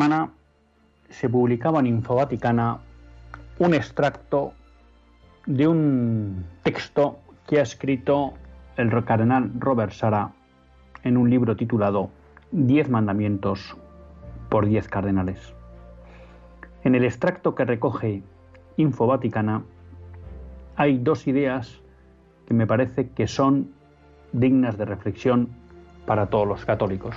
Semana 0.00 0.30
se 1.10 1.28
publicaba 1.28 1.78
en 1.80 1.86
Infovaticana 1.86 2.78
un 3.58 3.74
extracto 3.74 4.54
de 5.44 5.68
un 5.68 6.46
texto 6.62 7.18
que 7.46 7.58
ha 7.58 7.62
escrito 7.62 8.32
el 8.78 9.04
cardenal 9.04 9.50
Robert 9.58 9.92
Sara 9.92 10.32
en 11.04 11.18
un 11.18 11.28
libro 11.28 11.54
titulado 11.54 12.08
Diez 12.50 12.88
mandamientos 12.88 13.76
por 14.48 14.64
diez 14.64 14.88
cardenales. 14.88 15.54
En 16.82 16.94
el 16.94 17.04
extracto 17.04 17.54
que 17.54 17.66
recoge 17.66 18.22
Infovaticana 18.78 19.64
hay 20.76 20.96
dos 20.96 21.26
ideas 21.26 21.78
que 22.46 22.54
me 22.54 22.66
parece 22.66 23.10
que 23.10 23.26
son 23.26 23.70
dignas 24.32 24.78
de 24.78 24.86
reflexión 24.86 25.50
para 26.06 26.30
todos 26.30 26.48
los 26.48 26.64
católicos. 26.64 27.14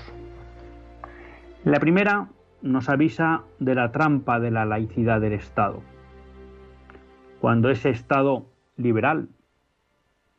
La 1.63 1.79
primera 1.79 2.27
nos 2.63 2.87
avisa 2.87 3.43
de 3.59 3.75
la 3.75 3.91
trampa 3.91 4.39
de 4.39 4.49
la 4.49 4.65
laicidad 4.65 5.19
del 5.19 5.33
Estado. 5.33 5.83
Cuando 7.41 7.69
ese 7.69 7.89
Estado 7.89 8.45
liberal, 8.77 9.27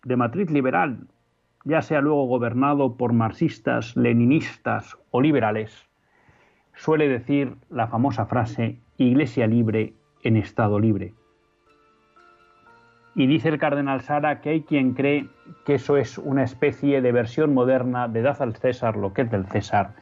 de 0.05 0.17
matriz 0.17 0.51
liberal, 0.51 1.07
ya 1.65 1.83
sea 1.83 2.01
luego 2.01 2.27
gobernado 2.27 2.97
por 2.97 3.13
marxistas, 3.13 3.95
leninistas 3.95 4.97
o 5.11 5.21
liberales, 5.21 5.87
suele 6.75 7.09
decir 7.09 7.57
la 7.69 7.89
famosa 7.89 8.25
frase 8.25 8.81
Iglesia 8.97 9.47
libre 9.47 9.93
en 10.23 10.39
Estado 10.39 10.81
libre. 10.81 11.13
Y 13.15 13.27
dice 13.27 13.51
el 13.51 13.59
cardenal 13.59 14.01
Sara 14.01 14.41
que 14.41 14.49
hay 14.49 14.63
quien 14.63 14.95
cree 14.95 15.29
que 15.67 15.75
eso 15.75 15.99
es 15.99 16.17
una 16.17 16.43
especie 16.43 17.03
de 17.03 17.13
versión 17.13 17.53
moderna 17.53 18.09
de 18.09 18.23
dad 18.23 18.41
al 18.41 18.57
César 18.57 18.97
lo 18.97 19.13
que 19.13 19.23
es 19.23 19.31
del 19.31 19.47
César 19.47 19.95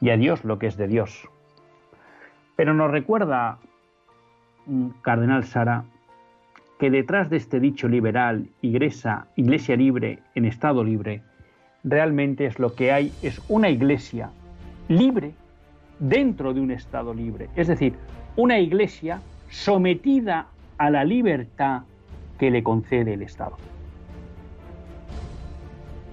y 0.00 0.10
a 0.10 0.16
Dios 0.16 0.44
lo 0.44 0.58
que 0.58 0.68
es 0.68 0.76
de 0.76 0.86
Dios. 0.86 1.28
Pero 2.56 2.74
nos 2.74 2.90
recuerda, 2.90 3.58
mm, 4.66 4.88
Cardenal 5.02 5.44
Sara, 5.44 5.84
que 6.78 6.90
detrás 6.90 7.30
de 7.30 7.36
este 7.36 7.60
dicho 7.60 7.88
liberal, 7.88 8.48
iglesia, 8.60 9.26
iglesia 9.36 9.76
libre 9.76 10.18
en 10.34 10.44
estado 10.44 10.84
libre, 10.84 11.22
realmente 11.84 12.46
es 12.46 12.58
lo 12.58 12.74
que 12.74 12.92
hay, 12.92 13.12
es 13.22 13.40
una 13.48 13.70
iglesia 13.70 14.30
libre 14.88 15.34
dentro 15.98 16.52
de 16.52 16.60
un 16.60 16.70
estado 16.70 17.14
libre. 17.14 17.48
Es 17.56 17.68
decir, 17.68 17.94
una 18.36 18.58
iglesia 18.58 19.20
sometida 19.48 20.48
a 20.78 20.90
la 20.90 21.04
libertad 21.04 21.82
que 22.38 22.50
le 22.50 22.62
concede 22.62 23.14
el 23.14 23.22
Estado. 23.22 23.56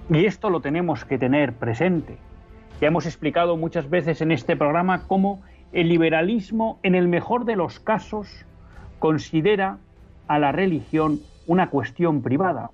Y 0.09 0.25
esto 0.25 0.49
lo 0.49 0.61
tenemos 0.61 1.05
que 1.05 1.17
tener 1.17 1.53
presente. 1.53 2.17
Ya 2.79 2.87
hemos 2.87 3.05
explicado 3.05 3.57
muchas 3.57 3.89
veces 3.89 4.21
en 4.21 4.31
este 4.31 4.55
programa 4.55 5.03
cómo 5.07 5.41
el 5.73 5.89
liberalismo, 5.89 6.79
en 6.83 6.93
el 6.93 7.07
mejor 7.07 7.45
de 7.45 7.55
los 7.55 7.79
casos, 7.79 8.45
considera 8.99 9.79
a 10.27 10.39
la 10.39 10.51
religión 10.51 11.19
una 11.47 11.69
cuestión 11.69 12.21
privada. 12.21 12.71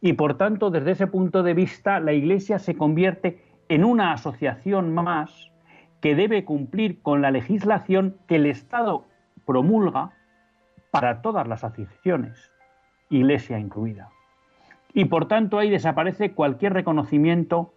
Y 0.00 0.12
por 0.12 0.36
tanto, 0.36 0.70
desde 0.70 0.92
ese 0.92 1.06
punto 1.06 1.42
de 1.42 1.54
vista, 1.54 1.98
la 1.98 2.12
Iglesia 2.12 2.58
se 2.58 2.76
convierte 2.76 3.42
en 3.68 3.84
una 3.84 4.12
asociación 4.12 4.94
más 4.94 5.50
que 6.00 6.14
debe 6.14 6.44
cumplir 6.44 7.02
con 7.02 7.22
la 7.22 7.30
legislación 7.30 8.16
que 8.28 8.36
el 8.36 8.46
Estado 8.46 9.04
promulga 9.44 10.12
para 10.90 11.22
todas 11.22 11.48
las 11.48 11.64
aficiones, 11.64 12.52
Iglesia 13.10 13.58
incluida. 13.58 14.10
Y 14.92 15.06
por 15.06 15.26
tanto 15.26 15.58
ahí 15.58 15.70
desaparece 15.70 16.32
cualquier 16.32 16.74
reconocimiento 16.74 17.72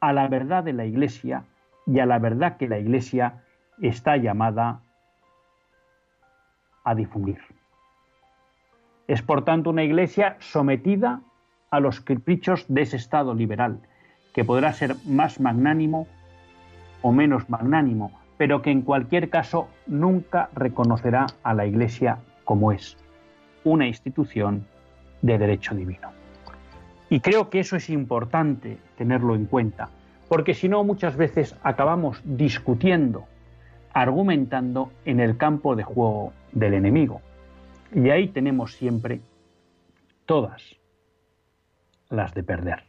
a 0.00 0.12
la 0.12 0.28
verdad 0.28 0.64
de 0.64 0.72
la 0.72 0.86
Iglesia 0.86 1.44
y 1.86 1.98
a 1.98 2.06
la 2.06 2.18
verdad 2.18 2.56
que 2.56 2.68
la 2.68 2.78
Iglesia 2.78 3.44
está 3.80 4.16
llamada 4.16 4.82
a 6.84 6.94
difundir. 6.94 7.38
Es 9.08 9.22
por 9.22 9.44
tanto 9.44 9.70
una 9.70 9.82
Iglesia 9.82 10.36
sometida 10.40 11.22
a 11.70 11.80
los 11.80 12.00
caprichos 12.00 12.64
de 12.68 12.82
ese 12.82 12.96
Estado 12.96 13.34
liberal, 13.34 13.80
que 14.34 14.44
podrá 14.44 14.72
ser 14.72 14.94
más 15.06 15.40
magnánimo 15.40 16.06
o 17.02 17.12
menos 17.12 17.48
magnánimo, 17.48 18.12
pero 18.36 18.62
que 18.62 18.70
en 18.70 18.82
cualquier 18.82 19.30
caso 19.30 19.68
nunca 19.86 20.50
reconocerá 20.54 21.26
a 21.42 21.54
la 21.54 21.66
Iglesia 21.66 22.18
como 22.44 22.72
es, 22.72 22.96
una 23.64 23.86
institución 23.86 24.66
de 25.22 25.38
derecho 25.38 25.74
divino. 25.74 26.10
Y 27.08 27.20
creo 27.20 27.50
que 27.50 27.60
eso 27.60 27.76
es 27.76 27.90
importante 27.90 28.78
tenerlo 28.96 29.34
en 29.34 29.46
cuenta, 29.46 29.90
porque 30.30 30.54
si 30.54 30.68
no 30.68 30.84
muchas 30.84 31.16
veces 31.16 31.56
acabamos 31.64 32.22
discutiendo, 32.24 33.26
argumentando 33.92 34.92
en 35.04 35.18
el 35.18 35.36
campo 35.36 35.74
de 35.74 35.82
juego 35.82 36.32
del 36.52 36.74
enemigo. 36.74 37.20
Y 37.92 38.10
ahí 38.10 38.28
tenemos 38.28 38.74
siempre 38.74 39.22
todas 40.26 40.76
las 42.10 42.32
de 42.32 42.44
perder. 42.44 42.84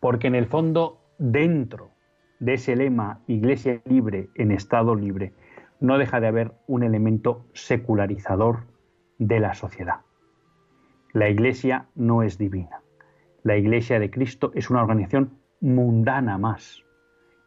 Porque 0.00 0.26
en 0.26 0.34
el 0.34 0.44
fondo, 0.44 1.00
dentro 1.16 1.92
de 2.40 2.54
ese 2.54 2.76
lema 2.76 3.22
Iglesia 3.26 3.80
libre 3.86 4.28
en 4.34 4.50
Estado 4.50 4.94
libre, 4.94 5.32
no 5.80 5.96
deja 5.96 6.20
de 6.20 6.26
haber 6.26 6.52
un 6.66 6.82
elemento 6.82 7.46
secularizador 7.54 8.64
de 9.16 9.40
la 9.40 9.54
sociedad. 9.54 10.00
La 11.14 11.30
Iglesia 11.30 11.86
no 11.94 12.22
es 12.22 12.36
divina. 12.36 12.82
La 13.44 13.56
Iglesia 13.56 13.98
de 13.98 14.10
Cristo 14.10 14.52
es 14.54 14.68
una 14.68 14.82
organización 14.82 15.37
mundana 15.60 16.38
más 16.38 16.84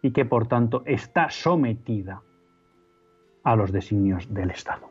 y 0.02 0.12
que 0.12 0.26
por 0.26 0.48
tanto 0.48 0.84
está 0.86 1.30
sometida 1.30 2.22
a 3.44 3.56
los 3.56 3.72
designios 3.72 4.34
del 4.34 4.52
Estado. 4.52 4.90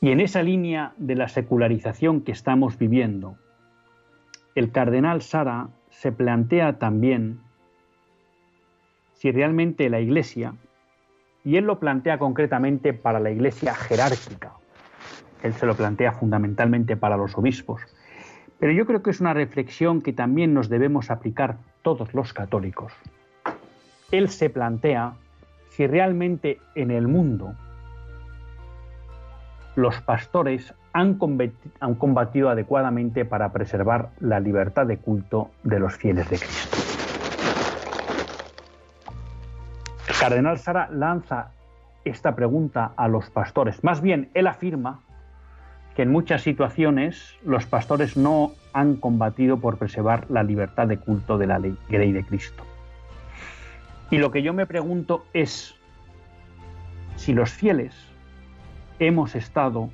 Y 0.00 0.10
en 0.10 0.20
esa 0.20 0.42
línea 0.42 0.94
de 0.98 1.14
la 1.14 1.28
secularización 1.28 2.20
que 2.20 2.32
estamos 2.32 2.78
viviendo, 2.78 3.36
el 4.54 4.70
cardenal 4.70 5.22
Sara 5.22 5.68
se 5.90 6.12
plantea 6.12 6.78
también 6.78 7.40
si 9.14 9.32
realmente 9.32 9.88
la 9.88 10.00
Iglesia, 10.00 10.54
y 11.44 11.56
él 11.56 11.64
lo 11.64 11.80
plantea 11.80 12.18
concretamente 12.18 12.92
para 12.92 13.20
la 13.20 13.30
Iglesia 13.30 13.74
jerárquica, 13.74 14.52
él 15.42 15.54
se 15.54 15.66
lo 15.66 15.74
plantea 15.74 16.12
fundamentalmente 16.12 16.96
para 16.96 17.16
los 17.16 17.36
obispos, 17.38 17.80
pero 18.58 18.72
yo 18.72 18.86
creo 18.86 19.02
que 19.02 19.10
es 19.10 19.20
una 19.20 19.34
reflexión 19.34 20.00
que 20.00 20.12
también 20.12 20.54
nos 20.54 20.68
debemos 20.68 21.10
aplicar 21.10 21.56
todos 21.82 22.14
los 22.14 22.32
católicos. 22.32 22.92
Él 24.10 24.28
se 24.28 24.50
plantea 24.50 25.14
si 25.70 25.86
realmente 25.86 26.58
en 26.74 26.90
el 26.90 27.06
mundo 27.08 27.54
los 29.74 30.00
pastores 30.00 30.72
han 30.92 31.18
combatido, 31.18 32.48
adecuadamente 32.48 33.26
para 33.26 33.52
preservar 33.52 34.08
la 34.20 34.40
libertad 34.40 34.86
de 34.86 34.96
culto 34.96 35.50
de 35.62 35.78
los 35.78 35.94
fieles 35.94 36.30
de 36.30 36.38
Cristo. 36.38 36.76
El 40.08 40.14
cardenal 40.18 40.58
Sara 40.58 40.88
lanza 40.90 41.50
esta 42.06 42.34
pregunta 42.34 42.92
a 42.96 43.08
los 43.08 43.28
pastores. 43.28 43.84
Más 43.84 44.00
bien, 44.00 44.30
él 44.32 44.46
afirma 44.46 45.00
que 45.96 46.02
en 46.02 46.12
muchas 46.12 46.42
situaciones 46.42 47.34
los 47.42 47.64
pastores 47.64 48.18
no 48.18 48.52
han 48.74 48.96
combatido 48.96 49.58
por 49.58 49.78
preservar 49.78 50.26
la 50.28 50.42
libertad 50.42 50.86
de 50.86 50.98
culto 50.98 51.38
de 51.38 51.46
la 51.46 51.58
ley, 51.58 51.74
ley 51.88 52.12
de 52.12 52.22
Cristo. 52.22 52.62
Y 54.10 54.18
lo 54.18 54.30
que 54.30 54.42
yo 54.42 54.52
me 54.52 54.66
pregunto 54.66 55.24
es 55.32 55.74
si 57.16 57.32
los 57.32 57.50
fieles 57.50 57.94
hemos 58.98 59.34
estado 59.34 59.88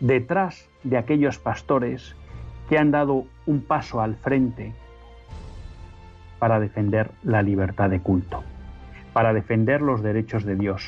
detrás 0.00 0.68
de 0.84 0.98
aquellos 0.98 1.38
pastores 1.38 2.14
que 2.68 2.76
han 2.76 2.90
dado 2.90 3.24
un 3.46 3.62
paso 3.62 4.02
al 4.02 4.16
frente 4.16 4.74
para 6.38 6.60
defender 6.60 7.10
la 7.22 7.40
libertad 7.40 7.88
de 7.88 8.00
culto, 8.00 8.44
para 9.14 9.32
defender 9.32 9.80
los 9.80 10.02
derechos 10.02 10.44
de 10.44 10.56
Dios, 10.56 10.84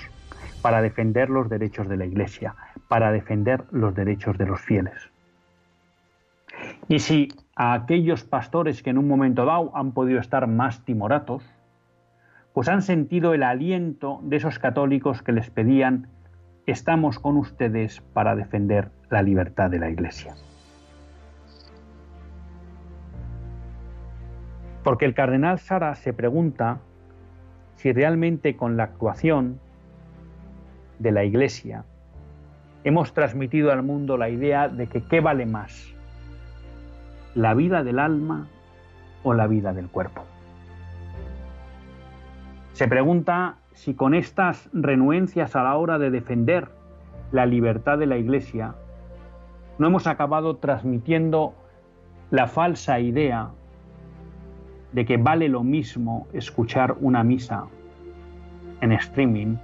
para 0.60 0.82
defender 0.82 1.30
los 1.30 1.48
derechos 1.48 1.88
de 1.88 1.96
la 1.96 2.04
Iglesia, 2.04 2.54
para 2.88 3.12
defender 3.12 3.64
los 3.70 3.94
derechos 3.94 4.36
de 4.38 4.46
los 4.46 4.60
fieles. 4.60 5.10
Y 6.88 6.98
si 7.00 7.28
a 7.54 7.74
aquellos 7.74 8.24
pastores 8.24 8.82
que 8.82 8.90
en 8.90 8.98
un 8.98 9.06
momento 9.06 9.44
dado 9.44 9.76
han 9.76 9.92
podido 9.92 10.18
estar 10.18 10.46
más 10.46 10.84
timoratos, 10.84 11.44
pues 12.52 12.68
han 12.68 12.82
sentido 12.82 13.34
el 13.34 13.42
aliento 13.42 14.20
de 14.22 14.36
esos 14.36 14.58
católicos 14.58 15.22
que 15.22 15.32
les 15.32 15.50
pedían, 15.50 16.08
estamos 16.66 17.18
con 17.18 17.36
ustedes 17.36 18.00
para 18.12 18.34
defender 18.34 18.90
la 19.10 19.22
libertad 19.22 19.70
de 19.70 19.78
la 19.78 19.90
Iglesia. 19.90 20.34
Porque 24.82 25.04
el 25.04 25.14
cardenal 25.14 25.58
Sara 25.58 25.94
se 25.94 26.12
pregunta 26.12 26.80
si 27.76 27.92
realmente 27.92 28.56
con 28.56 28.76
la 28.76 28.84
actuación 28.84 29.60
de 30.98 31.12
la 31.12 31.24
Iglesia 31.24 31.84
hemos 32.84 33.12
transmitido 33.12 33.72
al 33.72 33.82
mundo 33.82 34.16
la 34.16 34.28
idea 34.28 34.68
de 34.68 34.86
que 34.86 35.02
qué 35.02 35.20
vale 35.20 35.46
más, 35.46 35.94
la 37.34 37.54
vida 37.54 37.82
del 37.84 37.98
alma 37.98 38.48
o 39.22 39.34
la 39.34 39.46
vida 39.46 39.72
del 39.72 39.88
cuerpo. 39.88 40.24
Se 42.72 42.88
pregunta 42.88 43.56
si 43.72 43.94
con 43.94 44.14
estas 44.14 44.68
renuencias 44.72 45.56
a 45.56 45.62
la 45.62 45.76
hora 45.76 45.98
de 45.98 46.10
defender 46.10 46.68
la 47.32 47.46
libertad 47.46 47.98
de 47.98 48.06
la 48.06 48.16
Iglesia 48.16 48.74
no 49.78 49.86
hemos 49.86 50.06
acabado 50.06 50.56
transmitiendo 50.56 51.54
la 52.30 52.46
falsa 52.46 53.00
idea 53.00 53.50
de 54.92 55.04
que 55.04 55.16
vale 55.16 55.48
lo 55.48 55.62
mismo 55.62 56.26
escuchar 56.32 56.96
una 57.00 57.22
misa 57.22 57.66
en 58.80 58.92
streaming 58.92 59.56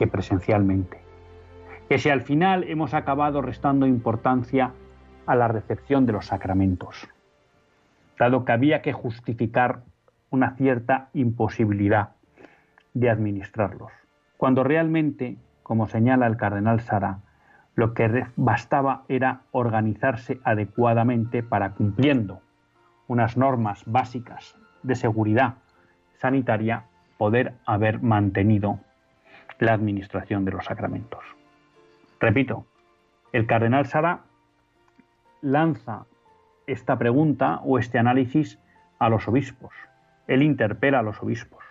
que 0.00 0.06
presencialmente. 0.06 0.98
Que 1.90 1.98
si 1.98 2.08
al 2.08 2.22
final 2.22 2.64
hemos 2.64 2.94
acabado 2.94 3.42
restando 3.42 3.86
importancia 3.86 4.72
a 5.26 5.36
la 5.36 5.46
recepción 5.46 6.06
de 6.06 6.14
los 6.14 6.24
sacramentos, 6.24 7.06
dado 8.18 8.46
que 8.46 8.52
había 8.52 8.80
que 8.80 8.94
justificar 8.94 9.82
una 10.30 10.56
cierta 10.56 11.10
imposibilidad 11.12 12.12
de 12.94 13.10
administrarlos, 13.10 13.92
cuando 14.38 14.64
realmente, 14.64 15.36
como 15.62 15.86
señala 15.86 16.26
el 16.26 16.38
cardenal 16.38 16.80
Sara, 16.80 17.18
lo 17.74 17.92
que 17.92 18.24
bastaba 18.36 19.04
era 19.08 19.42
organizarse 19.50 20.40
adecuadamente 20.44 21.42
para 21.42 21.72
cumpliendo 21.72 22.40
unas 23.06 23.36
normas 23.36 23.82
básicas 23.84 24.56
de 24.82 24.94
seguridad 24.94 25.56
sanitaria, 26.14 26.84
poder 27.18 27.52
haber 27.66 28.00
mantenido 28.00 28.80
la 29.60 29.72
administración 29.72 30.44
de 30.44 30.52
los 30.52 30.64
sacramentos. 30.64 31.24
Repito, 32.18 32.66
el 33.32 33.46
cardenal 33.46 33.86
Sara 33.86 34.22
lanza 35.42 36.06
esta 36.66 36.98
pregunta 36.98 37.60
o 37.64 37.78
este 37.78 37.98
análisis 37.98 38.58
a 38.98 39.08
los 39.08 39.28
obispos. 39.28 39.72
Él 40.26 40.42
interpela 40.42 41.00
a 41.00 41.02
los 41.02 41.22
obispos. 41.22 41.64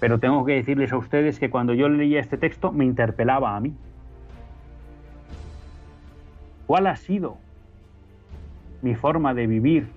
Pero 0.00 0.18
tengo 0.18 0.44
que 0.44 0.54
decirles 0.54 0.92
a 0.92 0.98
ustedes 0.98 1.38
que 1.38 1.50
cuando 1.50 1.72
yo 1.72 1.88
leía 1.88 2.20
este 2.20 2.36
texto 2.36 2.72
me 2.72 2.84
interpelaba 2.84 3.56
a 3.56 3.60
mí. 3.60 3.74
¿Cuál 6.66 6.86
ha 6.86 6.96
sido 6.96 7.38
mi 8.82 8.94
forma 8.94 9.32
de 9.32 9.46
vivir 9.46 9.88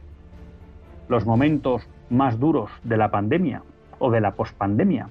los 1.10 1.26
momentos 1.26 1.88
más 2.10 2.40
duros 2.40 2.72
de 2.84 2.98
la 2.98 3.12
pandemia 3.12 3.64
o 4.00 4.12
de 4.12 4.22
la 4.22 4.32
pospandemia, 4.32 5.10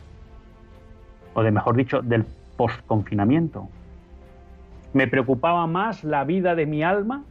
o 1.37 1.43
de 1.43 1.51
mejor 1.51 1.77
dicho, 1.77 2.01
del 2.01 2.25
postconfinamiento. 2.57 3.69
Me 4.95 5.07
preocupaba 5.07 5.67
más 5.67 6.03
la 6.03 6.25
vida 6.25 6.55
de 6.55 6.65
mi 6.65 6.83
alma, 6.83 7.25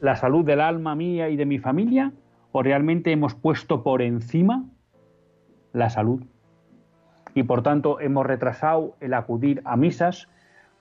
la 0.00 0.16
salud 0.16 0.42
del 0.42 0.62
alma 0.62 0.94
mía 0.94 1.28
y 1.28 1.36
de 1.36 1.44
mi 1.44 1.58
familia, 1.58 2.12
o 2.50 2.62
realmente 2.62 3.12
hemos 3.12 3.34
puesto 3.34 3.82
por 3.82 4.00
encima 4.00 4.64
la 5.74 5.90
salud. 5.90 6.22
Y 7.34 7.42
por 7.42 7.62
tanto 7.62 8.00
hemos 8.00 8.24
retrasado 8.24 8.96
el 9.00 9.12
acudir 9.12 9.60
a 9.66 9.76
misas 9.76 10.28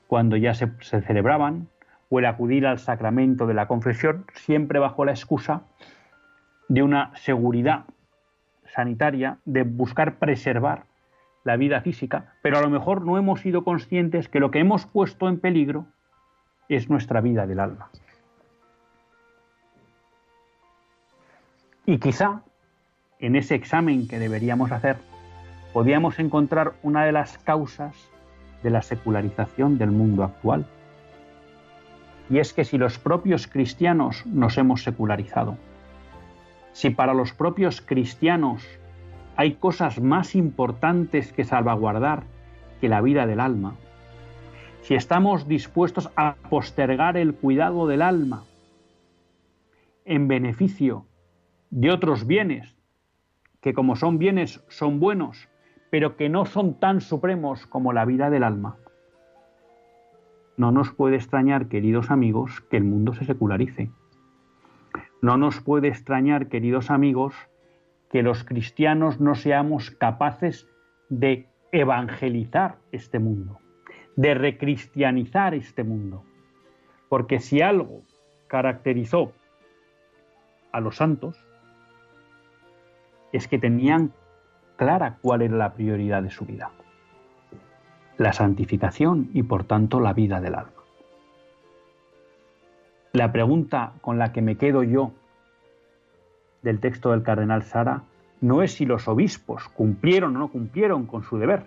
cuando 0.08 0.38
ya 0.38 0.54
se, 0.54 0.72
se 0.80 1.02
celebraban, 1.02 1.68
o 2.10 2.20
el 2.20 2.26
acudir 2.26 2.66
al 2.66 2.80
sacramento 2.80 3.48
de 3.48 3.54
la 3.54 3.68
confesión, 3.68 4.24
siempre 4.34 4.80
bajo 4.80 5.04
la 5.04 5.12
excusa 5.12 5.64
de 6.70 6.84
una 6.84 7.12
seguridad 7.18 7.84
sanitaria, 8.74 9.40
de 9.44 9.64
buscar 9.64 10.20
preservar 10.20 10.87
la 11.48 11.56
vida 11.56 11.80
física, 11.80 12.34
pero 12.42 12.58
a 12.58 12.62
lo 12.62 12.70
mejor 12.70 13.06
no 13.06 13.18
hemos 13.18 13.40
sido 13.40 13.64
conscientes 13.64 14.28
que 14.28 14.42
lo 14.42 14.52
que 14.52 14.60
hemos 14.60 14.86
puesto 14.86 15.30
en 15.30 15.40
peligro 15.40 15.88
es 16.68 16.90
nuestra 16.90 17.22
vida 17.22 17.48
del 17.48 17.62
alma. 17.62 17.90
Y 21.86 22.00
quizá 22.00 22.42
en 23.20 23.38
ese 23.38 23.56
examen 23.56 24.10
que 24.10 24.20
deberíamos 24.20 24.74
hacer, 24.74 24.98
podíamos 25.72 26.20
encontrar 26.20 26.74
una 26.84 27.06
de 27.06 27.14
las 27.14 27.38
causas 27.38 27.96
de 28.62 28.70
la 28.70 28.82
secularización 28.82 29.78
del 29.78 29.92
mundo 29.92 30.26
actual. 30.26 30.66
Y 32.30 32.40
es 32.40 32.52
que 32.52 32.66
si 32.66 32.78
los 32.78 33.00
propios 33.00 33.48
cristianos 33.48 34.26
nos 34.26 34.58
hemos 34.58 34.84
secularizado, 34.84 35.58
si 36.74 36.90
para 36.90 37.14
los 37.14 37.32
propios 37.32 37.80
cristianos 37.80 38.68
hay 39.38 39.54
cosas 39.54 40.02
más 40.02 40.36
importantes 40.36 41.32
que 41.32 41.44
salvaguardar 41.44 42.24
que 42.82 42.90
la 42.90 43.02
vida 43.02 43.28
del 43.28 43.40
alma, 43.40 43.76
si 44.82 44.96
estamos 44.96 45.48
dispuestos 45.48 46.10
a 46.16 46.36
postergar 46.50 47.18
el 47.18 47.36
cuidado 47.36 47.88
del 47.88 48.02
alma 48.02 48.44
en 50.06 50.28
beneficio 50.28 51.06
de 51.70 51.92
otros 51.92 52.26
bienes, 52.26 52.76
que 53.62 53.74
como 53.74 53.96
son 53.96 54.18
bienes 54.18 54.64
son 54.70 55.00
buenos, 55.00 55.48
pero 55.92 56.18
que 56.18 56.30
no 56.30 56.46
son 56.46 56.74
tan 56.80 57.00
supremos 57.00 57.68
como 57.68 57.94
la 57.94 58.06
vida 58.06 58.30
del 58.30 58.44
alma, 58.44 58.78
no 60.58 60.72
nos 60.72 60.92
puede 60.92 61.16
extrañar, 61.18 61.68
queridos 61.68 62.10
amigos, 62.10 62.62
que 62.62 62.78
el 62.78 62.84
mundo 62.84 63.14
se 63.14 63.26
secularice. 63.26 63.92
No 65.22 65.38
nos 65.38 65.62
puede 65.62 65.88
extrañar, 65.90 66.48
queridos 66.48 66.90
amigos, 66.90 67.36
que 68.10 68.24
los 68.24 68.44
cristianos 68.44 69.20
no 69.20 69.36
seamos 69.36 69.92
capaces 69.92 70.68
de 71.10 71.48
evangelizar 71.72 72.78
este 72.92 73.20
mundo, 73.20 73.60
de 74.16 74.34
recristianizar 74.34 75.54
este 75.54 75.84
mundo. 75.84 76.24
Porque 77.10 77.40
si 77.40 77.62
algo 77.62 78.02
caracterizó 78.48 79.34
a 80.72 80.80
los 80.80 80.98
santos, 80.98 81.44
es 83.34 83.48
que 83.48 83.60
tenían 83.60 84.14
clara 84.78 85.18
cuál 85.22 85.42
era 85.42 85.58
la 85.58 85.74
prioridad 85.74 86.24
de 86.24 86.30
su 86.30 86.46
vida. 86.46 86.72
La 88.18 88.34
santificación 88.34 89.30
y 89.34 89.44
por 89.44 89.66
tanto 89.66 90.00
la 90.00 90.14
vida 90.14 90.40
del 90.42 90.56
alma. 90.56 90.72
La 93.14 93.32
pregunta 93.32 93.94
con 94.02 94.18
la 94.18 94.32
que 94.32 94.42
me 94.42 94.58
quedo 94.58 94.84
yo 94.84 95.12
del 96.62 96.80
texto 96.80 97.12
del 97.12 97.24
cardenal 97.24 97.64
Sara 97.64 98.04
no 98.42 98.62
es 98.62 98.74
si 98.74 98.86
los 98.86 99.08
obispos 99.08 99.68
cumplieron 99.70 100.36
o 100.36 100.40
no 100.40 100.48
cumplieron 100.50 101.06
con 101.06 101.24
su 101.24 101.38
deber. 101.38 101.64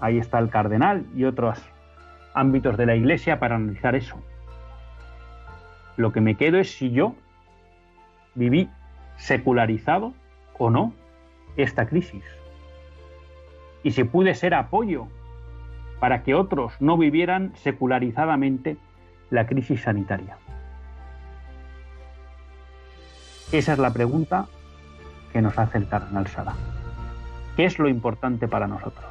Ahí 0.00 0.18
está 0.18 0.38
el 0.38 0.50
cardenal 0.50 1.06
y 1.14 1.24
otros 1.24 1.62
ámbitos 2.34 2.76
de 2.76 2.86
la 2.86 2.96
Iglesia 2.96 3.38
para 3.38 3.56
analizar 3.56 3.94
eso. 3.94 4.16
Lo 5.96 6.12
que 6.12 6.20
me 6.20 6.36
quedo 6.36 6.58
es 6.58 6.70
si 6.70 6.90
yo 6.90 7.14
viví 8.34 8.68
secularizado 9.16 10.14
o 10.58 10.70
no 10.70 10.92
esta 11.56 11.86
crisis. 11.86 12.24
Y 13.82 13.92
si 13.92 14.04
pude 14.04 14.34
ser 14.34 14.54
apoyo 14.54 15.06
para 16.00 16.22
que 16.22 16.34
otros 16.34 16.72
no 16.80 16.96
vivieran 16.96 17.52
secularizadamente 17.56 18.76
la 19.30 19.46
crisis 19.46 19.82
sanitaria. 19.82 20.36
Esa 23.52 23.74
es 23.74 23.78
la 23.78 23.92
pregunta 23.92 24.46
que 25.30 25.42
nos 25.42 25.58
hace 25.58 25.76
el 25.76 25.86
cardenal 25.86 26.26
Sara. 26.26 26.54
¿Qué 27.54 27.66
es 27.66 27.78
lo 27.78 27.86
importante 27.86 28.48
para 28.48 28.66
nosotros? 28.66 29.04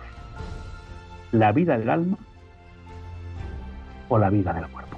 ¿La 1.31 1.51
vida 1.51 1.77
del 1.77 1.91
alma 1.91 2.17
o 4.09 4.17
la 4.17 4.31
vida 4.31 4.51
del 4.51 4.67
cuerpo? 4.67 4.97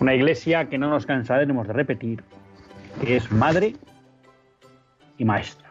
Una 0.00 0.14
iglesia 0.14 0.68
que 0.68 0.78
no 0.78 0.88
nos 0.88 1.06
cansaremos 1.06 1.66
de 1.66 1.72
repetir, 1.72 2.22
que 3.00 3.16
es 3.16 3.30
madre 3.30 3.74
y 5.18 5.24
maestra. 5.24 5.68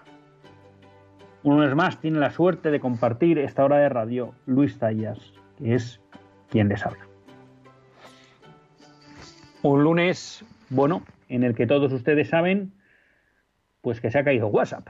Uno 1.43 1.57
vez 1.57 1.75
más 1.75 1.99
tiene 2.01 2.19
la 2.19 2.31
suerte 2.31 2.71
de 2.71 2.79
compartir 2.79 3.39
esta 3.39 3.63
hora 3.63 3.77
de 3.77 3.89
radio 3.89 4.33
Luis 4.45 4.77
Tallas, 4.79 5.33
que 5.57 5.75
es 5.75 6.01
quien 6.49 6.67
les 6.67 6.85
habla. 6.85 7.07
Un 9.61 9.83
lunes, 9.83 10.43
bueno, 10.69 11.03
en 11.29 11.43
el 11.43 11.55
que 11.55 11.67
todos 11.67 11.91
ustedes 11.93 12.29
saben, 12.29 12.73
pues 13.81 14.01
que 14.01 14.11
se 14.11 14.19
ha 14.19 14.23
caído 14.23 14.47
WhatsApp. 14.47 14.89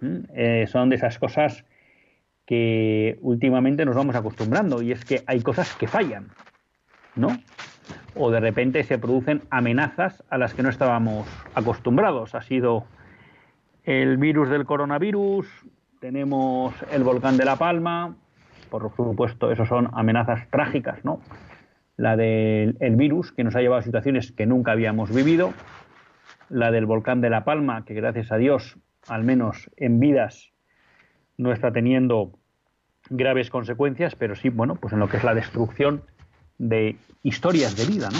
¿Mm? 0.00 0.16
Eh, 0.34 0.66
son 0.68 0.88
de 0.88 0.96
esas 0.96 1.18
cosas 1.18 1.64
que 2.44 3.18
últimamente 3.20 3.84
nos 3.84 3.94
vamos 3.94 4.16
acostumbrando 4.16 4.80
y 4.82 4.92
es 4.92 5.04
que 5.04 5.22
hay 5.26 5.42
cosas 5.42 5.74
que 5.74 5.86
fallan, 5.86 6.28
¿no? 7.14 7.38
O 8.18 8.30
de 8.30 8.40
repente 8.40 8.82
se 8.82 8.98
producen 8.98 9.42
amenazas 9.48 10.24
a 10.28 10.38
las 10.38 10.52
que 10.52 10.62
no 10.62 10.68
estábamos 10.68 11.26
acostumbrados. 11.54 12.34
Ha 12.34 12.42
sido 12.42 12.84
el 13.84 14.18
virus 14.18 14.50
del 14.50 14.66
coronavirus, 14.66 15.46
tenemos 16.00 16.74
el 16.92 17.04
volcán 17.04 17.36
de 17.36 17.44
La 17.44 17.56
Palma, 17.56 18.16
por 18.70 18.92
supuesto, 18.94 19.50
eso 19.50 19.64
son 19.64 19.88
amenazas 19.94 20.48
trágicas, 20.50 21.04
¿no? 21.04 21.20
La 21.96 22.16
del 22.16 22.76
virus, 22.96 23.32
que 23.32 23.44
nos 23.44 23.56
ha 23.56 23.60
llevado 23.60 23.80
a 23.80 23.82
situaciones 23.82 24.32
que 24.32 24.46
nunca 24.46 24.72
habíamos 24.72 25.14
vivido, 25.14 25.52
la 26.48 26.70
del 26.70 26.86
volcán 26.86 27.20
de 27.20 27.30
La 27.30 27.44
Palma, 27.44 27.84
que 27.84 27.94
gracias 27.94 28.30
a 28.30 28.36
Dios, 28.36 28.78
al 29.08 29.24
menos 29.24 29.70
en 29.76 30.00
vidas, 30.00 30.52
no 31.36 31.52
está 31.52 31.72
teniendo 31.72 32.32
graves 33.10 33.48
consecuencias, 33.48 34.14
pero 34.16 34.34
sí, 34.34 34.48
bueno, 34.48 34.74
pues 34.74 34.92
en 34.92 34.98
lo 34.98 35.08
que 35.08 35.16
es 35.16 35.24
la 35.24 35.34
destrucción 35.34 36.02
de 36.58 36.96
historias 37.22 37.76
de 37.76 37.86
vida, 37.86 38.08
¿no? 38.10 38.18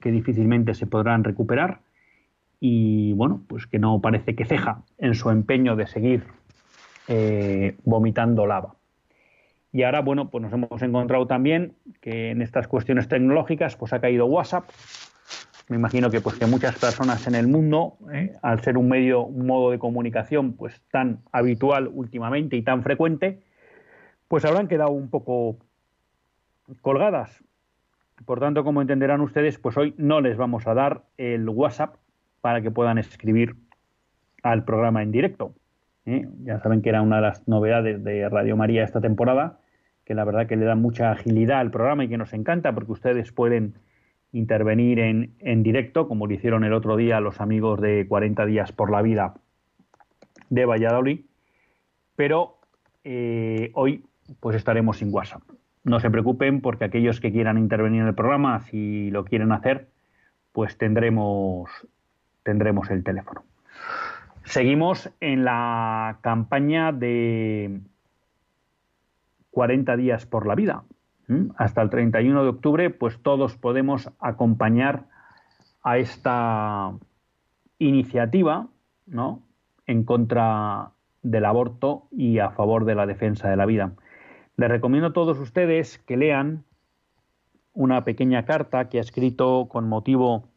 que 0.00 0.10
difícilmente 0.10 0.74
se 0.74 0.86
podrán 0.86 1.24
recuperar 1.24 1.80
y 2.60 3.14
bueno, 3.14 3.42
pues 3.46 3.66
que 3.66 3.78
no 3.78 4.00
parece 4.00 4.34
que 4.34 4.44
ceja 4.44 4.82
en 4.98 5.14
su 5.14 5.30
empeño 5.30 5.76
de 5.76 5.86
seguir 5.86 6.24
eh, 7.08 7.76
vomitando 7.84 8.46
lava. 8.46 8.74
Y 9.72 9.82
ahora, 9.82 10.02
bueno, 10.02 10.30
pues 10.30 10.42
nos 10.42 10.52
hemos 10.52 10.82
encontrado 10.82 11.26
también 11.26 11.74
que 12.00 12.30
en 12.30 12.42
estas 12.42 12.68
cuestiones 12.68 13.08
tecnológicas 13.08 13.76
pues 13.76 13.92
ha 13.92 14.00
caído 14.00 14.26
WhatsApp. 14.26 14.68
Me 15.68 15.76
imagino 15.76 16.10
que 16.10 16.20
pues 16.20 16.38
que 16.38 16.46
muchas 16.46 16.78
personas 16.78 17.26
en 17.26 17.34
el 17.34 17.48
mundo, 17.48 17.96
eh, 18.12 18.36
al 18.42 18.60
ser 18.60 18.76
un 18.76 18.88
medio, 18.88 19.22
un 19.22 19.46
modo 19.46 19.70
de 19.70 19.78
comunicación 19.78 20.52
pues 20.52 20.82
tan 20.90 21.20
habitual 21.32 21.90
últimamente 21.92 22.56
y 22.56 22.62
tan 22.62 22.82
frecuente, 22.82 23.42
pues 24.28 24.44
habrán 24.44 24.68
quedado 24.68 24.90
un 24.90 25.08
poco 25.08 25.56
colgadas 26.82 27.42
por 28.24 28.40
tanto, 28.40 28.64
como 28.64 28.80
entenderán 28.80 29.20
ustedes, 29.20 29.58
pues 29.58 29.76
hoy 29.76 29.94
no 29.96 30.20
les 30.20 30.36
vamos 30.36 30.66
a 30.66 30.74
dar 30.74 31.04
el 31.16 31.48
WhatsApp 31.48 31.96
para 32.40 32.60
que 32.60 32.70
puedan 32.70 32.98
escribir 32.98 33.56
al 34.42 34.64
programa 34.64 35.02
en 35.02 35.10
directo. 35.10 35.54
¿eh? 36.06 36.28
Ya 36.44 36.60
saben 36.60 36.82
que 36.82 36.90
era 36.90 37.02
una 37.02 37.16
de 37.16 37.22
las 37.22 37.48
novedades 37.48 38.02
de 38.04 38.28
Radio 38.28 38.56
María 38.56 38.84
esta 38.84 39.00
temporada, 39.00 39.60
que 40.04 40.14
la 40.14 40.24
verdad 40.24 40.46
que 40.46 40.56
le 40.56 40.64
da 40.66 40.74
mucha 40.74 41.10
agilidad 41.10 41.60
al 41.60 41.70
programa 41.70 42.04
y 42.04 42.08
que 42.08 42.18
nos 42.18 42.32
encanta 42.32 42.74
porque 42.74 42.92
ustedes 42.92 43.32
pueden 43.32 43.74
intervenir 44.32 44.98
en, 44.98 45.34
en 45.38 45.62
directo, 45.62 46.08
como 46.08 46.26
lo 46.26 46.34
hicieron 46.34 46.64
el 46.64 46.72
otro 46.72 46.96
día 46.96 47.20
los 47.20 47.40
amigos 47.40 47.80
de 47.80 48.06
40 48.06 48.44
días 48.46 48.72
por 48.72 48.90
la 48.90 49.00
vida 49.00 49.34
de 50.50 50.66
Valladolid, 50.66 51.20
pero 52.16 52.58
eh, 53.04 53.70
hoy 53.74 54.04
pues 54.40 54.56
estaremos 54.56 54.98
sin 54.98 55.12
WhatsApp 55.12 55.42
no 55.84 56.00
se 56.00 56.10
preocupen 56.10 56.60
porque 56.60 56.86
aquellos 56.86 57.20
que 57.20 57.30
quieran 57.30 57.58
intervenir 57.58 58.00
en 58.02 58.08
el 58.08 58.14
programa, 58.14 58.60
si 58.62 59.10
lo 59.10 59.24
quieren 59.24 59.52
hacer, 59.52 59.88
pues 60.52 60.78
tendremos, 60.78 61.70
tendremos 62.42 62.90
el 62.90 63.04
teléfono. 63.04 63.44
Seguimos 64.44 65.10
en 65.20 65.44
la 65.44 66.18
campaña 66.22 66.92
de 66.92 67.80
40 69.50 69.96
días 69.96 70.26
por 70.26 70.46
la 70.46 70.54
vida. 70.54 70.84
Hasta 71.56 71.80
el 71.80 71.88
31 71.88 72.42
de 72.42 72.48
octubre, 72.50 72.90
pues 72.90 73.18
todos 73.22 73.56
podemos 73.56 74.10
acompañar 74.20 75.04
a 75.82 75.96
esta 75.96 76.92
iniciativa, 77.78 78.66
¿no? 79.06 79.42
En 79.86 80.04
contra 80.04 80.90
del 81.22 81.46
aborto 81.46 82.08
y 82.10 82.40
a 82.40 82.50
favor 82.50 82.84
de 82.84 82.94
la 82.94 83.06
defensa 83.06 83.48
de 83.48 83.56
la 83.56 83.64
vida. 83.64 83.92
Les 84.56 84.68
recomiendo 84.68 85.08
a 85.08 85.12
todos 85.12 85.38
ustedes 85.38 85.98
que 85.98 86.16
lean 86.16 86.64
una 87.72 88.04
pequeña 88.04 88.44
carta 88.44 88.88
que 88.88 88.98
ha 88.98 89.00
escrito 89.00 89.66
con 89.68 89.88
motivo 89.88 90.48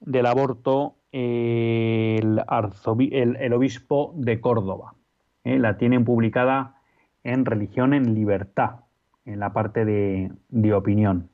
del 0.00 0.26
aborto 0.26 0.96
el, 1.10 2.40
obispo 3.52 4.12
de 4.16 4.40
Córdoba. 4.40 4.94
¿eh? 5.42 5.58
La 5.58 5.76
tienen 5.78 6.04
publicada 6.04 6.76
en 7.24 7.44
Religión 7.44 7.92
en 7.92 8.14
Libertad, 8.14 8.80
en 9.24 9.40
la 9.40 9.52
parte 9.52 9.84
de, 9.84 10.30
opinión. 10.72 11.28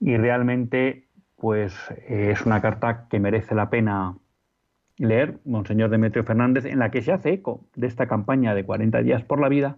Y 0.00 0.16
realmente, 0.16 1.06
pues 1.36 1.74
es 2.08 2.44
una 2.44 2.60
carta 2.60 3.06
que 3.08 3.20
merece 3.20 3.54
la 3.54 3.70
pena 3.70 4.16
leer, 4.96 5.38
Monseñor 5.44 5.90
Demetrio 5.90 6.24
Fernández, 6.24 6.64
en 6.64 6.80
la 6.80 6.90
que 6.90 7.02
se 7.02 7.12
hace 7.12 7.32
eco 7.32 7.64
de 7.76 7.86
esta 7.86 8.08
campaña 8.08 8.54
de 8.54 8.64
40 8.64 9.02
días 9.02 9.22
por 9.22 9.40
la 9.40 9.48
vida 9.48 9.76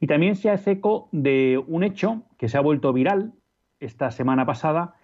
y 0.00 0.06
también 0.06 0.36
se 0.36 0.50
hace 0.50 0.72
eco 0.72 1.08
de 1.12 1.62
un 1.66 1.82
hecho 1.82 2.22
que 2.38 2.48
se 2.48 2.58
ha 2.58 2.60
vuelto 2.60 2.92
viral 2.92 3.32
esta 3.80 4.10
semana 4.10 4.46
pasada, 4.46 4.94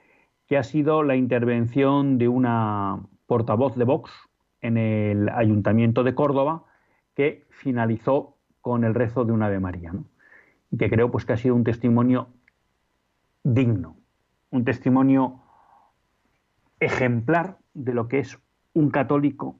que 0.46 0.58
ha 0.58 0.62
sido 0.62 1.02
la 1.02 1.16
intervención 1.16 2.18
de 2.18 2.28
una 2.28 3.00
portavoz 3.26 3.76
de 3.76 3.84
Vox 3.84 4.10
en 4.60 4.76
el 4.76 5.28
Ayuntamiento 5.30 6.04
de 6.04 6.14
Córdoba, 6.14 6.64
que 7.14 7.46
finalizó 7.50 8.36
con 8.60 8.84
el 8.84 8.94
rezo 8.94 9.24
de 9.24 9.32
una 9.32 9.46
Ave 9.46 9.60
María, 9.60 9.92
y 10.70 10.76
que 10.76 10.90
creo 10.90 11.10
pues, 11.10 11.24
que 11.24 11.32
ha 11.32 11.36
sido 11.36 11.54
un 11.54 11.64
testimonio 11.64 12.28
digno, 13.42 13.96
un 14.50 14.64
testimonio 14.64 15.40
ejemplar 16.80 17.58
de 17.74 17.94
lo 17.94 18.08
que 18.08 18.20
es 18.20 18.38
un 18.74 18.90
católico 18.90 19.56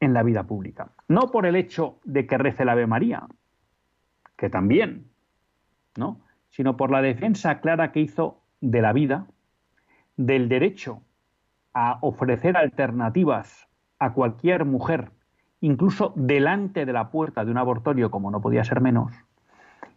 en 0.00 0.14
la 0.14 0.22
vida 0.22 0.44
pública. 0.44 0.92
No 1.08 1.30
por 1.30 1.46
el 1.46 1.56
hecho 1.56 1.98
de 2.04 2.26
que 2.26 2.38
rece 2.38 2.64
la 2.64 2.72
Ave 2.72 2.86
María, 2.86 3.26
que 4.40 4.48
también, 4.48 5.04
¿no? 5.98 6.18
Sino 6.48 6.78
por 6.78 6.90
la 6.90 7.02
defensa 7.02 7.60
clara 7.60 7.92
que 7.92 8.00
hizo 8.00 8.40
de 8.62 8.80
la 8.80 8.94
vida, 8.94 9.26
del 10.16 10.48
derecho 10.48 11.02
a 11.74 11.98
ofrecer 12.00 12.56
alternativas 12.56 13.68
a 13.98 14.14
cualquier 14.14 14.64
mujer, 14.64 15.10
incluso 15.60 16.14
delante 16.16 16.86
de 16.86 16.92
la 16.94 17.10
puerta 17.10 17.44
de 17.44 17.50
un 17.50 17.58
abortorio, 17.58 18.10
como 18.10 18.30
no 18.30 18.40
podía 18.40 18.64
ser 18.64 18.80
menos, 18.80 19.12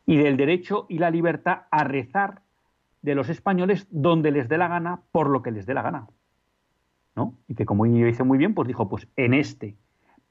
y 0.05 0.17
del 0.17 0.35
derecho 0.35 0.87
y 0.89 0.97
la 0.97 1.09
libertad 1.09 1.61
a 1.71 1.85
rezar 1.85 2.41
de 3.01 3.15
los 3.15 3.29
españoles 3.29 3.87
donde 3.91 4.31
les 4.31 4.49
dé 4.49 4.57
la 4.57 4.67
gana, 4.67 5.03
por 5.13 5.29
lo 5.29 5.41
que 5.41 5.51
les 5.51 5.65
dé 5.65 5.73
la 5.73 5.83
gana. 5.83 6.07
¿no? 7.15 7.37
Y 7.47 7.55
que 7.55 7.65
como 7.65 7.85
yo 7.85 8.07
hice 8.07 8.25
muy 8.25 8.37
bien, 8.37 8.53
pues 8.53 8.67
dijo, 8.67 8.89
pues 8.89 9.07
en 9.15 9.33
este 9.33 9.77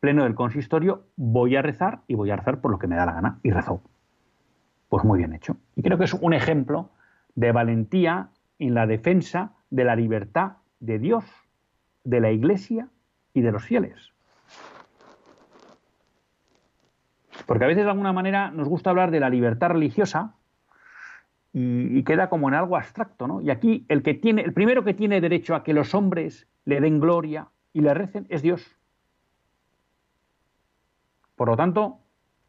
pleno 0.00 0.24
del 0.24 0.34
consistorio 0.34 1.06
voy 1.16 1.56
a 1.56 1.62
rezar 1.62 2.02
y 2.08 2.14
voy 2.14 2.30
a 2.30 2.36
rezar 2.36 2.60
por 2.60 2.70
lo 2.70 2.78
que 2.78 2.88
me 2.88 2.96
da 2.96 3.06
la 3.06 3.12
gana. 3.12 3.40
Y 3.42 3.50
rezó 3.52 3.82
pues 4.92 5.06
muy 5.06 5.20
bien 5.20 5.32
hecho. 5.32 5.56
Y 5.74 5.80
creo 5.80 5.96
que 5.96 6.04
es 6.04 6.12
un 6.12 6.34
ejemplo 6.34 6.90
de 7.34 7.50
valentía 7.50 8.28
en 8.58 8.74
la 8.74 8.86
defensa 8.86 9.54
de 9.70 9.84
la 9.84 9.96
libertad 9.96 10.58
de 10.80 10.98
Dios, 10.98 11.24
de 12.04 12.20
la 12.20 12.30
Iglesia 12.30 12.88
y 13.32 13.40
de 13.40 13.52
los 13.52 13.64
fieles. 13.64 14.12
Porque 17.46 17.64
a 17.64 17.68
veces 17.68 17.84
de 17.84 17.90
alguna 17.90 18.12
manera 18.12 18.50
nos 18.50 18.68
gusta 18.68 18.90
hablar 18.90 19.10
de 19.10 19.20
la 19.20 19.30
libertad 19.30 19.70
religiosa 19.70 20.34
y, 21.54 22.02
queda 22.02 22.28
como 22.28 22.48
en 22.48 22.54
algo 22.54 22.76
abstracto, 22.76 23.26
¿no? 23.26 23.40
Y 23.40 23.48
aquí 23.48 23.86
el 23.88 24.02
que 24.02 24.12
tiene, 24.12 24.42
el 24.42 24.52
primero 24.52 24.84
que 24.84 24.92
tiene 24.92 25.22
derecho 25.22 25.54
a 25.54 25.64
que 25.64 25.72
los 25.72 25.94
hombres 25.94 26.46
le 26.66 26.82
den 26.82 27.00
gloria 27.00 27.48
y 27.72 27.80
le 27.80 27.94
recen 27.94 28.26
es 28.28 28.42
Dios. 28.42 28.76
Por 31.34 31.48
lo 31.48 31.56
tanto, 31.56 32.00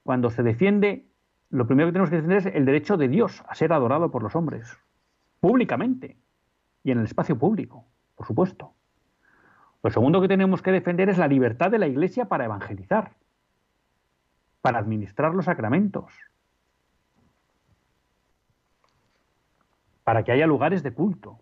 cuando 0.03 0.29
se 0.29 0.43
defiende 0.43 1.05
lo 1.53 1.67
primero 1.67 1.87
que 1.87 1.93
tenemos 1.93 2.09
que 2.09 2.15
defender 2.15 2.37
es 2.39 2.45
el 2.47 2.65
derecho 2.65 2.97
de 2.97 3.07
Dios 3.07 3.43
a 3.47 3.53
ser 3.53 3.73
adorado 3.73 4.09
por 4.09 4.23
los 4.23 4.35
hombres, 4.35 4.75
públicamente. 5.39 6.17
y 6.85 6.91
en 6.91 6.97
el 6.97 7.05
espacio 7.05 7.37
público, 7.37 7.85
por 8.15 8.27
supuesto. 8.27 8.73
Lo 9.83 9.89
segundo 9.89 10.19
que 10.19 10.27
tenemos 10.27 10.61
que 10.61 10.71
defender 10.71 11.07
es 11.07 11.17
la 11.17 11.29
libertad 11.29 11.71
de 11.71 11.79
la 11.79 11.87
Iglesia 11.87 12.25
para 12.25 12.43
evangelizar, 12.43 13.13
para 14.61 14.79
administrar 14.79 15.33
los 15.33 15.45
sacramentos, 15.45 16.11
para 20.03 20.23
que 20.23 20.33
haya 20.33 20.45
lugares 20.45 20.83
de 20.83 20.91
culto, 20.91 21.39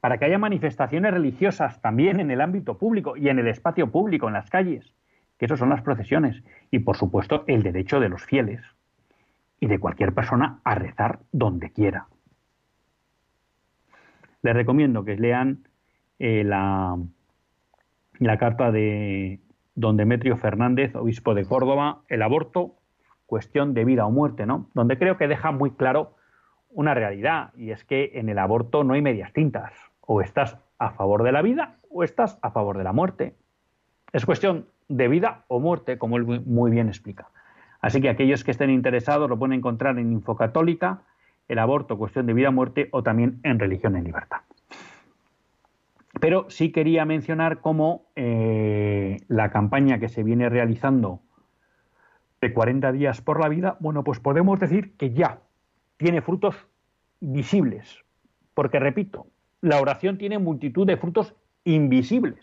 para 0.00 0.16
que 0.16 0.24
haya 0.24 0.38
manifestaciones 0.38 1.12
religiosas 1.12 1.82
también 1.82 2.20
en 2.20 2.30
el 2.30 2.40
ámbito 2.40 2.78
público 2.78 3.18
y 3.18 3.28
en 3.28 3.38
el 3.38 3.48
espacio 3.48 3.90
público, 3.90 4.28
en 4.28 4.34
las 4.34 4.48
calles, 4.48 4.94
que 5.36 5.44
eso 5.44 5.58
son 5.58 5.68
las 5.68 5.82
procesiones, 5.82 6.42
y 6.70 6.78
por 6.78 6.96
supuesto 6.96 7.44
el 7.48 7.62
derecho 7.62 8.00
de 8.00 8.08
los 8.08 8.24
fieles 8.24 8.75
y 9.60 9.66
de 9.66 9.78
cualquier 9.78 10.14
persona 10.14 10.60
a 10.64 10.74
rezar 10.74 11.20
donde 11.32 11.70
quiera. 11.70 12.08
Les 14.42 14.54
recomiendo 14.54 15.04
que 15.04 15.16
lean 15.16 15.66
eh, 16.18 16.44
la, 16.44 16.96
la 18.18 18.38
carta 18.38 18.70
de 18.70 19.40
don 19.74 19.96
Demetrio 19.96 20.36
Fernández, 20.36 20.94
obispo 20.94 21.34
de 21.34 21.44
Córdoba, 21.44 22.02
el 22.08 22.22
aborto, 22.22 22.76
cuestión 23.26 23.74
de 23.74 23.84
vida 23.84 24.06
o 24.06 24.10
muerte, 24.10 24.46
¿no? 24.46 24.70
Donde 24.74 24.98
creo 24.98 25.16
que 25.16 25.28
deja 25.28 25.50
muy 25.50 25.72
claro 25.72 26.16
una 26.70 26.94
realidad, 26.94 27.52
y 27.56 27.70
es 27.70 27.84
que 27.84 28.12
en 28.14 28.28
el 28.28 28.38
aborto 28.38 28.84
no 28.84 28.94
hay 28.94 29.02
medias 29.02 29.32
tintas. 29.32 29.72
O 30.00 30.20
estás 30.20 30.58
a 30.78 30.90
favor 30.90 31.22
de 31.22 31.32
la 31.32 31.42
vida 31.42 31.78
o 31.90 32.04
estás 32.04 32.38
a 32.42 32.50
favor 32.50 32.78
de 32.78 32.84
la 32.84 32.92
muerte. 32.92 33.34
Es 34.12 34.24
cuestión 34.26 34.66
de 34.88 35.08
vida 35.08 35.44
o 35.48 35.58
muerte, 35.58 35.98
como 35.98 36.16
él 36.16 36.24
muy 36.44 36.70
bien 36.70 36.88
explica. 36.88 37.28
Así 37.80 38.00
que 38.00 38.08
aquellos 38.08 38.44
que 38.44 38.50
estén 38.50 38.70
interesados 38.70 39.28
lo 39.28 39.38
pueden 39.38 39.54
encontrar 39.54 39.98
en 39.98 40.12
Infocatólica, 40.12 41.02
el 41.48 41.58
aborto, 41.58 41.98
cuestión 41.98 42.26
de 42.26 42.32
vida 42.32 42.48
o 42.48 42.52
muerte, 42.52 42.88
o 42.92 43.02
también 43.02 43.40
en 43.42 43.58
Religión 43.58 43.96
en 43.96 44.04
Libertad. 44.04 44.40
Pero 46.20 46.46
sí 46.48 46.72
quería 46.72 47.04
mencionar 47.04 47.60
cómo 47.60 48.06
eh, 48.16 49.18
la 49.28 49.50
campaña 49.50 49.98
que 49.98 50.08
se 50.08 50.22
viene 50.22 50.48
realizando 50.48 51.20
de 52.40 52.52
40 52.52 52.92
días 52.92 53.20
por 53.20 53.40
la 53.40 53.48
vida, 53.48 53.76
bueno, 53.80 54.02
pues 54.04 54.20
podemos 54.20 54.58
decir 54.58 54.96
que 54.96 55.12
ya 55.12 55.40
tiene 55.96 56.22
frutos 56.22 56.56
visibles. 57.20 58.02
Porque, 58.54 58.78
repito, 58.78 59.26
la 59.60 59.80
oración 59.80 60.18
tiene 60.18 60.38
multitud 60.38 60.86
de 60.86 60.96
frutos 60.96 61.34
invisibles. 61.64 62.40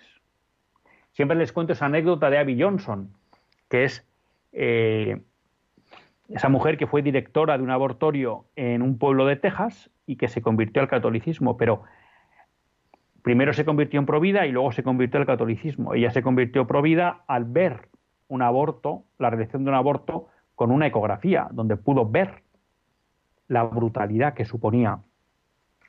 Siempre 1.13 1.37
les 1.37 1.51
cuento 1.51 1.73
esa 1.73 1.85
anécdota 1.85 2.29
de 2.29 2.37
Abby 2.39 2.61
Johnson, 2.61 3.09
que 3.69 3.85
es 3.85 4.05
eh, 4.53 5.21
esa 6.29 6.49
mujer 6.49 6.77
que 6.77 6.87
fue 6.87 7.01
directora 7.01 7.57
de 7.57 7.63
un 7.63 7.71
abortorio 7.71 8.45
en 8.55 8.81
un 8.81 8.97
pueblo 8.97 9.25
de 9.25 9.35
Texas 9.35 9.89
y 10.05 10.15
que 10.15 10.27
se 10.27 10.41
convirtió 10.41 10.81
al 10.81 10.87
catolicismo, 10.87 11.57
pero 11.57 11.83
primero 13.21 13.53
se 13.53 13.65
convirtió 13.65 13.99
en 13.99 14.05
provida 14.05 14.45
y 14.45 14.51
luego 14.51 14.71
se 14.71 14.83
convirtió 14.83 15.19
al 15.19 15.25
catolicismo. 15.25 15.93
Ella 15.93 16.11
se 16.11 16.21
convirtió 16.21 16.65
provida 16.67 17.23
al 17.27 17.45
ver 17.45 17.89
un 18.27 18.41
aborto, 18.41 19.03
la 19.19 19.29
realización 19.29 19.63
de 19.65 19.71
un 19.71 19.75
aborto 19.75 20.27
con 20.55 20.71
una 20.71 20.87
ecografía, 20.87 21.47
donde 21.51 21.77
pudo 21.77 22.07
ver 22.07 22.43
la 23.47 23.63
brutalidad 23.63 24.33
que 24.33 24.45
suponía 24.45 24.99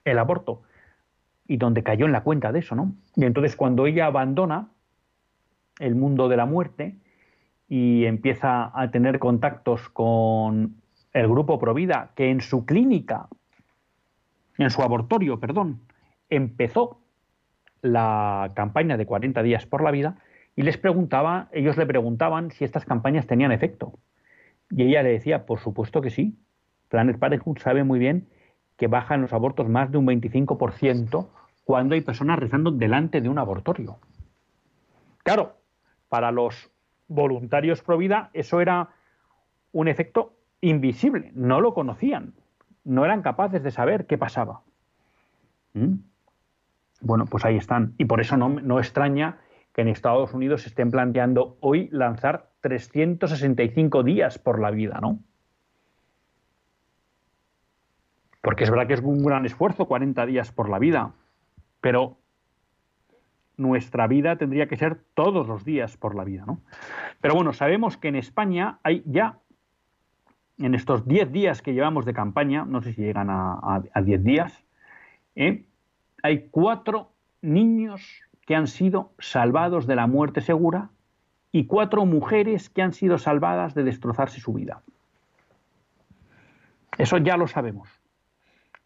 el 0.04 0.18
aborto 0.18 0.62
y 1.46 1.56
donde 1.56 1.82
cayó 1.82 2.06
en 2.06 2.12
la 2.12 2.22
cuenta 2.22 2.52
de 2.52 2.60
eso, 2.60 2.74
¿no? 2.74 2.94
Y 3.16 3.24
entonces 3.24 3.56
cuando 3.56 3.86
ella 3.86 4.06
abandona 4.06 4.68
el 5.78 5.94
mundo 5.94 6.28
de 6.28 6.36
la 6.36 6.46
muerte 6.46 6.96
y 7.76 8.06
empieza 8.06 8.70
a 8.72 8.92
tener 8.92 9.18
contactos 9.18 9.88
con 9.88 10.76
el 11.12 11.26
grupo 11.26 11.58
Provida, 11.58 12.12
que 12.14 12.30
en 12.30 12.40
su 12.40 12.66
clínica, 12.66 13.26
en 14.58 14.70
su 14.70 14.80
abortorio, 14.80 15.40
perdón, 15.40 15.80
empezó 16.30 17.00
la 17.82 18.52
campaña 18.54 18.96
de 18.96 19.06
40 19.06 19.42
días 19.42 19.66
por 19.66 19.82
la 19.82 19.90
vida 19.90 20.18
y 20.54 20.62
les 20.62 20.78
preguntaba, 20.78 21.48
ellos 21.50 21.76
le 21.76 21.84
preguntaban 21.84 22.52
si 22.52 22.64
estas 22.64 22.84
campañas 22.84 23.26
tenían 23.26 23.50
efecto. 23.50 23.98
Y 24.70 24.84
ella 24.84 25.02
le 25.02 25.10
decía, 25.10 25.44
por 25.44 25.58
supuesto 25.58 26.00
que 26.00 26.10
sí. 26.10 26.38
Planet 26.90 27.18
Parenthood 27.18 27.58
sabe 27.58 27.82
muy 27.82 27.98
bien 27.98 28.28
que 28.76 28.86
bajan 28.86 29.20
los 29.20 29.32
abortos 29.32 29.68
más 29.68 29.90
de 29.90 29.98
un 29.98 30.06
25% 30.06 31.26
cuando 31.64 31.96
hay 31.96 32.02
personas 32.02 32.38
rezando 32.38 32.70
delante 32.70 33.20
de 33.20 33.28
un 33.28 33.38
abortorio. 33.40 33.98
Claro, 35.24 35.56
para 36.08 36.30
los 36.30 36.70
voluntarios 37.08 37.82
pro 37.82 37.98
vida 37.98 38.30
eso 38.32 38.60
era 38.60 38.90
un 39.72 39.88
efecto 39.88 40.34
invisible, 40.60 41.32
no 41.34 41.60
lo 41.60 41.74
conocían, 41.74 42.34
no 42.84 43.04
eran 43.04 43.22
capaces 43.22 43.62
de 43.62 43.70
saber 43.70 44.06
qué 44.06 44.16
pasaba. 44.16 44.62
¿Mm? 45.74 45.94
Bueno, 47.00 47.26
pues 47.26 47.44
ahí 47.44 47.56
están. 47.56 47.94
Y 47.98 48.06
por 48.06 48.20
eso 48.20 48.36
no, 48.36 48.48
no 48.48 48.78
extraña 48.78 49.38
que 49.74 49.82
en 49.82 49.88
Estados 49.88 50.32
Unidos 50.32 50.62
se 50.62 50.68
estén 50.68 50.90
planteando 50.90 51.58
hoy 51.60 51.88
lanzar 51.90 52.50
365 52.60 54.02
días 54.04 54.38
por 54.38 54.60
la 54.60 54.70
vida, 54.70 55.00
¿no? 55.02 55.18
Porque 58.40 58.64
es 58.64 58.70
verdad 58.70 58.86
que 58.86 58.94
es 58.94 59.00
un 59.00 59.24
gran 59.24 59.44
esfuerzo 59.46 59.86
40 59.86 60.24
días 60.26 60.52
por 60.52 60.68
la 60.68 60.78
vida, 60.78 61.12
pero 61.80 62.18
nuestra 63.56 64.06
vida 64.06 64.36
tendría 64.36 64.66
que 64.66 64.76
ser 64.76 64.98
todos 65.14 65.46
los 65.46 65.64
días 65.64 65.96
por 65.96 66.14
la 66.14 66.24
vida, 66.24 66.44
¿no? 66.46 66.60
Pero 67.20 67.34
bueno, 67.34 67.52
sabemos 67.52 67.96
que 67.96 68.08
en 68.08 68.16
España 68.16 68.78
hay 68.82 69.02
ya, 69.06 69.38
en 70.58 70.74
estos 70.74 71.06
10 71.06 71.32
días 71.32 71.62
que 71.62 71.74
llevamos 71.74 72.04
de 72.04 72.14
campaña, 72.14 72.64
no 72.64 72.82
sé 72.82 72.92
si 72.92 73.02
llegan 73.02 73.28
a 73.30 73.82
10 74.02 74.24
días, 74.24 74.64
¿eh? 75.36 75.64
hay 76.22 76.48
cuatro 76.50 77.12
niños 77.42 78.22
que 78.46 78.54
han 78.54 78.66
sido 78.66 79.12
salvados 79.18 79.86
de 79.86 79.96
la 79.96 80.06
muerte 80.06 80.40
segura 80.40 80.90
y 81.52 81.66
cuatro 81.66 82.04
mujeres 82.06 82.68
que 82.68 82.82
han 82.82 82.92
sido 82.92 83.18
salvadas 83.18 83.74
de 83.74 83.84
destrozarse 83.84 84.40
su 84.40 84.52
vida. 84.52 84.82
Eso 86.98 87.18
ya 87.18 87.36
lo 87.36 87.46
sabemos. 87.46 87.88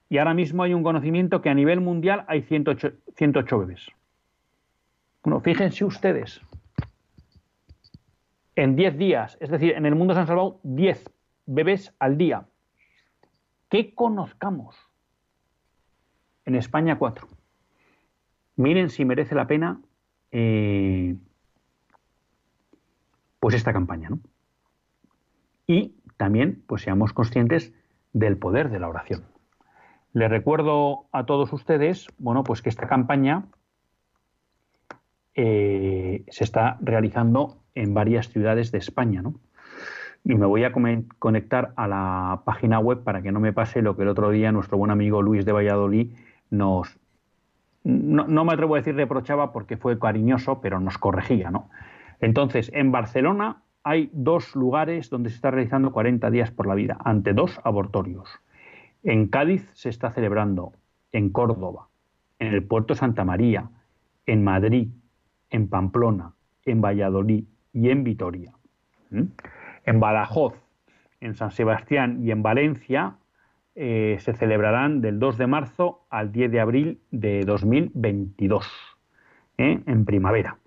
Y 0.08 0.18
ahora 0.18 0.34
mismo 0.34 0.62
hay 0.62 0.74
un 0.74 0.82
conocimiento 0.82 1.42
que 1.42 1.50
a 1.50 1.54
nivel 1.54 1.80
mundial 1.80 2.24
hay 2.28 2.42
108, 2.42 3.58
bebés. 3.58 3.86
Bueno, 5.28 5.42
fíjense 5.42 5.84
ustedes, 5.84 6.40
en 8.56 8.76
10 8.76 8.96
días, 8.96 9.36
es 9.40 9.50
decir, 9.50 9.72
en 9.72 9.84
el 9.84 9.94
mundo 9.94 10.14
se 10.14 10.20
han 10.20 10.26
salvado 10.26 10.58
10 10.62 11.04
bebés 11.44 11.94
al 11.98 12.16
día. 12.16 12.46
¿Qué 13.68 13.94
conozcamos. 13.94 14.74
En 16.46 16.54
España 16.54 16.96
4. 16.98 17.28
Miren 18.56 18.88
si 18.88 19.04
merece 19.04 19.34
la 19.34 19.46
pena 19.46 19.82
eh, 20.30 21.14
pues 23.38 23.54
esta 23.54 23.74
campaña, 23.74 24.08
¿no? 24.08 24.20
Y 25.66 25.92
también 26.16 26.64
pues 26.66 26.80
seamos 26.80 27.12
conscientes 27.12 27.74
del 28.14 28.38
poder 28.38 28.70
de 28.70 28.80
la 28.80 28.88
oración. 28.88 29.26
Les 30.14 30.30
recuerdo 30.30 31.04
a 31.12 31.26
todos 31.26 31.52
ustedes, 31.52 32.06
bueno, 32.16 32.44
pues 32.44 32.62
que 32.62 32.70
esta 32.70 32.88
campaña 32.88 33.44
eh, 35.40 36.24
se 36.30 36.42
está 36.42 36.78
realizando 36.80 37.58
en 37.76 37.94
varias 37.94 38.28
ciudades 38.28 38.72
de 38.72 38.78
España, 38.78 39.22
¿no? 39.22 39.34
Y 40.24 40.34
me 40.34 40.46
voy 40.46 40.64
a 40.64 40.72
conectar 41.20 41.72
a 41.76 41.86
la 41.86 42.42
página 42.44 42.80
web 42.80 43.04
para 43.04 43.22
que 43.22 43.30
no 43.30 43.38
me 43.38 43.52
pase 43.52 43.80
lo 43.80 43.96
que 43.96 44.02
el 44.02 44.08
otro 44.08 44.30
día 44.30 44.50
nuestro 44.50 44.78
buen 44.78 44.90
amigo 44.90 45.22
Luis 45.22 45.44
de 45.44 45.52
Valladolid 45.52 46.12
nos, 46.50 46.98
no, 47.84 48.26
no, 48.26 48.44
me 48.44 48.52
atrevo 48.52 48.74
a 48.74 48.78
decir 48.78 48.96
reprochaba 48.96 49.52
porque 49.52 49.76
fue 49.76 49.96
cariñoso, 49.96 50.60
pero 50.60 50.80
nos 50.80 50.98
corregía, 50.98 51.52
¿no? 51.52 51.70
Entonces, 52.18 52.72
en 52.74 52.90
Barcelona 52.90 53.62
hay 53.84 54.10
dos 54.12 54.56
lugares 54.56 55.08
donde 55.08 55.30
se 55.30 55.36
está 55.36 55.52
realizando 55.52 55.92
40 55.92 56.32
días 56.32 56.50
por 56.50 56.66
la 56.66 56.74
vida, 56.74 56.98
ante 57.04 57.32
dos 57.32 57.60
abortorios. 57.62 58.28
En 59.04 59.28
Cádiz 59.28 59.70
se 59.74 59.88
está 59.88 60.10
celebrando, 60.10 60.72
en 61.12 61.30
Córdoba, 61.30 61.86
en 62.40 62.54
el 62.54 62.64
puerto 62.64 62.96
Santa 62.96 63.24
María, 63.24 63.70
en 64.26 64.42
Madrid, 64.42 64.88
en 65.50 65.68
Pamplona, 65.68 66.32
en 66.64 66.80
Valladolid 66.80 67.44
y 67.72 67.90
en 67.90 68.04
Vitoria. 68.04 68.52
En 69.10 70.00
Badajoz, 70.00 70.54
en 71.20 71.34
San 71.34 71.50
Sebastián 71.50 72.22
y 72.22 72.30
en 72.30 72.42
Valencia 72.42 73.16
eh, 73.74 74.16
se 74.20 74.34
celebrarán 74.34 75.00
del 75.00 75.18
2 75.18 75.38
de 75.38 75.46
marzo 75.46 76.04
al 76.10 76.32
10 76.32 76.50
de 76.50 76.60
abril 76.60 77.00
de 77.10 77.44
2022, 77.44 78.66
¿eh? 79.56 79.80
en 79.86 80.04
primavera. 80.04 80.58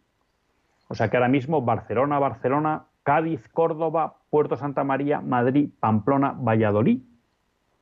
O 0.88 0.96
sea 0.96 1.10
que 1.10 1.18
ahora 1.18 1.30
mismo 1.30 1.62
Barcelona, 1.62 2.20
Barcelona, 2.20 2.86
Cádiz, 3.04 3.48
Córdoba, 3.50 4.18
Puerto 4.30 4.56
Santa 4.56 4.84
María, 4.84 5.22
Madrid, 5.22 5.70
Pamplona, 5.80 6.32
Valladolid 6.32 7.02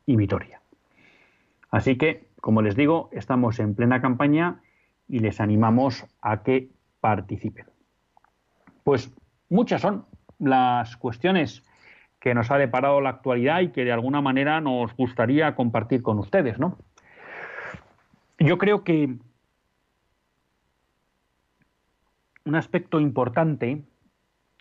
y 0.05 0.15
Vitoria. 0.15 0.61
Así 1.71 1.97
que, 1.97 2.27
como 2.41 2.61
les 2.61 2.75
digo, 2.75 3.09
estamos 3.11 3.59
en 3.59 3.75
plena 3.75 4.01
campaña 4.01 4.61
y 5.07 5.19
les 5.19 5.39
animamos 5.41 6.05
a 6.21 6.43
que 6.43 6.69
participen. 6.99 7.65
Pues 8.83 9.13
muchas 9.49 9.81
son 9.81 10.05
las 10.39 10.97
cuestiones 10.97 11.63
que 12.19 12.33
nos 12.33 12.51
ha 12.51 12.57
deparado 12.57 13.01
la 13.01 13.09
actualidad 13.09 13.61
y 13.61 13.69
que 13.69 13.85
de 13.85 13.91
alguna 13.91 14.21
manera 14.21 14.61
nos 14.61 14.95
gustaría 14.95 15.55
compartir 15.55 16.01
con 16.01 16.19
ustedes, 16.19 16.59
¿no? 16.59 16.77
Yo 18.39 18.57
creo 18.57 18.83
que 18.83 19.17
un 22.45 22.55
aspecto 22.55 22.99
importante 22.99 23.83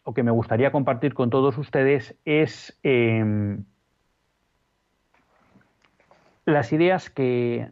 o 0.04 0.14
que 0.14 0.22
me 0.22 0.30
gustaría 0.30 0.72
compartir 0.72 1.14
con 1.14 1.30
todos 1.30 1.58
ustedes 1.58 2.16
es 2.24 2.78
em, 2.82 3.64
las 6.44 6.72
ideas 6.72 7.10
que 7.10 7.70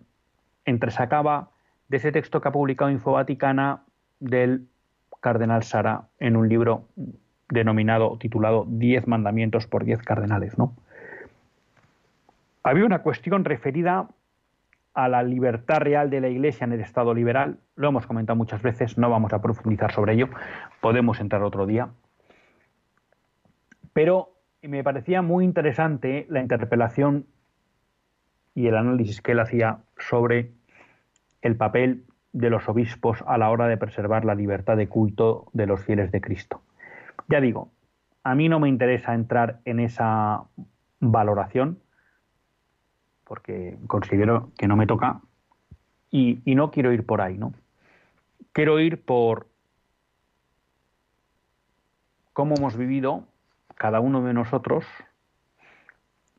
entresacaba 0.64 1.50
de 1.88 1.96
ese 1.96 2.12
texto 2.12 2.40
que 2.40 2.48
ha 2.48 2.52
publicado 2.52 2.90
Infovaticana 2.90 3.85
del 4.20 4.66
cardenal 5.20 5.62
Sara 5.62 6.08
en 6.18 6.36
un 6.36 6.48
libro 6.48 6.88
denominado, 7.48 8.16
titulado 8.18 8.64
Diez 8.68 9.06
mandamientos 9.06 9.66
por 9.66 9.84
diez 9.84 10.02
cardenales. 10.02 10.58
¿no? 10.58 10.74
Había 12.62 12.84
una 12.84 13.00
cuestión 13.02 13.44
referida 13.44 14.08
a 14.94 15.08
la 15.08 15.22
libertad 15.22 15.78
real 15.78 16.10
de 16.10 16.20
la 16.20 16.28
Iglesia 16.28 16.64
en 16.64 16.72
el 16.72 16.80
Estado 16.80 17.12
liberal. 17.12 17.58
Lo 17.76 17.88
hemos 17.88 18.06
comentado 18.06 18.36
muchas 18.36 18.62
veces, 18.62 18.96
no 18.96 19.10
vamos 19.10 19.32
a 19.32 19.42
profundizar 19.42 19.92
sobre 19.92 20.14
ello, 20.14 20.28
podemos 20.80 21.20
entrar 21.20 21.42
otro 21.42 21.66
día. 21.66 21.90
Pero 23.92 24.32
me 24.62 24.82
parecía 24.82 25.22
muy 25.22 25.44
interesante 25.44 26.26
la 26.30 26.40
interpelación 26.40 27.26
y 28.54 28.68
el 28.68 28.76
análisis 28.76 29.20
que 29.20 29.32
él 29.32 29.40
hacía 29.40 29.78
sobre 29.98 30.50
el 31.42 31.56
papel 31.56 32.04
de 32.36 32.50
los 32.50 32.68
obispos 32.68 33.24
a 33.26 33.38
la 33.38 33.48
hora 33.48 33.66
de 33.66 33.78
preservar 33.78 34.26
la 34.26 34.34
libertad 34.34 34.76
de 34.76 34.88
culto 34.88 35.46
de 35.54 35.66
los 35.66 35.82
fieles 35.82 36.12
de 36.12 36.20
Cristo. 36.20 36.60
Ya 37.28 37.40
digo, 37.40 37.70
a 38.24 38.34
mí 38.34 38.50
no 38.50 38.60
me 38.60 38.68
interesa 38.68 39.14
entrar 39.14 39.60
en 39.64 39.80
esa 39.80 40.44
valoración, 41.00 41.78
porque 43.24 43.78
considero 43.86 44.50
que 44.58 44.68
no 44.68 44.76
me 44.76 44.86
toca 44.86 45.22
y, 46.10 46.42
no 46.44 46.70
quiero 46.70 46.92
ir 46.92 47.06
por 47.06 47.22
ahí, 47.22 47.38
¿no? 47.38 47.54
Quiero 48.52 48.80
ir 48.80 49.02
por 49.02 49.48
cómo 52.34 52.54
hemos 52.56 52.76
vivido 52.76 53.24
cada 53.76 54.00
uno 54.00 54.22
de 54.22 54.34
nosotros 54.34 54.84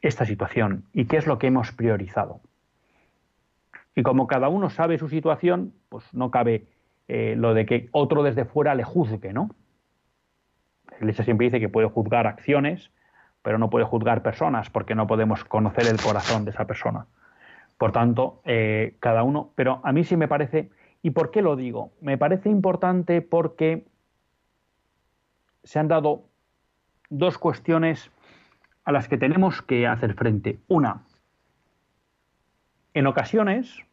esta 0.02 0.26
situación 0.26 0.86
y 0.94 1.06
qué 1.06 1.18
es 1.18 1.26
lo 1.26 1.40
que 1.40 1.48
hemos 1.48 1.72
priorizado. 1.72 2.40
Y 3.98 4.04
como 4.04 4.28
cada 4.28 4.48
uno 4.48 4.70
sabe 4.70 5.00
su 5.00 5.10
situación, 5.10 5.74
pues 5.90 6.14
no 6.14 6.30
cabe 6.30 6.68
eh, 7.08 7.34
lo 7.36 7.56
de 7.56 7.66
que 7.66 7.90
otro 7.92 8.22
desde 8.22 8.46
fuera 8.46 8.76
le 8.76 8.84
juzgue, 8.84 9.34
¿no? 9.34 9.50
La 10.92 10.98
Iglesia 10.98 11.26
siempre 11.26 11.46
dice 11.46 11.60
que 11.60 11.68
puede 11.68 11.90
juzgar 11.90 12.28
acciones, 12.28 12.92
pero 13.42 13.58
no 13.58 13.72
puede 13.72 13.86
juzgar 13.86 14.22
personas 14.22 14.70
porque 14.70 14.94
no 14.94 15.08
podemos 15.08 15.44
conocer 15.46 15.88
el 15.88 16.00
corazón 16.00 16.46
de 16.46 16.52
esa 16.52 16.68
persona. 16.68 17.08
Por 17.80 17.92
tanto, 17.92 18.40
eh, 18.46 18.98
cada 19.00 19.24
uno, 19.24 19.52
pero 19.56 19.82
a 19.84 19.92
mí 19.92 20.04
sí 20.04 20.16
me 20.16 20.28
parece, 20.28 20.70
¿y 21.02 21.10
por 21.10 21.32
qué 21.32 21.42
lo 21.42 21.56
digo? 21.56 21.92
Me 22.00 22.20
parece 22.20 22.50
importante 22.50 23.24
porque 23.24 23.88
se 25.64 25.80
han 25.80 25.88
dado 25.88 26.26
dos 27.10 27.40
cuestiones 27.40 28.12
a 28.84 28.92
las 28.92 29.08
que 29.08 29.18
tenemos 29.18 29.64
que 29.64 29.88
hacer 29.88 30.14
frente. 30.14 30.60
Una, 30.68 31.02
en 32.94 33.08
ocasiones 33.08 33.87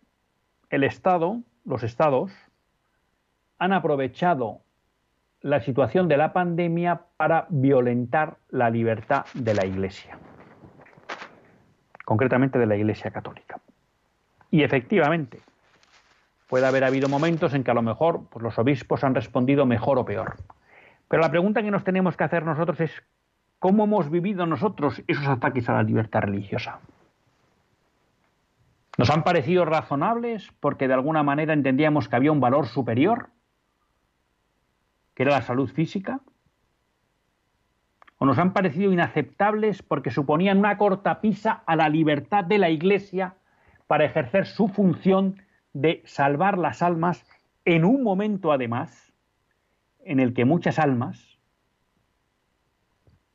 el 0.71 0.85
Estado, 0.85 1.41
los 1.65 1.83
Estados, 1.83 2.33
han 3.59 3.73
aprovechado 3.73 4.61
la 5.41 5.61
situación 5.61 6.09
de 6.09 6.17
la 6.17 6.33
pandemia 6.33 7.03
para 7.17 7.47
violentar 7.51 8.39
la 8.49 8.71
libertad 8.71 9.27
de 9.35 9.55
la 9.55 9.67
Iglesia, 9.67 10.19
concretamente 12.05 12.59
de 12.59 12.67
la 12.67 12.77
Iglesia 12.77 13.11
Católica. 13.11 13.61
Y 14.51 14.63
efectivamente, 14.63 15.41
puede 16.49 16.67
haber 16.67 16.85
habido 16.85 17.09
momentos 17.09 17.53
en 17.55 17.65
que 17.65 17.71
a 17.71 17.75
lo 17.75 17.83
mejor 17.83 18.29
pues, 18.31 18.43
los 18.43 18.59
obispos 18.59 19.05
han 19.05 19.15
respondido 19.15 19.67
mejor 19.67 19.99
o 19.99 20.05
peor. 20.05 20.37
Pero 21.09 21.23
la 21.23 21.31
pregunta 21.31 21.63
que 21.63 21.71
nos 21.71 21.85
tenemos 21.85 22.17
que 22.17 22.25
hacer 22.25 22.45
nosotros 22.45 22.81
es, 22.81 23.03
¿cómo 23.59 23.85
hemos 23.85 24.11
vivido 24.11 24.47
nosotros 24.47 25.03
esos 25.07 25.27
ataques 25.27 25.69
a 25.69 25.75
la 25.75 25.83
libertad 25.83 26.23
religiosa? 26.23 26.81
¿Nos 28.97 29.11
han 29.11 29.25
parecido 29.25 29.65
razonables 29.65 30.53
porque 30.61 30.87
de 30.87 30.95
alguna 30.95 31.23
manera 31.23 31.53
entendíamos 31.53 32.09
que 32.09 32.17
había 32.17 32.31
un 32.31 32.41
valor 32.41 32.67
superior, 32.67 33.31
que 35.15 35.25
era 35.25 35.33
la 35.33 35.43
salud 35.43 35.69
física? 35.69 36.21
¿O 38.19 38.27
nos 38.27 38.39
han 38.39 38.53
parecido 38.53 38.93
inaceptables 38.93 39.83
porque 39.83 40.11
suponían 40.11 40.59
una 40.59 40.79
cortapisa 40.79 41.65
a 41.67 41.75
la 41.75 41.89
libertad 41.89 42.45
de 42.45 42.59
la 42.59 42.71
Iglesia 42.71 43.35
para 43.89 44.05
ejercer 44.05 44.47
su 44.47 44.69
función 44.69 45.43
de 45.73 46.03
salvar 46.07 46.57
las 46.57 46.81
almas 46.81 47.27
en 47.65 47.85
un 47.85 48.05
momento 48.05 48.53
además 48.53 49.13
en 50.05 50.21
el 50.21 50.35
que 50.35 50.45
muchas 50.45 50.79
almas 50.79 51.39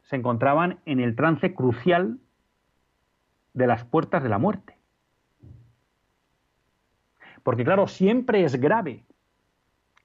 se 0.04 0.16
encontraban 0.16 0.80
en 0.86 1.02
el 1.02 1.16
trance 1.16 1.54
crucial 1.54 2.20
de 3.54 3.68
las 3.68 3.84
puertas 3.84 4.24
de 4.24 4.30
la 4.30 4.38
muerte? 4.38 4.79
Porque 7.44 7.64
claro, 7.64 7.88
siempre 7.88 8.44
es 8.44 8.60
grave 8.60 9.04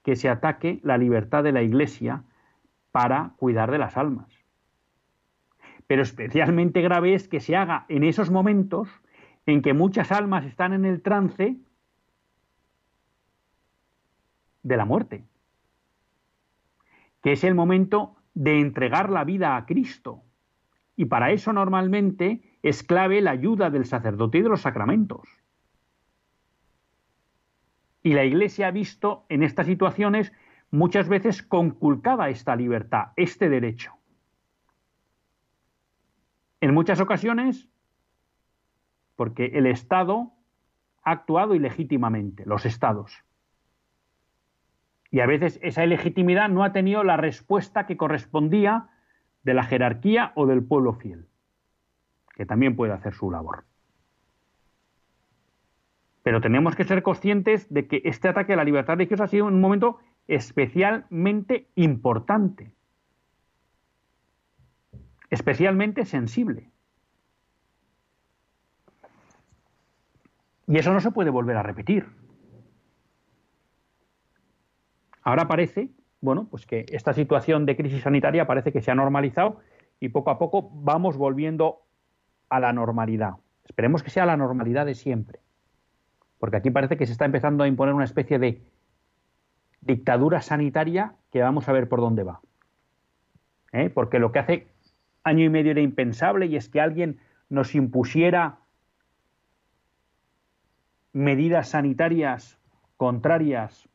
que 0.03 0.15
se 0.15 0.29
ataque 0.29 0.79
la 0.83 0.97
libertad 0.97 1.43
de 1.43 1.51
la 1.51 1.63
Iglesia 1.63 2.23
para 2.91 3.33
cuidar 3.37 3.71
de 3.71 3.79
las 3.79 3.97
almas. 3.97 4.29
Pero 5.87 6.01
especialmente 6.01 6.81
grave 6.81 7.13
es 7.13 7.27
que 7.27 7.39
se 7.39 7.55
haga 7.55 7.85
en 7.89 8.03
esos 8.03 8.29
momentos 8.29 8.89
en 9.45 9.61
que 9.61 9.73
muchas 9.73 10.11
almas 10.11 10.45
están 10.45 10.73
en 10.73 10.85
el 10.85 11.01
trance 11.01 11.57
de 14.63 14.77
la 14.77 14.85
muerte, 14.85 15.23
que 17.21 17.33
es 17.33 17.43
el 17.43 17.53
momento 17.53 18.15
de 18.33 18.59
entregar 18.59 19.11
la 19.11 19.23
vida 19.23 19.55
a 19.55 19.65
Cristo. 19.65 20.23
Y 20.95 21.05
para 21.05 21.31
eso 21.31 21.53
normalmente 21.53 22.41
es 22.63 22.83
clave 22.83 23.21
la 23.21 23.31
ayuda 23.31 23.69
del 23.69 23.85
sacerdote 23.85 24.39
y 24.39 24.41
de 24.41 24.49
los 24.49 24.61
sacramentos. 24.61 25.27
Y 28.05 28.13
la 28.13 28.23
Iglesia 28.23 28.67
ha 28.67 28.71
visto 28.71 29.25
en 29.29 29.41
estas 29.41 29.65
situaciones 29.65 30.31
muchas 30.69 31.09
veces 31.09 31.41
conculcada 31.41 32.29
esta 32.29 32.55
libertad, 32.55 33.05
este 33.15 33.49
derecho. 33.49 33.93
En 36.61 36.75
muchas 36.75 37.01
ocasiones, 37.01 37.67
porque 39.15 39.47
el 39.55 39.65
Estado 39.65 40.33
ha 41.01 41.09
actuado 41.13 41.55
ilegítimamente, 41.55 42.45
los 42.45 42.67
Estados. 42.67 43.23
Y 45.09 45.21
a 45.21 45.25
veces 45.25 45.57
esa 45.63 45.83
ilegitimidad 45.83 46.47
no 46.47 46.63
ha 46.63 46.73
tenido 46.73 47.03
la 47.03 47.17
respuesta 47.17 47.87
que 47.87 47.97
correspondía 47.97 48.87
de 49.41 49.55
la 49.55 49.63
jerarquía 49.63 50.31
o 50.35 50.45
del 50.45 50.63
pueblo 50.63 50.93
fiel, 50.93 51.25
que 52.35 52.45
también 52.45 52.75
puede 52.75 52.93
hacer 52.93 53.15
su 53.15 53.31
labor. 53.31 53.65
Pero 56.25 56.41
tenemos 56.41 56.75
que 56.75 56.85
ser 56.85 57.03
conscientes 57.03 57.71
de 57.71 57.87
que 57.87 58.01
este 58.03 58.27
ataque 58.27 58.53
a 58.53 58.55
la 58.55 58.63
libertad 58.63 58.95
religiosa 58.95 59.25
ha 59.25 59.27
sido 59.27 59.45
un 59.45 59.61
momento 59.61 59.99
especialmente 60.27 61.67
importante, 61.75 62.71
especialmente 65.29 66.03
sensible. 66.03 66.71
Y 70.65 70.79
eso 70.79 70.91
no 70.91 70.99
se 70.99 71.11
puede 71.11 71.29
volver 71.29 71.57
a 71.57 71.61
repetir. 71.61 72.07
Ahora 75.21 75.47
parece, 75.47 75.91
bueno, 76.21 76.47
pues 76.49 76.65
que 76.65 76.87
esta 76.89 77.13
situación 77.13 77.67
de 77.67 77.77
crisis 77.77 78.01
sanitaria 78.01 78.47
parece 78.47 78.71
que 78.71 78.81
se 78.81 78.89
ha 78.89 78.95
normalizado 78.95 79.59
y 79.99 80.09
poco 80.09 80.31
a 80.31 80.39
poco 80.39 80.71
vamos 80.73 81.17
volviendo 81.17 81.83
a 82.49 82.59
la 82.59 82.73
normalidad. 82.73 83.35
Esperemos 83.65 84.01
que 84.01 84.09
sea 84.09 84.25
la 84.25 84.37
normalidad 84.37 84.87
de 84.87 84.95
siempre 84.95 85.44
porque 86.39 86.57
aquí 86.57 86.71
parece 86.71 86.97
que 86.97 87.05
se 87.05 87.11
está 87.11 87.25
empezando 87.25 87.63
a 87.63 87.67
imponer 87.67 87.93
una 87.93 88.03
especie 88.05 88.39
de 88.39 88.61
dictadura 89.81 90.41
sanitaria 90.41 91.13
que 91.31 91.41
vamos 91.41 91.69
a 91.69 91.71
ver 91.71 91.87
por 91.87 92.01
dónde 92.01 92.23
va. 92.23 92.41
¿Eh? 93.71 93.89
Porque 93.89 94.19
lo 94.19 94.31
que 94.31 94.39
hace 94.39 94.67
año 95.23 95.43
y 95.43 95.49
medio 95.49 95.71
era 95.71 95.81
impensable 95.81 96.45
y 96.47 96.55
es 96.55 96.69
que 96.69 96.81
alguien 96.81 97.19
nos 97.49 97.75
impusiera 97.75 98.59
medidas 101.13 101.69
sanitarias 101.69 102.59
contrarias 102.97 103.87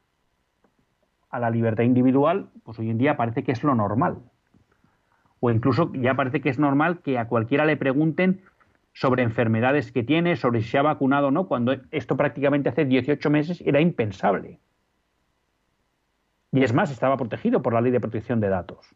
a 1.30 1.38
la 1.38 1.50
libertad 1.50 1.84
individual, 1.84 2.50
pues 2.64 2.78
hoy 2.78 2.90
en 2.90 2.98
día 2.98 3.16
parece 3.16 3.44
que 3.44 3.52
es 3.52 3.62
lo 3.62 3.74
normal. 3.74 4.18
O 5.38 5.50
incluso 5.50 5.92
ya 5.94 6.14
parece 6.14 6.40
que 6.40 6.50
es 6.50 6.58
normal 6.58 7.00
que 7.00 7.18
a 7.18 7.28
cualquiera 7.28 7.64
le 7.64 7.76
pregunten 7.76 8.42
sobre 8.92 9.22
enfermedades 9.22 9.92
que 9.92 10.02
tiene, 10.02 10.36
sobre 10.36 10.62
si 10.62 10.68
se 10.68 10.78
ha 10.78 10.82
vacunado 10.82 11.28
o 11.28 11.30
no, 11.30 11.46
cuando 11.46 11.76
esto 11.90 12.16
prácticamente 12.16 12.68
hace 12.68 12.84
18 12.84 13.30
meses 13.30 13.62
era 13.64 13.80
impensable. 13.80 14.58
Y 16.52 16.62
es 16.62 16.72
más, 16.72 16.90
estaba 16.90 17.16
protegido 17.16 17.62
por 17.62 17.72
la 17.72 17.80
ley 17.80 17.92
de 17.92 18.00
protección 18.00 18.40
de 18.40 18.48
datos. 18.48 18.94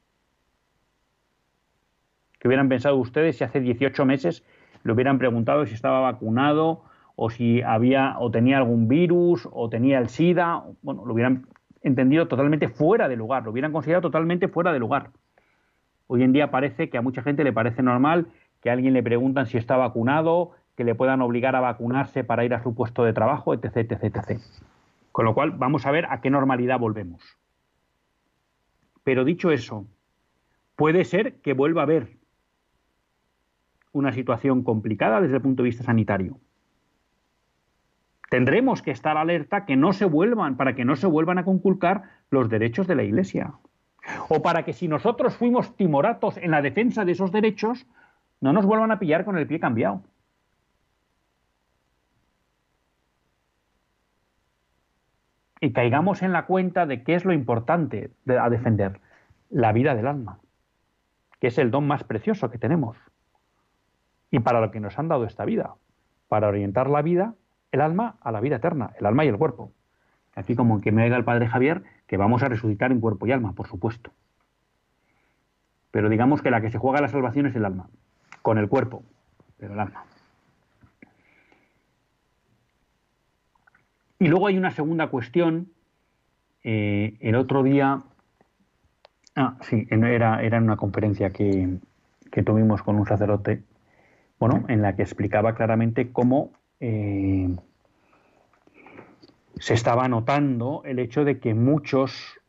¿Qué 2.38 2.48
hubieran 2.48 2.68
pensado 2.68 2.96
ustedes 2.96 3.38
si 3.38 3.44
hace 3.44 3.60
18 3.60 4.04
meses 4.04 4.44
le 4.82 4.92
hubieran 4.92 5.18
preguntado 5.18 5.64
si 5.64 5.74
estaba 5.74 6.00
vacunado 6.00 6.82
o 7.16 7.30
si 7.30 7.62
había 7.62 8.16
o 8.18 8.30
tenía 8.30 8.58
algún 8.58 8.88
virus 8.88 9.48
o 9.50 9.68
tenía 9.68 9.98
el 9.98 10.08
SIDA, 10.08 10.64
bueno, 10.82 11.06
lo 11.06 11.14
hubieran 11.14 11.46
entendido 11.82 12.26
totalmente 12.28 12.68
fuera 12.68 13.08
de 13.08 13.16
lugar, 13.16 13.44
lo 13.44 13.52
hubieran 13.52 13.72
considerado 13.72 14.02
totalmente 14.02 14.48
fuera 14.48 14.72
de 14.72 14.78
lugar. 14.78 15.10
Hoy 16.06 16.22
en 16.22 16.32
día 16.32 16.50
parece 16.50 16.90
que 16.90 16.98
a 16.98 17.02
mucha 17.02 17.22
gente 17.22 17.44
le 17.44 17.52
parece 17.52 17.82
normal 17.82 18.26
que 18.64 18.70
a 18.70 18.72
alguien 18.72 18.94
le 18.94 19.02
preguntan 19.02 19.46
si 19.46 19.58
está 19.58 19.76
vacunado, 19.76 20.52
que 20.74 20.84
le 20.84 20.94
puedan 20.94 21.20
obligar 21.20 21.54
a 21.54 21.60
vacunarse 21.60 22.24
para 22.24 22.46
ir 22.46 22.54
a 22.54 22.62
su 22.62 22.74
puesto 22.74 23.04
de 23.04 23.12
trabajo, 23.12 23.52
etc, 23.52 23.92
etc. 23.92 24.40
Con 25.12 25.26
lo 25.26 25.34
cual, 25.34 25.50
vamos 25.50 25.84
a 25.84 25.90
ver 25.90 26.06
a 26.08 26.22
qué 26.22 26.30
normalidad 26.30 26.78
volvemos. 26.78 27.22
Pero 29.04 29.26
dicho 29.26 29.50
eso, 29.50 29.86
puede 30.76 31.04
ser 31.04 31.42
que 31.42 31.52
vuelva 31.52 31.82
a 31.82 31.84
haber 31.84 32.16
una 33.92 34.12
situación 34.12 34.62
complicada 34.62 35.20
desde 35.20 35.36
el 35.36 35.42
punto 35.42 35.62
de 35.62 35.68
vista 35.68 35.84
sanitario. 35.84 36.38
Tendremos 38.30 38.80
que 38.80 38.92
estar 38.92 39.18
alerta 39.18 39.66
que 39.66 39.76
no 39.76 39.92
se 39.92 40.06
vuelvan, 40.06 40.56
para 40.56 40.74
que 40.74 40.86
no 40.86 40.96
se 40.96 41.06
vuelvan 41.06 41.36
a 41.36 41.44
conculcar 41.44 42.04
los 42.30 42.48
derechos 42.48 42.86
de 42.86 42.94
la 42.94 43.04
Iglesia. 43.04 43.52
O 44.30 44.40
para 44.40 44.64
que 44.64 44.72
si 44.72 44.88
nosotros 44.88 45.36
fuimos 45.36 45.76
timoratos 45.76 46.38
en 46.38 46.50
la 46.50 46.62
defensa 46.62 47.04
de 47.04 47.12
esos 47.12 47.30
derechos, 47.30 47.86
no 48.44 48.52
nos 48.52 48.66
vuelvan 48.66 48.90
a 48.90 48.98
pillar 48.98 49.24
con 49.24 49.38
el 49.38 49.46
pie 49.46 49.58
cambiado. 49.58 50.02
Y 55.60 55.72
caigamos 55.72 56.20
en 56.20 56.34
la 56.34 56.44
cuenta 56.44 56.84
de 56.84 57.02
qué 57.04 57.14
es 57.14 57.24
lo 57.24 57.32
importante 57.32 58.10
a 58.38 58.50
defender, 58.50 59.00
la 59.48 59.72
vida 59.72 59.94
del 59.94 60.06
alma, 60.06 60.40
que 61.40 61.46
es 61.46 61.56
el 61.56 61.70
don 61.70 61.86
más 61.86 62.04
precioso 62.04 62.50
que 62.50 62.58
tenemos. 62.58 62.98
Y 64.30 64.40
para 64.40 64.60
lo 64.60 64.70
que 64.70 64.78
nos 64.78 64.98
han 64.98 65.08
dado 65.08 65.24
esta 65.24 65.46
vida, 65.46 65.76
para 66.28 66.48
orientar 66.48 66.90
la 66.90 67.00
vida, 67.00 67.36
el 67.72 67.80
alma 67.80 68.18
a 68.20 68.30
la 68.30 68.42
vida 68.42 68.56
eterna, 68.56 68.90
el 68.98 69.06
alma 69.06 69.24
y 69.24 69.28
el 69.28 69.38
cuerpo. 69.38 69.72
Así 70.34 70.54
como 70.54 70.82
que 70.82 70.92
me 70.92 71.04
diga 71.04 71.16
el 71.16 71.24
padre 71.24 71.48
Javier 71.48 71.82
que 72.06 72.18
vamos 72.18 72.42
a 72.42 72.50
resucitar 72.50 72.92
en 72.92 73.00
cuerpo 73.00 73.26
y 73.26 73.32
alma, 73.32 73.54
por 73.54 73.68
supuesto. 73.68 74.12
Pero 75.90 76.10
digamos 76.10 76.42
que 76.42 76.50
la 76.50 76.60
que 76.60 76.70
se 76.70 76.76
juega 76.76 77.00
la 77.00 77.08
salvación 77.08 77.46
es 77.46 77.56
el 77.56 77.64
alma, 77.64 77.88
con 78.44 78.58
el 78.58 78.68
cuerpo, 78.68 79.02
pero 79.56 79.72
el 79.72 79.80
alma. 79.80 80.04
Y 84.18 84.28
luego 84.28 84.48
hay 84.48 84.58
una 84.58 84.70
segunda 84.70 85.06
cuestión. 85.08 85.72
Eh, 86.62 87.16
el 87.20 87.36
otro 87.36 87.62
día, 87.62 88.02
ah, 89.34 89.56
sí, 89.62 89.88
era, 89.90 90.42
era 90.42 90.58
en 90.58 90.64
una 90.64 90.76
conferencia 90.76 91.30
que, 91.30 91.78
que, 92.30 92.42
tuvimos 92.42 92.82
con 92.82 92.96
un 92.96 93.06
sacerdote, 93.06 93.62
bueno, 94.38 94.66
en 94.68 94.82
la 94.82 94.94
que 94.94 95.02
explicaba 95.02 95.54
claramente 95.54 96.12
cómo 96.12 96.50
eh, 96.80 97.48
se 99.58 99.72
estaba 99.72 100.06
notando 100.06 100.82
el 100.84 100.98
hecho 100.98 101.24
de 101.24 101.38
que 101.38 101.54
muchos, 101.54 102.42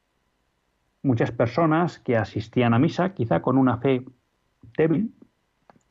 muchas 1.03 1.31
personas 1.31 1.99
que 1.99 2.17
asistían 2.17 2.73
a 2.73 2.79
misa, 2.79 3.13
quizá 3.13 3.41
con 3.41 3.57
una 3.57 3.77
fe 3.77 4.03
débil, 4.77 5.13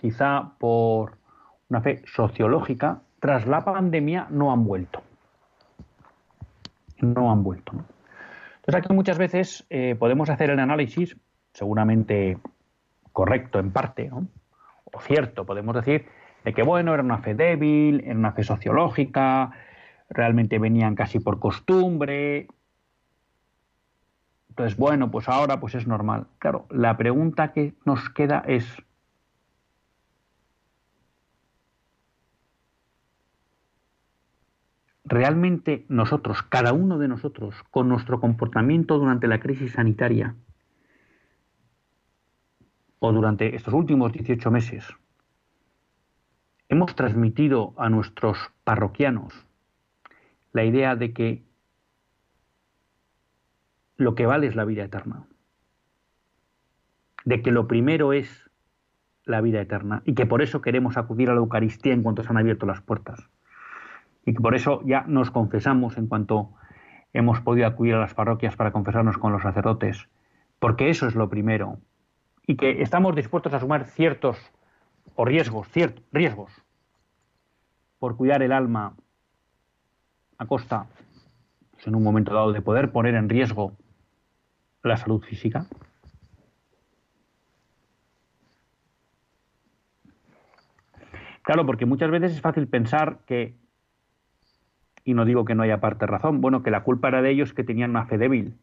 quizá 0.04 0.52
por 0.58 1.16
una 1.70 1.80
fe 1.80 2.02
sociológica, 2.04 3.00
tras 3.20 3.46
la 3.46 3.64
pandemia 3.64 4.26
no 4.28 4.52
han 4.52 4.62
vuelto. 4.62 5.02
No 7.00 7.32
han 7.32 7.42
vuelto. 7.42 7.72
Entonces 7.72 8.74
aquí 8.74 8.92
muchas 8.92 9.16
veces 9.16 9.64
eh, 9.70 9.96
podemos 9.98 10.28
hacer 10.28 10.50
el 10.50 10.58
análisis, 10.58 11.16
seguramente 11.54 12.36
correcto 13.12 13.58
en 13.58 13.70
parte, 13.72 14.10
o 14.12 15.00
cierto, 15.00 15.46
podemos 15.46 15.74
decir, 15.74 16.04
de 16.44 16.52
que 16.52 16.62
bueno, 16.62 16.92
era 16.92 17.02
una 17.02 17.20
fe 17.20 17.34
débil, 17.34 18.02
era 18.04 18.18
una 18.18 18.32
fe 18.32 18.42
sociológica, 18.42 19.52
realmente 20.10 20.58
venían 20.58 20.96
casi 20.96 21.18
por 21.18 21.40
costumbre. 21.40 22.48
Entonces, 24.50 24.76
bueno, 24.76 25.10
pues 25.10 25.30
ahora 25.30 25.60
pues 25.60 25.74
es 25.74 25.86
normal. 25.86 26.26
Claro, 26.40 26.66
la 26.68 26.94
pregunta 26.98 27.52
que 27.52 27.72
nos 27.86 28.10
queda 28.10 28.44
es, 28.46 28.66
¿realmente 35.04 35.84
nosotros, 35.88 36.42
cada 36.42 36.72
uno 36.72 36.98
de 36.98 37.08
nosotros, 37.08 37.54
con 37.70 37.88
nuestro 37.88 38.20
comportamiento 38.20 38.98
durante 38.98 39.28
la 39.28 39.38
crisis 39.38 39.72
sanitaria 39.72 40.34
o 42.98 43.12
durante 43.12 43.54
estos 43.54 43.74
últimos 43.74 44.12
18 44.12 44.50
meses, 44.50 44.86
hemos 46.68 46.94
transmitido 46.94 47.74
a 47.76 47.90
nuestros 47.90 48.38
parroquianos 48.64 49.46
la 50.52 50.64
idea 50.64 50.96
de 50.96 51.12
que 51.12 51.44
lo 53.96 54.14
que 54.14 54.26
vale 54.26 54.46
es 54.46 54.56
la 54.56 54.64
vida 54.64 54.84
eterna, 54.84 55.26
de 57.24 57.42
que 57.42 57.52
lo 57.52 57.68
primero 57.68 58.12
es 58.12 58.50
la 59.24 59.40
vida 59.40 59.60
eterna 59.60 60.02
y 60.04 60.14
que 60.14 60.26
por 60.26 60.42
eso 60.42 60.62
queremos 60.62 60.96
acudir 60.96 61.28
a 61.30 61.34
la 61.34 61.40
Eucaristía 61.40 61.92
en 61.92 62.02
cuanto 62.02 62.22
se 62.22 62.30
han 62.30 62.38
abierto 62.38 62.66
las 62.66 62.80
puertas 62.80 63.28
y 64.26 64.34
que 64.34 64.40
por 64.40 64.54
eso 64.54 64.80
ya 64.84 65.04
nos 65.06 65.30
confesamos 65.30 65.96
en 65.98 66.06
cuanto 66.06 66.50
hemos 67.12 67.40
podido 67.40 67.66
acudir 67.66 67.94
a 67.94 68.00
las 68.00 68.14
parroquias 68.14 68.56
para 68.56 68.72
confesarnos 68.72 69.18
con 69.18 69.32
los 69.32 69.42
sacerdotes, 69.42 70.08
porque 70.58 70.90
eso 70.90 71.06
es 71.06 71.14
lo 71.14 71.28
primero 71.28 71.78
y 72.46 72.56
que 72.56 72.82
estamos 72.82 73.14
dispuestos 73.14 73.52
a 73.52 73.56
asumir 73.56 73.84
ciertos 73.84 74.38
o 75.16 75.24
riesgos, 75.24 75.68
ciertos 75.68 76.04
riesgos 76.12 76.52
por 77.98 78.16
cuidar 78.16 78.42
el 78.42 78.52
alma 78.52 78.94
a 80.36 80.46
costa, 80.46 80.86
pues, 81.72 81.86
en 81.86 81.94
un 81.94 82.02
momento 82.02 82.34
dado, 82.34 82.52
de 82.52 82.60
poder 82.60 82.92
poner 82.92 83.14
en 83.14 83.28
riesgo 83.28 83.72
la 84.82 84.96
salud 84.96 85.22
física? 85.22 85.66
Claro, 91.42 91.64
porque 91.66 91.86
muchas 91.86 92.10
veces 92.10 92.32
es 92.32 92.40
fácil 92.40 92.68
pensar 92.68 93.20
que, 93.26 93.54
y 95.04 95.14
no 95.14 95.24
digo 95.24 95.44
que 95.44 95.54
no 95.54 95.62
haya 95.62 95.80
parte 95.80 96.06
razón, 96.06 96.40
bueno, 96.40 96.62
que 96.62 96.70
la 96.70 96.82
culpa 96.82 97.08
era 97.08 97.22
de 97.22 97.30
ellos 97.30 97.52
que 97.52 97.64
tenían 97.64 97.90
una 97.90 98.06
fe 98.06 98.18
débil. 98.18 98.54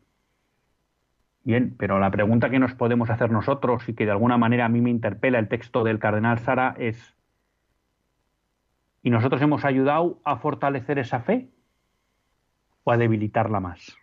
Bien, 1.43 1.75
pero 1.77 1.99
la 1.99 2.11
pregunta 2.11 2.49
que 2.49 2.59
nos 2.59 2.73
podemos 2.73 3.09
hacer 3.09 3.31
nosotros 3.31 3.87
y 3.87 3.93
que 3.93 4.05
de 4.05 4.11
alguna 4.11 4.37
manera 4.37 4.65
a 4.65 4.69
mí 4.69 4.81
me 4.81 4.89
interpela 4.89 5.39
el 5.39 5.47
texto 5.47 5.83
del 5.83 5.99
cardenal 5.99 6.39
Sara 6.39 6.75
es, 6.77 7.15
¿y 9.03 9.09
nosotros 9.09 9.41
hemos 9.41 9.65
ayudado 9.65 10.19
a 10.23 10.37
fortalecer 10.37 10.99
esa 10.99 11.21
fe? 11.21 11.49
o 12.83 12.91
a 12.91 12.97
debilitarla 12.97 13.59
más. 13.59 13.97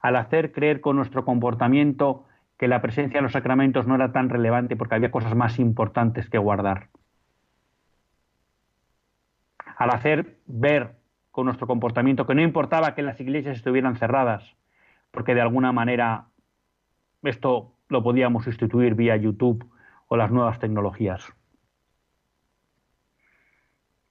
Al 0.00 0.16
hacer 0.16 0.52
creer 0.52 0.80
con 0.80 0.96
nuestro 0.96 1.24
comportamiento 1.24 2.24
que 2.58 2.68
la 2.68 2.82
presencia 2.82 3.18
de 3.18 3.22
los 3.22 3.32
sacramentos 3.32 3.86
no 3.86 3.94
era 3.94 4.12
tan 4.12 4.28
relevante 4.28 4.76
porque 4.76 4.94
había 4.94 5.10
cosas 5.10 5.34
más 5.34 5.58
importantes 5.58 6.28
que 6.28 6.38
guardar. 6.38 6.88
Al 9.80 9.88
hacer 9.94 10.36
ver 10.44 10.98
con 11.30 11.46
nuestro 11.46 11.66
comportamiento 11.66 12.26
que 12.26 12.34
no 12.34 12.42
importaba 12.42 12.94
que 12.94 13.00
las 13.00 13.18
iglesias 13.18 13.56
estuvieran 13.56 13.96
cerradas, 13.96 14.44
porque 15.10 15.34
de 15.34 15.40
alguna 15.40 15.72
manera 15.72 16.26
esto 17.22 17.72
lo 17.88 18.02
podíamos 18.02 18.44
sustituir 18.44 18.94
vía 18.94 19.16
YouTube 19.16 19.66
o 20.06 20.18
las 20.18 20.30
nuevas 20.30 20.58
tecnologías. 20.58 21.32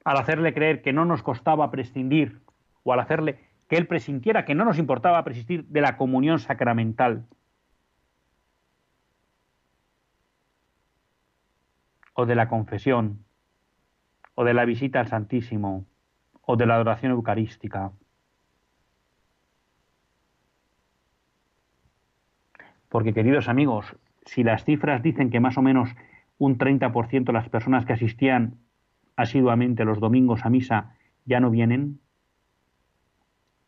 Al 0.04 0.18
hacerle 0.18 0.56
creer 0.56 0.82
que 0.82 0.92
no 0.92 1.06
nos 1.06 1.22
costaba 1.22 1.70
prescindir 1.70 2.42
o 2.82 2.92
al 2.94 3.02
hacerle 3.02 3.38
que 3.68 3.78
él 3.78 3.86
presintiera 3.86 4.46
que 4.46 4.56
no 4.56 4.66
nos 4.66 4.80
importaba 4.80 5.24
presistir 5.24 5.66
de 5.66 5.82
la 5.82 5.98
comunión 5.98 6.40
sacramental. 6.40 7.28
o 12.16 12.26
de 12.26 12.36
la 12.36 12.50
confesión, 12.50 13.24
o 14.39 14.45
de 14.45 14.54
la 14.54 14.63
visita 14.63 15.02
al 15.02 15.08
Santísimo, 15.10 15.86
o 16.43 16.56
de 16.56 16.65
la 16.65 16.75
adoración 16.75 17.12
eucarística. 17.12 17.91
Porque, 22.88 23.13
queridos 23.13 23.49
amigos, 23.49 23.97
si 24.23 24.43
las 24.43 24.63
cifras 24.63 25.04
dicen 25.04 25.30
que 25.30 25.41
más 25.41 25.58
o 25.58 25.62
menos 25.62 25.89
un 26.38 26.58
30% 26.58 27.25
de 27.25 27.34
las 27.34 27.49
personas 27.49 27.86
que 27.86 27.91
asistían 27.91 28.60
asiduamente 29.17 29.84
los 29.84 29.99
domingos 29.99 30.45
a 30.45 30.49
misa 30.49 30.95
ya 31.25 31.41
no 31.41 31.49
vienen, 31.49 31.99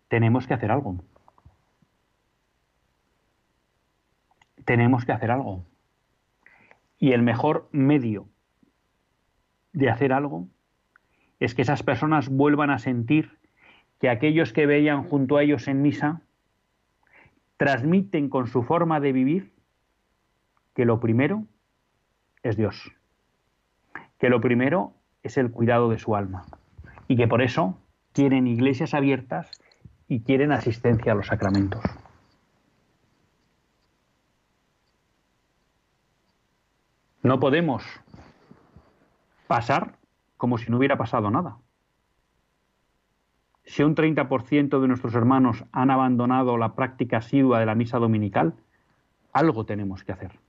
tenemos 0.07 0.47
que 0.47 0.53
hacer 0.53 0.71
algo. 0.71 1.03
Tenemos 4.63 5.03
que 5.03 5.11
hacer 5.11 5.31
algo. 5.31 5.65
Y 6.97 7.11
el 7.11 7.23
mejor 7.23 7.67
medio 7.73 8.29
de 9.73 9.89
hacer 9.89 10.13
algo 10.13 10.47
es 11.41 11.55
que 11.55 11.63
esas 11.63 11.81
personas 11.81 12.29
vuelvan 12.29 12.69
a 12.69 12.77
sentir 12.77 13.35
que 13.99 14.09
aquellos 14.09 14.53
que 14.53 14.67
veían 14.67 15.03
junto 15.03 15.37
a 15.37 15.43
ellos 15.43 15.67
en 15.67 15.81
misa 15.81 16.21
transmiten 17.57 18.29
con 18.29 18.45
su 18.45 18.61
forma 18.61 18.99
de 18.99 19.11
vivir 19.11 19.51
que 20.75 20.85
lo 20.85 20.99
primero 20.99 21.45
es 22.43 22.57
Dios, 22.57 22.91
que 24.19 24.29
lo 24.29 24.39
primero 24.39 24.93
es 25.23 25.37
el 25.37 25.49
cuidado 25.49 25.89
de 25.89 25.97
su 25.97 26.15
alma 26.15 26.45
y 27.07 27.17
que 27.17 27.27
por 27.27 27.41
eso 27.41 27.75
quieren 28.13 28.45
iglesias 28.45 28.93
abiertas 28.93 29.49
y 30.07 30.21
quieren 30.21 30.51
asistencia 30.51 31.13
a 31.13 31.15
los 31.15 31.27
sacramentos. 31.27 31.83
No 37.23 37.39
podemos 37.39 37.83
pasar 39.47 40.00
como 40.41 40.57
si 40.57 40.71
no 40.71 40.77
hubiera 40.77 40.97
pasado 40.97 41.29
nada. 41.29 41.59
Si 43.63 43.83
un 43.83 43.93
30% 43.93 44.81
de 44.81 44.87
nuestros 44.87 45.13
hermanos 45.13 45.65
han 45.71 45.91
abandonado 45.91 46.57
la 46.57 46.73
práctica 46.73 47.17
asidua 47.17 47.59
de 47.59 47.67
la 47.67 47.75
misa 47.75 47.99
dominical, 47.99 48.55
algo 49.33 49.67
tenemos 49.67 50.03
que 50.03 50.13
hacer. 50.13 50.39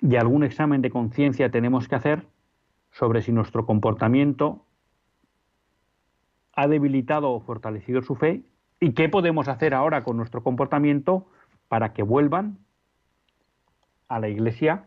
Y 0.00 0.16
algún 0.16 0.42
examen 0.42 0.80
de 0.80 0.88
conciencia 0.88 1.50
tenemos 1.50 1.86
que 1.86 1.96
hacer 1.96 2.26
sobre 2.92 3.20
si 3.20 3.30
nuestro 3.30 3.66
comportamiento 3.66 4.64
ha 6.54 6.66
debilitado 6.66 7.30
o 7.30 7.40
fortalecido 7.40 8.00
su 8.00 8.14
fe 8.14 8.42
y 8.80 8.94
qué 8.94 9.10
podemos 9.10 9.48
hacer 9.48 9.74
ahora 9.74 10.02
con 10.02 10.16
nuestro 10.16 10.42
comportamiento 10.42 11.26
para 11.68 11.92
que 11.92 12.02
vuelvan 12.02 12.56
a 14.08 14.18
la 14.18 14.30
iglesia 14.30 14.86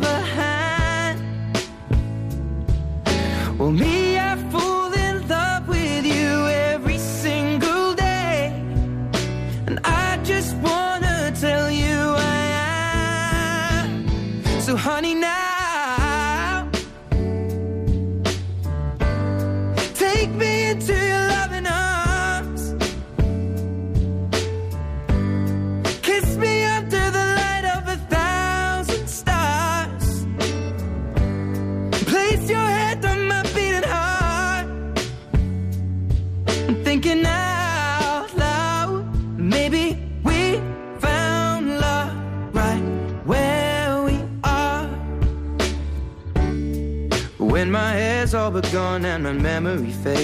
memory 49.71 49.93
fades. 50.03 50.20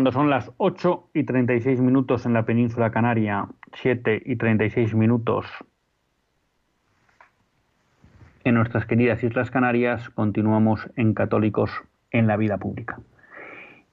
Cuando 0.00 0.12
son 0.12 0.30
las 0.30 0.50
8 0.56 1.10
y 1.12 1.24
36 1.24 1.78
minutos 1.82 2.24
en 2.24 2.32
la 2.32 2.46
península 2.46 2.90
canaria, 2.90 3.48
7 3.74 4.22
y 4.24 4.36
36 4.36 4.94
minutos 4.94 5.44
en 8.44 8.54
nuestras 8.54 8.86
queridas 8.86 9.22
Islas 9.22 9.50
Canarias, 9.50 10.08
continuamos 10.08 10.88
en 10.96 11.12
Católicos 11.12 11.70
en 12.12 12.26
la 12.26 12.38
Vida 12.38 12.56
Pública. 12.56 12.98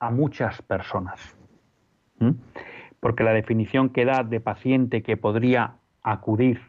a 0.00 0.10
muchas 0.10 0.62
personas. 0.62 1.36
Porque 3.00 3.24
la 3.24 3.32
definición 3.32 3.90
que 3.90 4.04
da 4.04 4.22
de 4.24 4.40
paciente 4.40 5.02
que 5.02 5.16
podría 5.16 5.74
acudir 6.02 6.60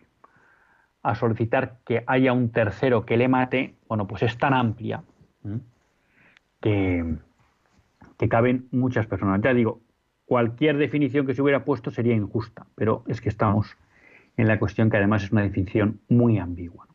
a 1.02 1.16
solicitar 1.16 1.78
que 1.86 2.04
haya 2.08 2.34
un 2.34 2.52
tercero 2.52 3.06
que 3.06 3.18
le 3.18 3.28
mate, 3.28 3.76
bueno, 3.88 4.08
pues 4.08 4.24
es 4.24 4.38
tan 4.38 4.54
amplia 4.54 5.04
que, 6.62 7.16
que 8.18 8.30
caben 8.30 8.68
muchas 8.72 9.06
personas. 9.06 9.42
Ya 9.42 9.54
digo, 9.54 9.82
cualquier 10.34 10.78
definición 10.78 11.28
que 11.28 11.36
se 11.36 11.44
hubiera 11.44 11.64
puesto 11.64 11.92
sería 11.92 12.16
injusta, 12.16 12.66
pero 12.74 13.04
es 13.06 13.22
que 13.22 13.30
estamos 13.30 13.78
en 14.36 14.48
la 14.48 14.58
cuestión 14.58 14.90
que 14.90 14.98
además 14.98 15.24
es 15.26 15.32
una 15.32 15.44
definición 15.44 16.00
muy 16.10 16.40
ambigua. 16.40 16.88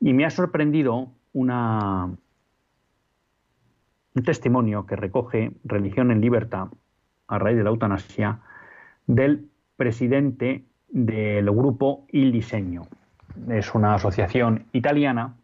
Y 0.00 0.14
me 0.14 0.24
ha 0.24 0.30
sorprendido 0.30 1.12
un 1.34 2.16
testimonio 4.24 4.86
que 4.86 4.96
recoge 4.96 5.52
Religión 5.62 6.10
en 6.10 6.22
Libertad 6.22 6.68
a 7.28 7.38
raíz 7.38 7.58
de 7.58 7.64
la 7.64 7.68
eutanasia 7.68 8.40
del 9.06 9.50
presidente 9.76 10.64
del 10.88 11.50
grupo 11.50 12.06
Il 12.12 12.32
Diseño. 12.32 12.86
Es 13.50 13.74
una 13.74 13.92
asociación 13.92 14.68
italiana 14.72 15.36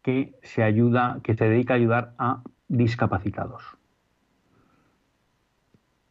que 0.00 0.38
se 0.44 0.62
ayuda, 0.62 1.18
que 1.24 1.34
se 1.34 1.46
dedica 1.46 1.74
a 1.74 1.76
ayudar 1.76 2.14
a 2.18 2.44
discapacitados. 2.68 3.79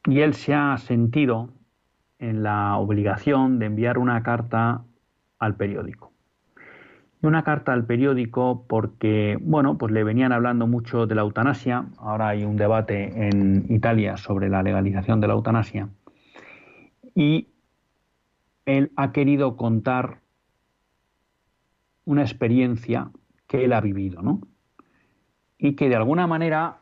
Y 0.05 0.21
él 0.21 0.33
se 0.33 0.53
ha 0.53 0.77
sentido 0.77 1.49
en 2.19 2.43
la 2.43 2.77
obligación 2.77 3.59
de 3.59 3.67
enviar 3.67 3.97
una 3.97 4.23
carta 4.23 4.83
al 5.39 5.55
periódico. 5.55 6.11
Y 7.21 7.27
una 7.27 7.43
carta 7.43 7.73
al 7.73 7.85
periódico 7.85 8.65
porque, 8.67 9.37
bueno, 9.41 9.77
pues 9.77 9.91
le 9.91 10.03
venían 10.03 10.31
hablando 10.31 10.67
mucho 10.67 11.05
de 11.05 11.15
la 11.15 11.21
eutanasia. 11.21 11.85
Ahora 11.97 12.29
hay 12.29 12.45
un 12.45 12.55
debate 12.55 13.27
en 13.27 13.65
Italia 13.69 14.15
sobre 14.17 14.49
la 14.49 14.63
legalización 14.63 15.19
de 15.19 15.27
la 15.27 15.33
eutanasia. 15.33 15.89
Y 17.15 17.47
él 18.65 18.91
ha 18.95 19.11
querido 19.11 19.57
contar 19.57 20.19
una 22.05 22.21
experiencia 22.21 23.11
que 23.47 23.65
él 23.65 23.73
ha 23.73 23.81
vivido, 23.81 24.21
¿no? 24.21 24.41
Y 25.57 25.75
que 25.75 25.89
de 25.89 25.95
alguna 25.95 26.27
manera 26.27 26.77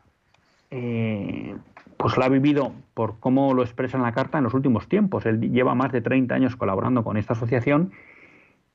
eh, 0.70 1.56
pues 1.98 2.16
la 2.16 2.26
ha 2.26 2.28
vivido 2.28 2.72
por 2.94 3.18
cómo 3.18 3.52
lo 3.54 3.62
expresa 3.62 3.96
en 3.96 4.04
la 4.04 4.12
carta 4.12 4.38
en 4.38 4.44
los 4.44 4.54
últimos 4.54 4.88
tiempos. 4.88 5.26
Él 5.26 5.40
lleva 5.40 5.74
más 5.74 5.92
de 5.92 6.00
30 6.00 6.34
años 6.34 6.56
colaborando 6.56 7.02
con 7.02 7.16
esta 7.16 7.32
asociación 7.32 7.92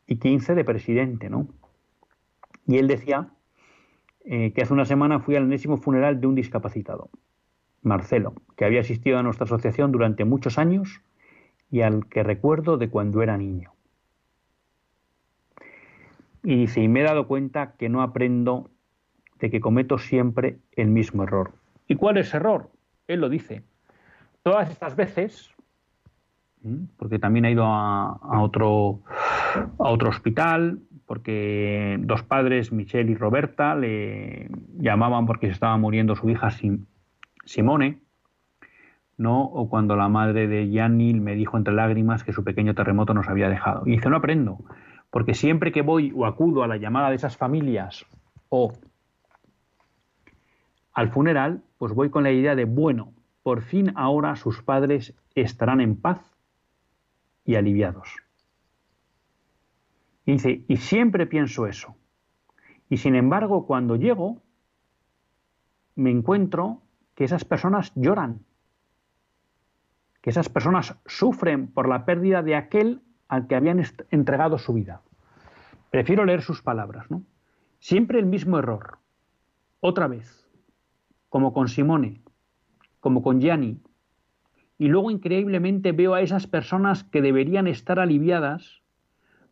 y 0.05 0.17
15 0.17 0.55
de 0.55 0.65
presidente, 0.65 1.29
¿no? 1.29 1.47
Y 2.67 2.77
él 2.77 2.87
decía 2.87 3.29
eh, 4.25 4.51
que 4.53 4.61
hace 4.61 4.73
una 4.73 4.85
semana 4.85 5.19
fui 5.19 5.37
al 5.37 5.43
enésimo 5.43 5.77
funeral 5.77 6.19
de 6.19 6.27
un 6.27 6.35
discapacitado, 6.35 7.09
Marcelo, 7.81 8.33
que 8.57 8.65
había 8.65 8.81
asistido 8.81 9.17
a 9.17 9.23
nuestra 9.23 9.45
asociación 9.45 9.93
durante 9.93 10.25
muchos 10.25 10.57
años 10.57 11.01
y 11.71 11.81
al 11.81 12.07
que 12.07 12.23
recuerdo 12.23 12.77
de 12.77 12.89
cuando 12.89 13.21
era 13.21 13.37
niño. 13.37 13.71
Y 16.43 16.57
dice, 16.57 16.81
y 16.81 16.89
me 16.89 16.99
he 16.99 17.03
dado 17.03 17.25
cuenta 17.25 17.75
que 17.77 17.87
no 17.87 18.01
aprendo 18.01 18.69
de 19.39 19.49
que 19.49 19.61
cometo 19.61 19.97
siempre 19.97 20.59
el 20.73 20.89
mismo 20.89 21.23
error. 21.23 21.53
¿Y 21.87 21.95
cuál 21.95 22.17
es 22.17 22.33
error? 22.33 22.69
Él 23.07 23.21
lo 23.21 23.29
dice. 23.29 23.63
Todas 24.43 24.69
estas 24.69 24.95
veces, 24.95 25.53
porque 26.97 27.19
también 27.19 27.45
ha 27.45 27.51
ido 27.51 27.65
a, 27.65 28.41
otro, 28.41 29.01
a 29.79 29.89
otro 29.89 30.09
hospital, 30.09 30.79
porque 31.05 31.97
dos 32.01 32.23
padres, 32.23 32.71
Michelle 32.71 33.11
y 33.11 33.15
Roberta, 33.15 33.75
le 33.75 34.49
llamaban 34.77 35.25
porque 35.25 35.47
se 35.47 35.53
estaba 35.53 35.77
muriendo 35.77 36.15
su 36.15 36.29
hija 36.29 36.49
Simone, 37.45 37.99
¿no? 39.17 39.43
O 39.43 39.69
cuando 39.69 39.95
la 39.95 40.09
madre 40.09 40.47
de 40.47 40.69
Gianni 40.69 41.13
me 41.13 41.35
dijo 41.35 41.57
entre 41.57 41.73
lágrimas 41.73 42.23
que 42.23 42.33
su 42.33 42.43
pequeño 42.43 42.73
terremoto 42.75 43.13
nos 43.13 43.27
había 43.27 43.49
dejado. 43.49 43.83
Y 43.85 43.91
dice, 43.91 44.09
no 44.09 44.17
aprendo, 44.17 44.59
porque 45.09 45.33
siempre 45.33 45.71
que 45.71 45.81
voy 45.81 46.11
o 46.15 46.25
acudo 46.25 46.63
a 46.63 46.67
la 46.67 46.77
llamada 46.77 47.09
de 47.09 47.15
esas 47.15 47.37
familias 47.37 48.05
o 48.49 48.73
al 50.93 51.09
funeral, 51.09 51.61
pues 51.83 51.95
voy 51.95 52.09
con 52.09 52.23
la 52.23 52.31
idea 52.31 52.55
de, 52.55 52.63
bueno, 52.63 53.11
por 53.41 53.61
fin 53.61 53.91
ahora 53.97 54.37
sus 54.37 54.63
padres 54.63 55.13
estarán 55.35 55.81
en 55.81 55.97
paz 55.97 56.21
y 57.43 57.55
aliviados. 57.55 58.07
Y 60.25 60.31
dice, 60.31 60.63
y 60.69 60.77
siempre 60.77 61.25
pienso 61.25 61.67
eso. 61.67 61.97
Y 62.87 62.95
sin 62.95 63.15
embargo, 63.15 63.67
cuando 63.67 63.97
llego, 63.97 64.41
me 65.95 66.09
encuentro 66.09 66.83
que 67.15 67.25
esas 67.25 67.43
personas 67.43 67.91
lloran, 67.95 68.45
que 70.21 70.29
esas 70.29 70.47
personas 70.47 70.95
sufren 71.05 71.67
por 71.67 71.89
la 71.89 72.05
pérdida 72.05 72.43
de 72.43 72.55
aquel 72.55 73.01
al 73.27 73.47
que 73.47 73.55
habían 73.55 73.83
entregado 74.09 74.57
su 74.57 74.71
vida. 74.71 75.01
Prefiero 75.91 76.23
leer 76.23 76.43
sus 76.43 76.61
palabras, 76.61 77.11
¿no? 77.11 77.23
Siempre 77.81 78.19
el 78.19 78.25
mismo 78.25 78.57
error. 78.57 78.99
Otra 79.81 80.07
vez 80.07 80.42
como 81.33 81.51
con 81.51 81.67
Simone, 81.67 82.21
como 82.99 83.23
con 83.23 83.41
Gianni. 83.41 83.79
Y 84.77 84.87
luego 84.87 85.09
increíblemente 85.09 85.91
veo 85.91 86.13
a 86.13 86.21
esas 86.21 86.45
personas 86.45 87.03
que 87.03 87.23
deberían 87.23 87.65
estar 87.65 87.97
aliviadas 87.97 88.83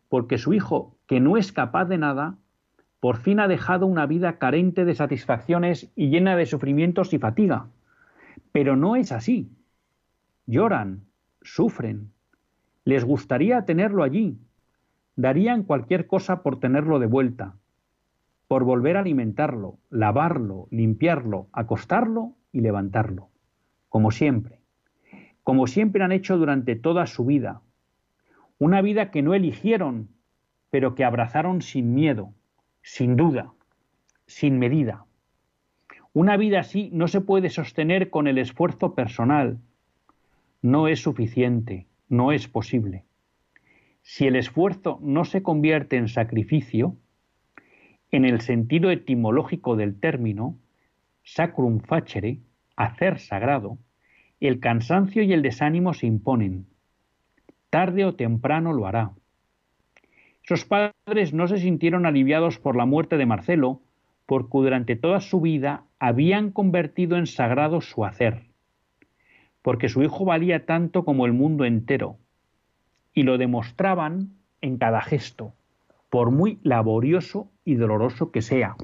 porque 0.08 0.38
su 0.38 0.54
hijo, 0.54 0.96
que 1.08 1.18
no 1.18 1.36
es 1.36 1.50
capaz 1.50 1.86
de 1.86 1.98
nada, 1.98 2.36
por 3.00 3.16
fin 3.16 3.40
ha 3.40 3.48
dejado 3.48 3.86
una 3.86 4.06
vida 4.06 4.38
carente 4.38 4.84
de 4.84 4.94
satisfacciones 4.94 5.90
y 5.96 6.10
llena 6.10 6.36
de 6.36 6.46
sufrimientos 6.46 7.12
y 7.14 7.18
fatiga. 7.18 7.66
Pero 8.52 8.76
no 8.76 8.94
es 8.94 9.10
así. 9.10 9.50
Lloran, 10.46 11.02
sufren. 11.40 12.12
Les 12.84 13.04
gustaría 13.04 13.64
tenerlo 13.64 14.04
allí. 14.04 14.38
Darían 15.16 15.64
cualquier 15.64 16.06
cosa 16.06 16.44
por 16.44 16.60
tenerlo 16.60 17.00
de 17.00 17.06
vuelta 17.06 17.56
por 18.52 18.64
volver 18.64 18.98
a 18.98 19.00
alimentarlo, 19.00 19.78
lavarlo, 19.88 20.68
limpiarlo, 20.70 21.48
acostarlo 21.54 22.36
y 22.52 22.60
levantarlo, 22.60 23.30
como 23.88 24.10
siempre, 24.10 24.58
como 25.42 25.66
siempre 25.66 26.04
han 26.04 26.12
hecho 26.12 26.36
durante 26.36 26.76
toda 26.76 27.06
su 27.06 27.24
vida, 27.24 27.62
una 28.58 28.82
vida 28.82 29.10
que 29.10 29.22
no 29.22 29.32
eligieron, 29.32 30.10
pero 30.68 30.94
que 30.94 31.02
abrazaron 31.02 31.62
sin 31.62 31.94
miedo, 31.94 32.34
sin 32.82 33.16
duda, 33.16 33.54
sin 34.26 34.58
medida. 34.58 35.06
Una 36.12 36.36
vida 36.36 36.60
así 36.60 36.90
no 36.92 37.08
se 37.08 37.22
puede 37.22 37.48
sostener 37.48 38.10
con 38.10 38.26
el 38.26 38.36
esfuerzo 38.36 38.94
personal. 38.94 39.60
No 40.60 40.88
es 40.88 41.00
suficiente, 41.00 41.86
no 42.10 42.32
es 42.32 42.48
posible. 42.48 43.06
Si 44.02 44.26
el 44.26 44.36
esfuerzo 44.36 44.98
no 45.00 45.24
se 45.24 45.42
convierte 45.42 45.96
en 45.96 46.08
sacrificio, 46.08 46.98
en 48.12 48.26
el 48.26 48.42
sentido 48.42 48.90
etimológico 48.90 49.74
del 49.74 49.98
término, 49.98 50.58
sacrum 51.24 51.80
facere, 51.80 52.40
hacer 52.76 53.18
sagrado, 53.18 53.78
el 54.38 54.60
cansancio 54.60 55.22
y 55.22 55.32
el 55.32 55.40
desánimo 55.40 55.94
se 55.94 56.06
imponen. 56.06 56.66
Tarde 57.70 58.04
o 58.04 58.14
temprano 58.14 58.74
lo 58.74 58.86
hará. 58.86 59.12
Esos 60.44 60.66
padres 60.66 61.32
no 61.32 61.48
se 61.48 61.58
sintieron 61.58 62.04
aliviados 62.04 62.58
por 62.58 62.76
la 62.76 62.84
muerte 62.84 63.16
de 63.16 63.24
Marcelo, 63.24 63.80
porque 64.26 64.58
durante 64.58 64.96
toda 64.96 65.20
su 65.20 65.40
vida 65.40 65.84
habían 65.98 66.50
convertido 66.50 67.16
en 67.16 67.26
sagrado 67.26 67.80
su 67.80 68.04
hacer, 68.04 68.42
porque 69.62 69.88
su 69.88 70.02
hijo 70.02 70.24
valía 70.24 70.66
tanto 70.66 71.04
como 71.04 71.24
el 71.24 71.32
mundo 71.32 71.64
entero, 71.64 72.18
y 73.14 73.22
lo 73.22 73.38
demostraban 73.38 74.32
en 74.60 74.76
cada 74.76 75.00
gesto, 75.00 75.54
por 76.10 76.30
muy 76.30 76.58
laborioso 76.62 77.51
y 77.64 77.74
doloroso 77.74 78.30
que 78.30 78.42
sea. 78.42 78.76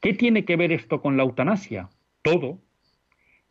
¿Qué 0.00 0.14
tiene 0.14 0.44
que 0.44 0.56
ver 0.56 0.72
esto 0.72 1.02
con 1.02 1.16
la 1.16 1.24
eutanasia? 1.24 1.90
Todo. 2.22 2.58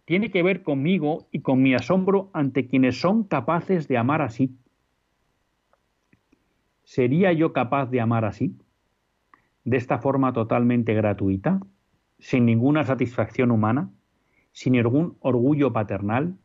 Tiene 0.05 0.31
que 0.31 0.41
ver 0.41 0.63
conmigo 0.63 1.27
y 1.31 1.41
con 1.41 1.61
mi 1.61 1.75
asombro 1.75 2.31
ante 2.33 2.67
quienes 2.67 2.99
son 2.99 3.23
capaces 3.23 3.87
de 3.87 3.97
amar 3.97 4.21
así. 4.21 4.57
¿Sería 6.83 7.31
yo 7.33 7.53
capaz 7.53 7.85
de 7.91 8.01
amar 8.01 8.25
así? 8.25 8.57
¿De 9.63 9.77
esta 9.77 9.99
forma 9.99 10.33
totalmente 10.33 10.95
gratuita? 10.95 11.59
¿Sin 12.17 12.45
ninguna 12.45 12.83
satisfacción 12.83 13.51
humana? 13.51 13.91
¿Sin 14.51 14.73
ningún 14.73 15.15
orgullo 15.19 15.71
paternal? 15.71 16.35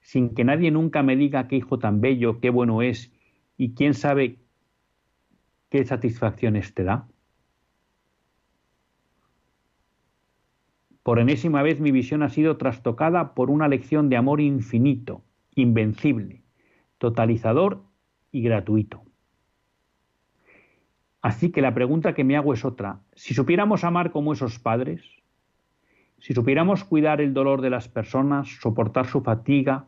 ¿Sin 0.00 0.34
que 0.34 0.42
nadie 0.42 0.72
nunca 0.72 1.04
me 1.04 1.14
diga 1.14 1.46
qué 1.46 1.56
hijo 1.56 1.78
tan 1.78 2.00
bello, 2.00 2.40
qué 2.40 2.50
bueno 2.50 2.82
es 2.82 3.12
y 3.56 3.74
quién 3.74 3.94
sabe 3.94 4.38
¿qué 5.68 5.84
satisfacciones 5.84 6.74
te 6.74 6.84
da? 6.84 7.08
Por 11.02 11.20
enésima 11.20 11.62
vez 11.62 11.80
mi 11.80 11.92
visión 11.92 12.22
ha 12.22 12.28
sido 12.28 12.56
trastocada 12.56 13.34
por 13.34 13.50
una 13.50 13.68
lección 13.68 14.08
de 14.08 14.16
amor 14.16 14.40
infinito, 14.40 15.22
invencible, 15.54 16.42
totalizador 16.98 17.84
y 18.32 18.42
gratuito. 18.42 19.04
Así 21.22 21.50
que 21.50 21.62
la 21.62 21.74
pregunta 21.74 22.14
que 22.14 22.24
me 22.24 22.36
hago 22.36 22.54
es 22.54 22.64
otra. 22.64 23.00
Si 23.14 23.34
supiéramos 23.34 23.84
amar 23.84 24.10
como 24.10 24.32
esos 24.32 24.58
padres, 24.58 25.02
si 26.18 26.34
supiéramos 26.34 26.84
cuidar 26.84 27.20
el 27.20 27.34
dolor 27.34 27.60
de 27.60 27.70
las 27.70 27.88
personas, 27.88 28.48
soportar 28.60 29.06
su 29.06 29.22
fatiga, 29.22 29.86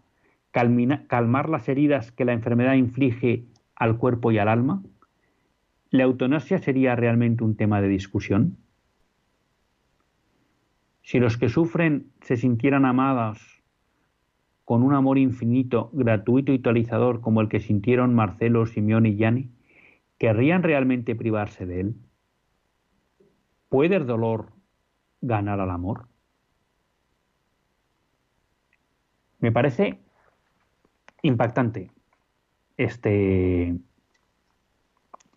calmar 0.52 1.48
las 1.48 1.68
heridas 1.68 2.12
que 2.12 2.24
la 2.24 2.32
enfermedad 2.32 2.74
inflige 2.74 3.44
al 3.74 3.98
cuerpo 3.98 4.30
y 4.32 4.38
al 4.38 4.48
alma, 4.48 4.82
¿la 5.90 6.04
eutanasia 6.04 6.58
sería 6.58 6.96
realmente 6.96 7.44
un 7.44 7.56
tema 7.56 7.80
de 7.80 7.88
discusión? 7.88 8.58
Si 11.02 11.18
los 11.18 11.38
que 11.38 11.48
sufren 11.48 12.12
se 12.20 12.36
sintieran 12.36 12.84
amadas 12.84 13.40
con 14.64 14.82
un 14.82 14.92
amor 14.92 15.16
infinito, 15.16 15.88
gratuito 15.94 16.52
y 16.52 16.58
totalizador 16.58 17.22
como 17.22 17.40
el 17.40 17.48
que 17.48 17.60
sintieron 17.60 18.14
Marcelo, 18.14 18.66
Simeón 18.66 19.06
y 19.06 19.16
Yanni, 19.16 19.50
¿querrían 20.18 20.62
realmente 20.62 21.14
privarse 21.14 21.64
de 21.64 21.80
él? 21.80 21.96
¿Puede 23.70 23.96
el 23.96 24.06
dolor 24.06 24.52
ganar 25.22 25.60
al 25.60 25.70
amor? 25.70 26.08
Me 29.40 29.52
parece 29.52 29.98
impactante 31.22 31.90
este, 32.76 33.78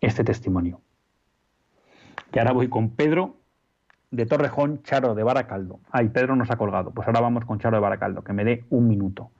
este 0.02 0.24
testimonio. 0.24 0.80
Y 2.34 2.38
ahora 2.38 2.52
voy 2.52 2.68
con 2.68 2.90
Pedro 2.90 3.36
de 4.10 4.26
Torrejón, 4.26 4.82
Charo 4.82 5.14
de 5.14 5.22
Baracaldo. 5.22 5.80
Ay, 5.90 6.08
Pedro 6.08 6.36
nos 6.36 6.50
ha 6.50 6.56
colgado. 6.56 6.90
Pues 6.90 7.06
ahora 7.08 7.20
vamos 7.20 7.44
con 7.46 7.58
Charo 7.58 7.76
de 7.76 7.80
Baracaldo, 7.80 8.22
que 8.22 8.32
me 8.32 8.44
dé 8.44 8.64
un 8.68 8.88
minuto. 8.88 9.30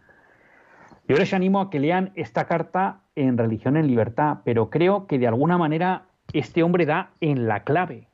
Yo 1.08 1.16
les 1.16 1.34
animo 1.34 1.60
a 1.60 1.68
que 1.68 1.80
lean 1.80 2.12
esta 2.14 2.46
carta 2.46 3.00
en 3.16 3.36
Religión 3.36 3.76
en 3.76 3.88
Libertad, 3.88 4.38
pero 4.44 4.70
creo 4.70 5.06
que 5.06 5.18
de 5.18 5.26
alguna 5.26 5.58
manera 5.58 6.06
este 6.32 6.62
hombre 6.62 6.86
da 6.86 7.10
en 7.20 7.48
la 7.48 7.64
clave. 7.64 8.08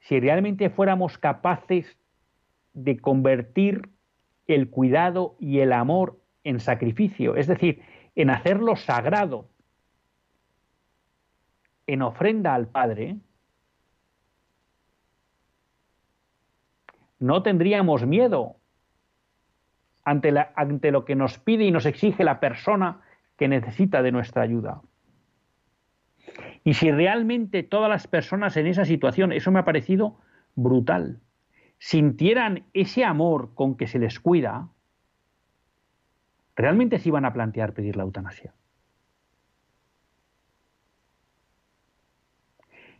Si 0.00 0.18
realmente 0.18 0.70
fuéramos 0.70 1.18
capaces 1.18 1.98
de 2.72 2.98
convertir 2.98 3.90
el 4.46 4.70
cuidado 4.70 5.36
y 5.38 5.60
el 5.60 5.72
amor 5.72 6.18
en 6.44 6.60
sacrificio, 6.60 7.36
es 7.36 7.48
decir, 7.48 7.82
en 8.16 8.30
hacerlo 8.30 8.76
sagrado, 8.76 9.48
en 11.86 12.02
ofrenda 12.02 12.54
al 12.54 12.66
Padre, 12.66 13.16
no 17.18 17.42
tendríamos 17.42 18.06
miedo 18.06 18.56
ante, 20.04 20.90
lo 20.90 21.04
que 21.04 21.14
nos 21.14 21.38
pide 21.38 21.64
y 21.64 21.70
nos 21.70 21.86
exige 21.86 22.24
la 22.24 22.40
persona 22.40 23.02
que 23.36 23.48
necesita 23.48 24.02
de 24.02 24.12
nuestra 24.12 24.42
ayuda. 24.42 24.80
Y 26.64 26.74
si 26.74 26.90
realmente 26.90 27.62
todas 27.62 27.90
las 27.90 28.06
personas 28.06 28.56
en 28.56 28.66
esa 28.66 28.84
situación, 28.84 29.32
eso 29.32 29.50
me 29.52 29.58
ha 29.58 29.64
parecido 29.64 30.18
brutal, 30.54 31.20
sintieran 31.78 32.64
ese 32.72 33.04
amor 33.04 33.54
con 33.54 33.76
que 33.76 33.86
se 33.86 33.98
les 33.98 34.20
cuida, 34.20 34.68
realmente 36.56 36.98
se 36.98 37.08
iban 37.10 37.24
a 37.24 37.32
plantear 37.32 37.74
pedir 37.74 37.96
la 37.96 38.02
eutanasia. 38.02 38.54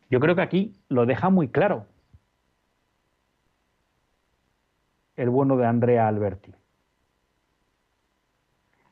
Yo 0.08 0.20
creo 0.20 0.36
que 0.36 0.42
aquí 0.42 0.80
lo 0.88 1.06
deja 1.06 1.30
muy 1.30 1.48
claro 1.48 1.86
el 5.16 5.30
bueno 5.30 5.56
de 5.56 5.66
Andrea 5.66 6.06
Alberti. 6.06 6.54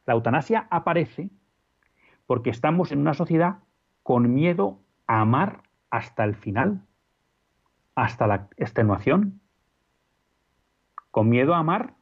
La 0.07 0.15
eutanasia 0.15 0.67
aparece 0.71 1.31
porque 2.27 2.51
estamos 2.51 2.93
en 2.93 3.01
una 3.01 3.15
sociedad 3.15 3.59
con 4.03 4.35
miedo 4.35 4.81
a 5.07 5.21
amar 5.21 5.63
hasta 5.91 6.25
el 6.25 6.35
final, 6.35 6.83
hasta 7.95 8.27
la 8.27 8.49
extenuación, 8.57 9.41
con 11.11 11.29
miedo 11.29 11.55
a 11.55 11.59
amar, 11.59 11.95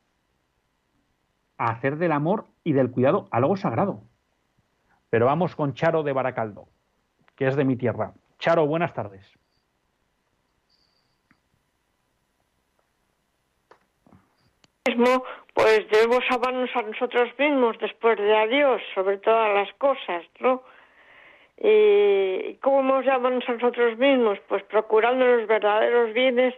a 1.59 1.71
hacer 1.71 1.97
del 1.97 2.13
amor 2.13 2.47
y 2.65 2.73
del 2.73 2.91
cuidado 2.91 3.29
algo 3.31 3.57
sagrado. 3.57 4.03
Pero 5.11 5.27
vamos 5.27 5.55
con 5.57 5.75
Charo 5.75 6.03
de 6.03 6.13
Baracaldo, 6.13 6.69
que 7.37 7.47
es 7.47 7.57
de 7.57 7.65
mi 7.65 7.77
tierra. 7.77 8.15
Charo, 8.39 8.67
buenas 8.67 8.95
tardes. 8.95 9.31
pues 15.55 15.89
debemos 15.91 16.25
amarnos 16.31 16.71
a 16.75 16.83
nosotros 16.83 17.29
mismos 17.39 17.77
después 17.79 18.19
de 18.19 18.37
a 18.37 18.47
Dios, 18.47 18.83
sobre 18.95 19.19
todas 19.19 19.55
las 19.55 19.73
cosas, 19.75 20.25
¿no? 20.41 20.63
¿Y 21.59 22.55
cómo 22.55 22.83
nos 22.83 23.07
amamos 23.07 23.49
a 23.49 23.53
nosotros 23.53 23.97
mismos? 23.99 24.39
Pues 24.49 24.63
procurando 24.65 25.25
los 25.25 25.47
verdaderos 25.47 26.13
bienes 26.13 26.55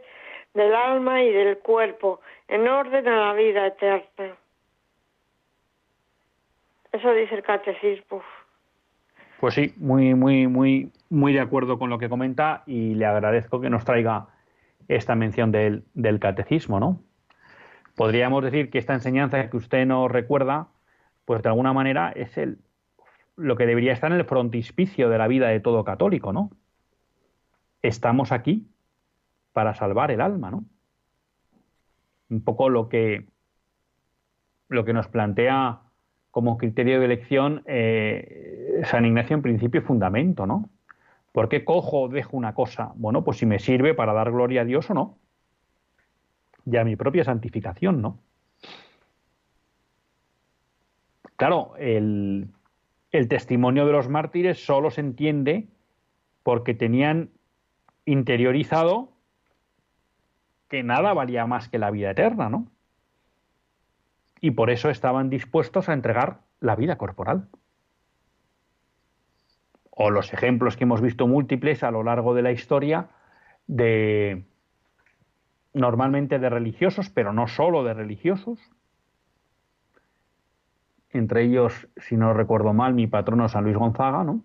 del 0.54 0.74
alma 0.74 1.22
y 1.22 1.32
del 1.32 1.58
cuerpo, 1.58 2.20
en 2.48 2.66
orden 2.68 3.06
a 3.08 3.26
la 3.26 3.32
vida 3.34 3.66
eterna. 3.66 4.36
Eso 6.94 7.12
dice 7.12 7.34
el 7.34 7.42
catecismo. 7.42 8.22
Pues 9.40 9.54
sí, 9.54 9.74
muy, 9.78 10.14
muy, 10.14 10.46
muy, 10.46 10.92
muy 11.10 11.32
de 11.32 11.40
acuerdo 11.40 11.76
con 11.76 11.90
lo 11.90 11.98
que 11.98 12.08
comenta 12.08 12.62
y 12.66 12.94
le 12.94 13.04
agradezco 13.04 13.60
que 13.60 13.68
nos 13.68 13.84
traiga 13.84 14.28
esta 14.86 15.16
mención 15.16 15.50
del, 15.50 15.82
del 15.94 16.20
catecismo, 16.20 16.78
¿no? 16.78 17.02
Podríamos 17.96 18.44
decir 18.44 18.70
que 18.70 18.78
esta 18.78 18.94
enseñanza 18.94 19.50
que 19.50 19.56
usted 19.56 19.84
nos 19.86 20.08
recuerda, 20.08 20.68
pues 21.24 21.42
de 21.42 21.48
alguna 21.48 21.72
manera 21.72 22.12
es 22.14 22.38
el, 22.38 22.58
lo 23.34 23.56
que 23.56 23.66
debería 23.66 23.92
estar 23.92 24.12
en 24.12 24.18
el 24.18 24.24
frontispicio 24.24 25.08
de 25.08 25.18
la 25.18 25.26
vida 25.26 25.48
de 25.48 25.58
todo 25.58 25.82
católico, 25.82 26.32
¿no? 26.32 26.52
Estamos 27.82 28.30
aquí 28.30 28.68
para 29.52 29.74
salvar 29.74 30.12
el 30.12 30.20
alma, 30.20 30.52
¿no? 30.52 30.64
Un 32.30 32.44
poco 32.44 32.68
lo 32.68 32.88
que, 32.88 33.26
lo 34.68 34.84
que 34.84 34.92
nos 34.92 35.08
plantea 35.08 35.83
como 36.34 36.58
criterio 36.58 36.98
de 36.98 37.04
elección 37.04 37.62
eh, 37.64 38.82
San 38.86 39.06
Ignacio 39.06 39.36
en 39.36 39.42
principio 39.42 39.80
y 39.80 39.84
fundamento, 39.84 40.48
¿no? 40.48 40.68
¿Por 41.30 41.48
qué 41.48 41.64
cojo 41.64 42.00
o 42.00 42.08
dejo 42.08 42.36
una 42.36 42.54
cosa? 42.54 42.90
Bueno, 42.96 43.22
pues 43.22 43.38
si 43.38 43.46
me 43.46 43.60
sirve 43.60 43.94
para 43.94 44.12
dar 44.12 44.32
gloria 44.32 44.62
a 44.62 44.64
Dios 44.64 44.90
o 44.90 44.94
no. 44.94 45.16
Y 46.66 46.76
a 46.76 46.82
mi 46.82 46.96
propia 46.96 47.22
santificación, 47.22 48.02
¿no? 48.02 48.18
Claro, 51.36 51.74
el, 51.78 52.48
el 53.12 53.28
testimonio 53.28 53.86
de 53.86 53.92
los 53.92 54.08
mártires 54.08 54.58
solo 54.66 54.90
se 54.90 55.02
entiende 55.02 55.68
porque 56.42 56.74
tenían 56.74 57.30
interiorizado 58.06 59.12
que 60.68 60.82
nada 60.82 61.12
valía 61.12 61.46
más 61.46 61.68
que 61.68 61.78
la 61.78 61.92
vida 61.92 62.10
eterna, 62.10 62.48
¿no? 62.48 62.73
Y 64.44 64.50
por 64.50 64.68
eso 64.68 64.90
estaban 64.90 65.30
dispuestos 65.30 65.88
a 65.88 65.94
entregar 65.94 66.42
la 66.60 66.76
vida 66.76 66.98
corporal. 66.98 67.48
O 69.88 70.10
los 70.10 70.34
ejemplos 70.34 70.76
que 70.76 70.84
hemos 70.84 71.00
visto 71.00 71.26
múltiples 71.26 71.82
a 71.82 71.90
lo 71.90 72.02
largo 72.02 72.34
de 72.34 72.42
la 72.42 72.52
historia 72.52 73.08
de 73.66 74.44
normalmente 75.72 76.38
de 76.38 76.50
religiosos, 76.50 77.08
pero 77.08 77.32
no 77.32 77.48
solo 77.48 77.84
de 77.84 77.94
religiosos. 77.94 78.60
Entre 81.08 81.44
ellos, 81.44 81.88
si 81.96 82.18
no 82.18 82.34
recuerdo 82.34 82.74
mal, 82.74 82.92
mi 82.92 83.06
patrono 83.06 83.48
San 83.48 83.64
Luis 83.64 83.78
Gonzaga, 83.78 84.24
¿no? 84.24 84.44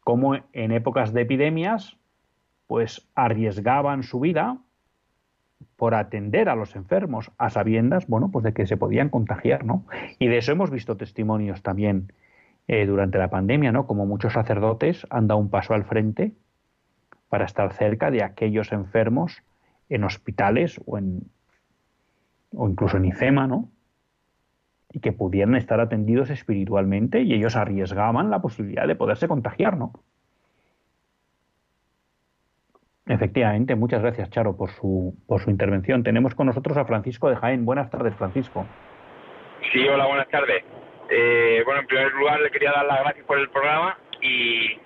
Como 0.00 0.34
en 0.34 0.72
épocas 0.72 1.14
de 1.14 1.22
epidemias, 1.22 1.96
pues 2.66 3.08
arriesgaban 3.14 4.02
su 4.02 4.20
vida 4.20 4.58
por 5.76 5.94
atender 5.94 6.48
a 6.48 6.56
los 6.56 6.76
enfermos 6.76 7.30
a 7.38 7.50
sabiendas, 7.50 8.06
bueno, 8.06 8.30
pues 8.30 8.44
de 8.44 8.52
que 8.52 8.66
se 8.66 8.76
podían 8.76 9.08
contagiar, 9.08 9.64
¿no? 9.64 9.84
Y 10.18 10.28
de 10.28 10.38
eso 10.38 10.52
hemos 10.52 10.70
visto 10.70 10.96
testimonios 10.96 11.62
también 11.62 12.12
eh, 12.68 12.86
durante 12.86 13.18
la 13.18 13.28
pandemia, 13.28 13.72
¿no? 13.72 13.86
Como 13.86 14.06
muchos 14.06 14.34
sacerdotes 14.34 15.06
han 15.10 15.26
dado 15.26 15.40
un 15.40 15.50
paso 15.50 15.74
al 15.74 15.84
frente 15.84 16.32
para 17.28 17.44
estar 17.44 17.72
cerca 17.72 18.10
de 18.10 18.22
aquellos 18.22 18.72
enfermos 18.72 19.42
en 19.88 20.04
hospitales 20.04 20.80
o 20.86 20.98
incluso 22.68 22.96
en 22.96 23.04
IFEMA, 23.06 23.46
¿no? 23.46 23.70
Y 24.92 25.00
que 25.00 25.12
pudieran 25.12 25.56
estar 25.56 25.80
atendidos 25.80 26.30
espiritualmente 26.30 27.22
y 27.22 27.32
ellos 27.32 27.56
arriesgaban 27.56 28.30
la 28.30 28.42
posibilidad 28.42 28.86
de 28.86 28.94
poderse 28.94 29.28
contagiar, 29.28 29.76
¿no? 29.76 29.92
Efectivamente, 33.06 33.74
muchas 33.74 34.00
gracias, 34.00 34.30
Charo, 34.30 34.56
por 34.56 34.70
su, 34.70 35.14
por 35.26 35.40
su 35.40 35.50
intervención. 35.50 36.02
Tenemos 36.02 36.34
con 36.34 36.46
nosotros 36.46 36.76
a 36.76 36.84
Francisco 36.84 37.28
de 37.28 37.36
Jaén. 37.36 37.64
Buenas 37.64 37.90
tardes, 37.90 38.14
Francisco. 38.14 38.66
Sí, 39.72 39.88
hola, 39.88 40.06
buenas 40.06 40.28
tardes. 40.28 40.64
Eh, 41.10 41.62
bueno, 41.64 41.80
en 41.80 41.86
primer 41.86 42.12
lugar, 42.12 42.40
le 42.40 42.50
quería 42.50 42.72
dar 42.72 42.86
las 42.86 43.00
gracias 43.00 43.26
por 43.26 43.38
el 43.38 43.50
programa 43.50 43.98
Y, 44.20 44.78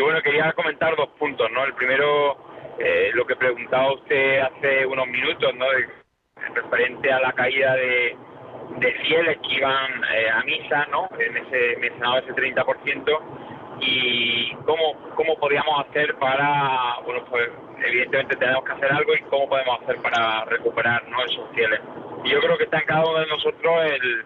bueno, 0.00 0.22
quería 0.22 0.52
comentar 0.52 0.94
dos 0.96 1.08
puntos, 1.18 1.50
¿no? 1.52 1.64
El 1.64 1.74
primero, 1.74 2.36
eh, 2.78 3.10
lo 3.14 3.26
que 3.26 3.34
preguntaba 3.34 3.92
usted 3.92 4.40
hace 4.40 4.86
unos 4.86 5.06
minutos, 5.08 5.54
¿no? 5.56 5.66
referente 6.54 7.12
a 7.12 7.20
la 7.20 7.32
caída 7.32 7.74
de, 7.74 8.16
de 8.78 8.92
fieles 9.02 9.38
que 9.38 9.54
iban 9.56 10.04
eh, 10.14 10.30
a 10.30 10.42
misa, 10.44 10.86
¿no? 10.92 11.08
En 11.18 11.36
ese 11.36 11.76
mencionado 11.80 12.18
ese 12.18 12.32
30% 12.32 13.18
y 13.80 14.54
cómo 14.64 14.94
cómo 15.14 15.36
podíamos 15.36 15.86
hacer 15.86 16.14
para, 16.16 16.98
bueno, 17.04 17.24
pues 17.28 17.48
evidentemente 17.84 18.36
tenemos 18.36 18.64
que 18.64 18.72
hacer 18.72 18.92
algo 18.92 19.14
y 19.14 19.20
cómo 19.22 19.48
podemos 19.48 19.82
hacer 19.82 19.96
para 20.02 20.44
recuperar, 20.44 21.08
¿no? 21.08 21.24
Esos 21.24 21.50
fieles. 21.54 21.80
Y 22.24 22.30
yo 22.30 22.40
creo 22.40 22.56
que 22.56 22.64
está 22.64 22.78
en 22.78 22.86
cada 22.86 23.04
uno 23.04 23.18
de 23.20 23.26
nosotros 23.26 23.84
el, 23.84 24.24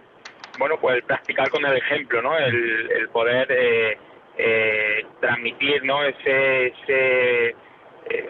bueno, 0.59 0.77
pues 0.81 0.97
el 0.97 1.03
practicar 1.05 1.51
con 1.51 1.65
el 1.65 1.77
ejemplo, 1.77 2.23
¿no? 2.23 2.37
El, 2.37 2.91
el 2.91 3.09
poder 3.09 3.47
eh, 3.51 3.99
eh, 4.37 5.07
transmitir, 5.21 5.85
¿no? 5.85 6.03
Ese, 6.05 6.67
ese 6.67 7.57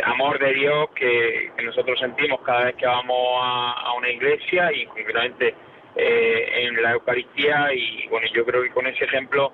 amor 0.04 0.38
de 0.38 0.52
Dios 0.52 0.90
que, 0.94 1.50
nosotros 1.64 1.98
sentimos 1.98 2.40
cada 2.42 2.66
vez 2.66 2.76
que 2.76 2.86
vamos 2.86 3.40
a, 3.40 3.72
a 3.72 3.92
una 3.94 4.08
iglesia 4.08 4.72
y 4.72 4.86
concretamente 4.86 5.54
eh, 5.96 6.66
en 6.66 6.82
la 6.82 6.92
Eucaristía 6.92 7.72
y 7.74 8.06
bueno, 8.08 8.26
yo 8.32 8.44
creo 8.44 8.62
que 8.62 8.70
con 8.70 8.86
ese 8.86 9.04
ejemplo 9.04 9.52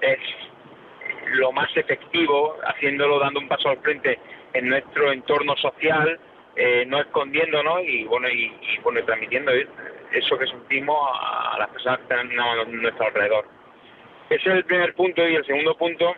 es 0.00 0.18
lo 1.32 1.52
más 1.52 1.74
efectivo, 1.76 2.56
haciéndolo 2.64 3.18
dando 3.18 3.40
un 3.40 3.48
paso 3.48 3.68
al 3.68 3.78
frente 3.78 4.18
en 4.52 4.68
nuestro 4.68 5.12
entorno 5.12 5.56
social, 5.56 6.18
eh, 6.56 6.84
no 6.86 7.00
escondiéndonos 7.00 7.82
y 7.84 8.04
bueno 8.04 8.28
y, 8.28 8.50
bueno 8.82 9.04
transmitiendo 9.04 9.52
eso 10.12 10.38
que 10.38 10.46
sentimos 10.46 10.96
a, 11.20 11.58
las 11.58 11.68
personas 11.68 11.98
que 11.98 12.02
están 12.04 12.40
a 12.40 12.64
nuestro 12.64 13.06
alrededor. 13.06 13.44
Ese 14.30 14.48
es 14.48 14.56
el 14.56 14.64
primer 14.64 14.94
punto 14.94 15.26
y 15.28 15.34
el 15.34 15.44
segundo 15.44 15.76
punto 15.76 16.14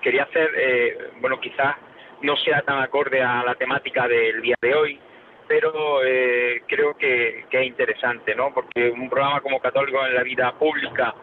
quería 0.00 0.22
hacer, 0.22 0.50
eh, 0.56 1.10
bueno 1.20 1.40
quizás 1.40 1.76
no 2.22 2.36
sea 2.36 2.62
tan 2.62 2.80
acorde 2.80 3.22
a 3.22 3.42
la 3.44 3.54
temática 3.54 4.06
del 4.06 4.40
día 4.40 4.56
de 4.60 4.74
hoy, 4.74 5.00
pero 5.46 6.04
eh, 6.04 6.62
creo 6.66 6.96
que, 6.96 7.44
es 7.50 7.66
interesante, 7.66 8.34
¿no? 8.34 8.52
Porque 8.52 8.90
un 8.90 9.08
programa 9.08 9.40
como 9.40 9.60
Católico 9.60 10.04
en 10.06 10.14
la 10.14 10.22
vida 10.22 10.52
pública, 10.52 11.14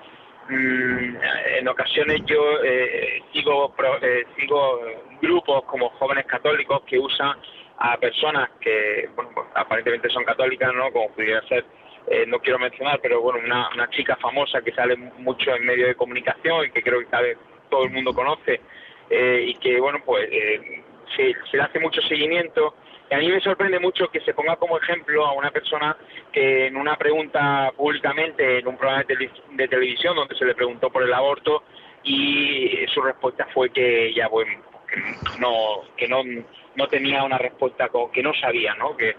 mm, 0.50 1.16
en 1.60 1.68
ocasiones 1.68 2.22
yo 2.26 2.64
eh, 2.64 3.22
sigo, 3.34 3.74
eh, 4.02 4.26
sigo 4.38 4.82
grupos 5.22 5.64
como 5.66 5.90
jóvenes 5.92 6.26
católicos 6.26 6.82
que 6.86 7.00
usan 7.00 7.38
a 7.78 7.98
personas 7.98 8.50
que, 8.60 9.10
bueno, 9.16 9.32
pues, 9.34 9.48
aparentemente 9.56 10.10
son 10.10 10.24
católicas, 10.24 10.74
¿no? 10.74 10.92
Como 10.92 11.10
pudiera 11.10 11.42
ser, 11.48 11.66
eh, 12.08 12.26
no 12.28 12.40
quiero 12.40 12.60
mencionar, 12.60 13.00
pero 13.02 13.22
bueno, 13.22 13.40
una, 13.44 13.90
chica 13.90 14.16
famosa 14.18 14.62
que 14.62 14.72
sale 14.72 14.96
mucho 14.96 15.56
en 15.56 15.66
medios 15.66 15.90
de 15.90 15.96
comunicación 15.96 16.66
y 16.66 16.72
que 16.72 16.82
creo 16.82 17.00
que 17.00 17.18
vez 17.18 17.38
todo 17.70 17.84
el 17.86 17.92
mundo 17.92 18.14
conoce 18.14 18.62
y 19.10 19.54
que, 19.56 19.80
bueno, 19.80 20.00
pues 20.04 20.28
se, 21.16 21.36
se 21.52 21.58
le 21.58 21.64
hace 21.64 21.80
mucho 21.80 22.02
seguimiento 22.02 22.74
y 23.10 23.14
a 23.14 23.18
mí 23.20 23.28
me 23.28 23.40
sorprende 23.40 23.80
mucho 23.80 24.10
que 24.10 24.20
se 24.22 24.34
ponga 24.34 24.56
como 24.56 24.78
ejemplo 24.78 25.26
a 25.26 25.34
una 25.34 25.52
persona 25.52 25.96
que 26.32 26.68
en 26.68 26.78
una 26.78 26.96
pregunta 26.96 27.72
públicamente 27.76 28.60
en 28.60 28.68
un 28.68 28.78
programa 28.78 29.04
de, 29.04 29.68
televisión 29.68 30.16
donde 30.16 30.36
se 30.36 30.46
le 30.46 30.56
preguntó 30.56 30.90
por 30.90 31.04
el 31.04 31.14
aborto 31.14 31.64
y 32.04 32.86
su 32.94 33.02
respuesta 33.02 33.48
fue 33.54 33.70
que 33.70 34.14
ya 34.14 34.28
bueno 34.28 34.52
no 35.40 35.82
que 35.96 36.08
no 36.08 36.24
no 36.76 36.88
tenía 36.88 37.24
una 37.24 37.38
respuesta 37.38 37.90
que 38.12 38.24
no 38.24 38.34
sabía 38.34 38.74
no 38.76 38.98
que 38.98 39.16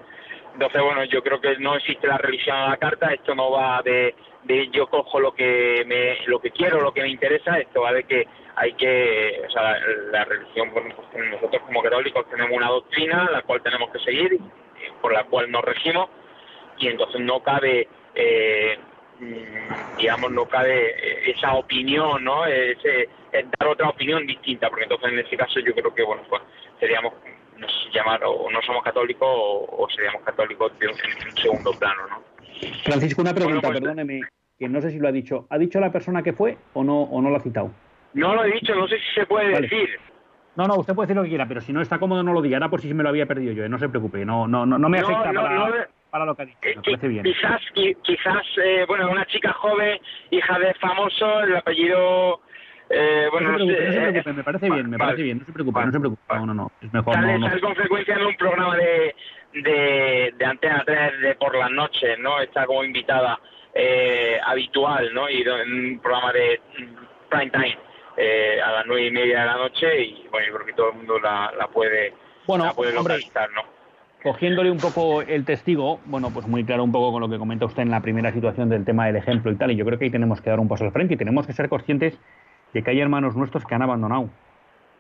entonces 0.53 0.83
bueno 0.83 1.05
yo 1.05 1.23
creo 1.23 1.41
que 1.41 1.57
no 1.59 1.77
existe 1.77 2.07
la 2.07 2.19
religión 2.19 2.57
a 2.57 2.71
la 2.71 2.77
carta 2.79 3.13
esto 3.13 3.35
no 3.35 3.53
va 3.53 3.83
de, 3.85 4.15
de 4.45 4.69
yo 4.69 4.89
cojo 4.89 5.21
lo 5.21 5.33
que 5.33 5.85
me 5.87 6.27
lo 6.27 6.41
que 6.41 6.51
quiero 6.51 6.81
lo 6.81 6.93
que 6.93 7.03
me 7.03 7.09
interesa 7.09 7.59
esto 7.59 7.83
va 7.83 7.93
de 7.93 8.05
que 8.05 8.27
hay 8.57 8.73
que, 8.73 9.43
o 9.47 9.51
sea, 9.51 9.79
la, 10.11 10.25
religión, 10.25 10.71
pues 10.73 10.87
nosotros 11.31 11.63
como 11.67 11.83
católicos 11.83 12.29
tenemos 12.31 12.57
una 12.57 12.69
doctrina 12.69 13.31
la 13.31 13.43
cual 13.43 13.63
tenemos 13.63 13.91
que 13.91 13.99
seguir, 13.99 14.41
por 15.03 15.13
la 15.13 15.25
cual 15.25 15.51
nos 15.51 15.63
regimos, 15.63 16.09
y 16.79 16.89
entonces 16.89 17.21
no 17.21 17.43
cabe, 17.43 17.87
eh, 18.15 18.79
mm, 19.21 19.99
digamos, 19.99 20.33
no 20.33 20.47
cabe 20.47 20.89
eh, 20.89 21.31
esa 21.37 21.53
opinión, 21.53 22.25
¿no? 22.25 22.47
Ese, 22.47 23.11
dar 23.31 23.69
otra 23.69 23.91
opinión 23.91 24.27
distinta, 24.27 24.71
porque 24.71 24.85
entonces 24.85 25.13
en 25.13 25.19
ese 25.19 25.37
caso 25.37 25.61
yo 25.61 25.75
creo 25.75 25.95
que, 25.95 26.03
bueno, 26.03 26.23
pues 26.27 26.41
seríamos, 26.81 27.13
no 27.59 27.69
sé 27.69 27.91
llamar, 27.93 28.23
o 28.25 28.51
no 28.51 28.63
somos 28.63 28.83
católicos 28.83 29.29
o, 29.29 29.87
seríamos 29.95 30.23
católicos 30.23 30.73
en, 30.81 30.89
un 31.29 31.37
segundo 31.37 31.73
plano, 31.73 32.07
¿no? 32.09 32.23
Francisco, 32.85 33.21
una 33.21 33.35
pregunta, 33.35 33.69
pues, 33.69 33.81
perdóneme, 33.81 34.23
que 34.59 34.67
no 34.67 34.81
sé 34.81 34.93
si 34.93 34.99
lo 34.99 35.09
ha 35.09 35.13
dicho. 35.13 35.47
¿Ha 35.51 35.59
dicho 35.59 35.79
la 35.79 35.93
persona 35.93 36.23
que 36.23 36.33
fue 36.33 36.57
o 36.73 36.83
no, 36.83 37.03
o 37.03 37.21
no 37.21 37.29
lo 37.29 37.37
ha 37.37 37.41
citado? 37.41 37.71
No 38.17 38.35
lo 38.35 38.45
he 38.45 38.53
dicho, 38.53 38.75
no 38.75 38.89
sé 38.89 38.97
si 38.99 39.21
se 39.21 39.27
puede 39.27 39.61
decir. 39.61 39.89
No, 40.57 40.67
no, 40.67 40.77
usted 40.77 40.95
puede 40.95 41.07
decir 41.07 41.17
lo 41.17 41.23
que 41.23 41.29
quiera, 41.29 41.47
pero 41.47 41.61
si 41.61 41.73
no 41.73 41.83
está 41.83 41.99
cómodo 41.99 42.23
no 42.23 42.33
lo 42.33 42.41
diga. 42.41 42.57
Era 42.57 42.71
por 42.71 42.81
si 42.81 42.93
me 42.95 43.03
lo 43.03 43.11
había 43.11 43.27
perdido 43.27 43.53
yo, 43.53 43.65
¿eh? 43.65 43.69
no 43.69 43.79
se 43.79 43.91
preocupe, 43.91 44.25
no, 44.25 44.49
no, 44.49 44.65
no, 44.65 44.89
me 44.89 44.99
afecta 44.99 45.33
para, 46.11 46.25
lo 46.25 46.35
que 46.35 46.43
ha 46.43 46.47
dicho. 46.47 46.59
Me 46.65 46.83
parece 46.83 47.09
bien. 47.09 47.25
Quizás, 47.25 47.61
quizás 47.75 48.43
eh, 48.65 48.87
bueno, 48.89 49.11
una 49.11 49.27
chica 49.27 49.53
joven, 49.53 50.01
hija 50.31 50.59
de 50.59 50.75
famoso, 50.75 51.41
el 51.41 51.57
apellido... 51.57 52.41
Eh, 52.89 53.27
bueno, 53.33 53.51
no 53.53 53.59
se 53.59 53.65
preocupe, 53.65 53.85
no, 53.85 53.93
se 53.93 54.01
preocupe 54.01 54.33
me 54.33 54.45
parece 54.45 54.71
bien, 54.71 54.91
me 54.91 54.99
parece 54.99 55.23
bien, 55.23 55.39
no 55.39 55.45
se 55.45 55.53
preocupe, 55.53 55.85
no 55.85 55.93
se 55.93 56.01
preocupe. 56.01 56.23
No, 56.35 56.47
no, 56.47 56.55
no, 56.55 56.73
es 56.81 56.93
mejor 56.93 57.15
sale, 57.15 57.39
no, 57.39 57.49
sale 57.49 57.61
con 57.61 57.75
frecuencia 57.75 58.15
en 58.15 58.27
un 58.27 58.37
programa 58.37 58.77
de, 58.77 59.15
de, 59.55 60.35
de 60.39 60.45
Antena 60.45 60.85
3 60.87 61.21
de 61.21 61.35
por 61.35 61.55
las 61.57 61.71
noches, 61.73 62.17
¿no? 62.21 62.41
Está 62.41 62.65
como 62.65 62.85
invitada 62.85 63.41
eh, 63.75 64.39
habitual, 64.43 65.13
¿no? 65.13 65.29
Y 65.29 65.43
en 65.43 65.73
un 65.73 65.99
programa 65.99 66.33
de 66.33 66.61
prime 67.29 67.51
time. 67.51 67.79
Eh, 68.19 68.61
a 68.63 68.73
las 68.73 68.87
nueve 68.87 69.09
y 69.09 69.11
media 69.11 69.41
de 69.41 69.47
la 69.47 69.57
noche 69.57 70.03
y 70.03 70.27
bueno, 70.31 70.47
yo 70.47 70.55
creo 70.55 70.67
que 70.67 70.73
todo 70.73 70.91
el 70.91 70.97
mundo 70.97 71.19
la, 71.19 71.69
puede, 71.73 72.15
bueno, 72.47 72.73
localizar, 72.95 73.51
¿no? 73.53 73.63
Cogiéndole 74.23 74.71
un 74.71 74.79
poco 74.79 75.21
el 75.21 75.45
testigo, 75.45 76.01
bueno, 76.07 76.31
pues 76.33 76.47
muy 76.47 76.65
claro 76.65 76.83
un 76.83 76.93
poco 76.93 77.13
con 77.13 77.21
lo 77.21 77.29
que 77.29 77.37
comenta 77.37 77.67
usted 77.67 77.83
en 77.83 77.91
la 77.91 78.01
primera 78.01 78.33
situación 78.33 78.71
del 78.71 78.87
tema 78.87 79.07
del 79.07 79.17
ejemplo 79.17 79.53
y 79.53 79.57
tal, 79.57 79.71
y 79.71 79.77
yo 79.77 79.85
creo 79.85 79.99
que 79.99 80.07
ahí 80.07 80.11
tenemos 80.11 80.41
que 80.41 80.49
dar 80.49 80.61
un 80.61 80.67
paso 80.67 80.85
al 80.85 80.93
frente 80.93 81.15
y 81.15 81.17
tenemos 81.19 81.47
que 81.47 81.53
ser 81.53 81.69
conscientes 81.69 82.19
de 82.73 82.83
que 82.83 82.91
hay 82.91 83.01
hermanos 83.01 83.37
nuestros 83.37 83.67
que 83.67 83.75
han 83.75 83.83
abandonado, 83.83 84.31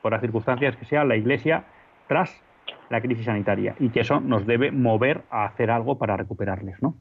por 0.03 0.12
las 0.12 0.21
circunstancias 0.21 0.77
que 0.77 0.85
sean, 0.85 1.09
la 1.09 1.17
Iglesia 1.17 1.64
tras 2.09 2.43
la 2.91 3.01
crisis 3.01 3.25
sanitaria 3.25 3.75
y 3.81 3.89
que 3.89 4.01
eso 4.01 4.21
nos 4.21 4.47
debe 4.47 4.71
mover 4.71 5.23
a 5.31 5.47
hacer 5.47 5.71
algo 5.71 5.99
para 5.99 6.19
recuperarles, 6.19 6.83
¿no? 6.83 6.97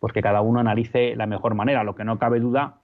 Pues 0.00 0.12
que 0.12 0.22
cada 0.22 0.40
uno 0.40 0.58
analice 0.58 1.14
la 1.14 1.26
mejor 1.26 1.54
manera. 1.54 1.84
Lo 1.84 1.94
que 1.94 2.04
no 2.04 2.18
cabe 2.18 2.40
duda 2.40 2.80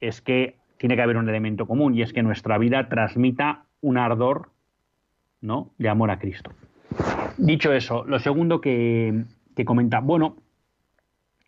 es 0.00 0.22
que 0.22 0.56
tiene 0.78 0.96
que 0.96 1.02
haber 1.02 1.16
un 1.16 1.28
elemento 1.28 1.66
común 1.66 1.94
y 1.94 2.02
es 2.02 2.12
que 2.12 2.22
nuestra 2.22 2.58
vida 2.58 2.88
transmita 2.88 3.64
un 3.80 3.98
ardor 3.98 4.50
¿no? 5.40 5.70
de 5.78 5.88
amor 5.88 6.10
a 6.10 6.18
Cristo. 6.18 6.52
Dicho 7.38 7.72
eso, 7.72 8.04
lo 8.04 8.18
segundo 8.18 8.60
que, 8.60 9.24
comenta, 9.64 10.00
bueno, 10.00 10.36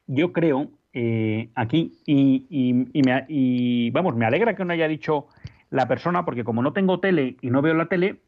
yo 0.06 0.32
creo 0.32 0.70
eh, 0.92 1.50
aquí, 1.54 1.98
y, 2.06 3.02
me, 3.04 3.24
y, 3.28 3.90
vamos, 3.90 4.16
me 4.16 4.26
alegra 4.26 4.54
que 4.54 4.64
no 4.64 4.72
haya 4.72 4.88
dicho 4.88 5.26
la 5.70 5.86
persona, 5.86 6.24
porque 6.24 6.44
como 6.44 6.62
no 6.62 6.72
tengo 6.72 7.00
tele 7.00 7.36
y 7.40 7.50
no 7.50 7.62
veo 7.62 7.74
la 7.74 7.86
tele, 7.86 8.20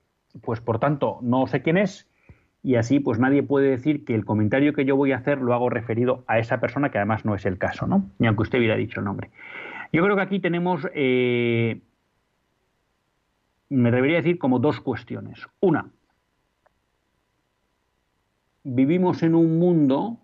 pues 0.42 0.60
por 0.60 0.78
tanto 0.78 1.18
no 1.22 1.46
sé 1.46 1.62
quién 1.62 1.76
es, 1.78 2.08
y 2.62 2.76
así 2.76 3.00
pues 3.00 3.18
nadie 3.18 3.42
puede 3.42 3.70
decir 3.70 4.04
que 4.04 4.14
el 4.14 4.24
comentario 4.24 4.74
que 4.74 4.84
yo 4.84 4.96
voy 4.96 5.12
a 5.12 5.16
hacer 5.16 5.38
lo 5.40 5.54
hago 5.54 5.70
referido 5.70 6.24
a 6.26 6.38
esa 6.38 6.60
persona, 6.60 6.90
que 6.90 6.98
además 6.98 7.24
no 7.24 7.34
es 7.34 7.46
el 7.46 7.58
caso, 7.58 7.86
¿no? 7.86 8.10
Ni 8.18 8.26
aunque 8.26 8.42
usted 8.42 8.58
hubiera 8.58 8.76
dicho 8.76 9.00
el 9.00 9.06
nombre. 9.06 9.30
Yo 9.92 10.04
creo 10.04 10.16
que 10.16 10.22
aquí 10.22 10.40
tenemos, 10.40 10.86
eh, 10.94 11.80
me 13.68 13.90
debería 13.90 14.18
decir, 14.18 14.38
como 14.38 14.58
dos 14.58 14.80
cuestiones. 14.80 15.46
Una, 15.60 15.90
vivimos 18.62 19.22
en 19.22 19.34
un 19.34 19.58
mundo 19.58 20.18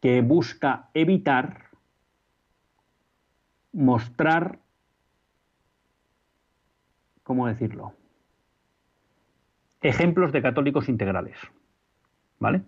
que 0.00 0.22
busca 0.22 0.90
evitar 0.94 1.68
mostrar, 3.72 4.60
¿cómo 7.24 7.46
decirlo? 7.46 7.94
Ejemplos 9.80 10.32
de 10.32 10.42
católicos 10.42 10.88
integrales. 10.88 11.36
¿Vale? 12.40 12.62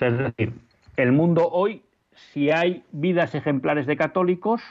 es 0.00 0.16
decir, 0.16 0.54
el 0.96 1.12
mundo 1.12 1.48
hoy 1.50 1.82
si 2.32 2.50
hay 2.50 2.84
vidas 2.92 3.34
ejemplares 3.34 3.86
de 3.86 3.96
católicos, 3.96 4.62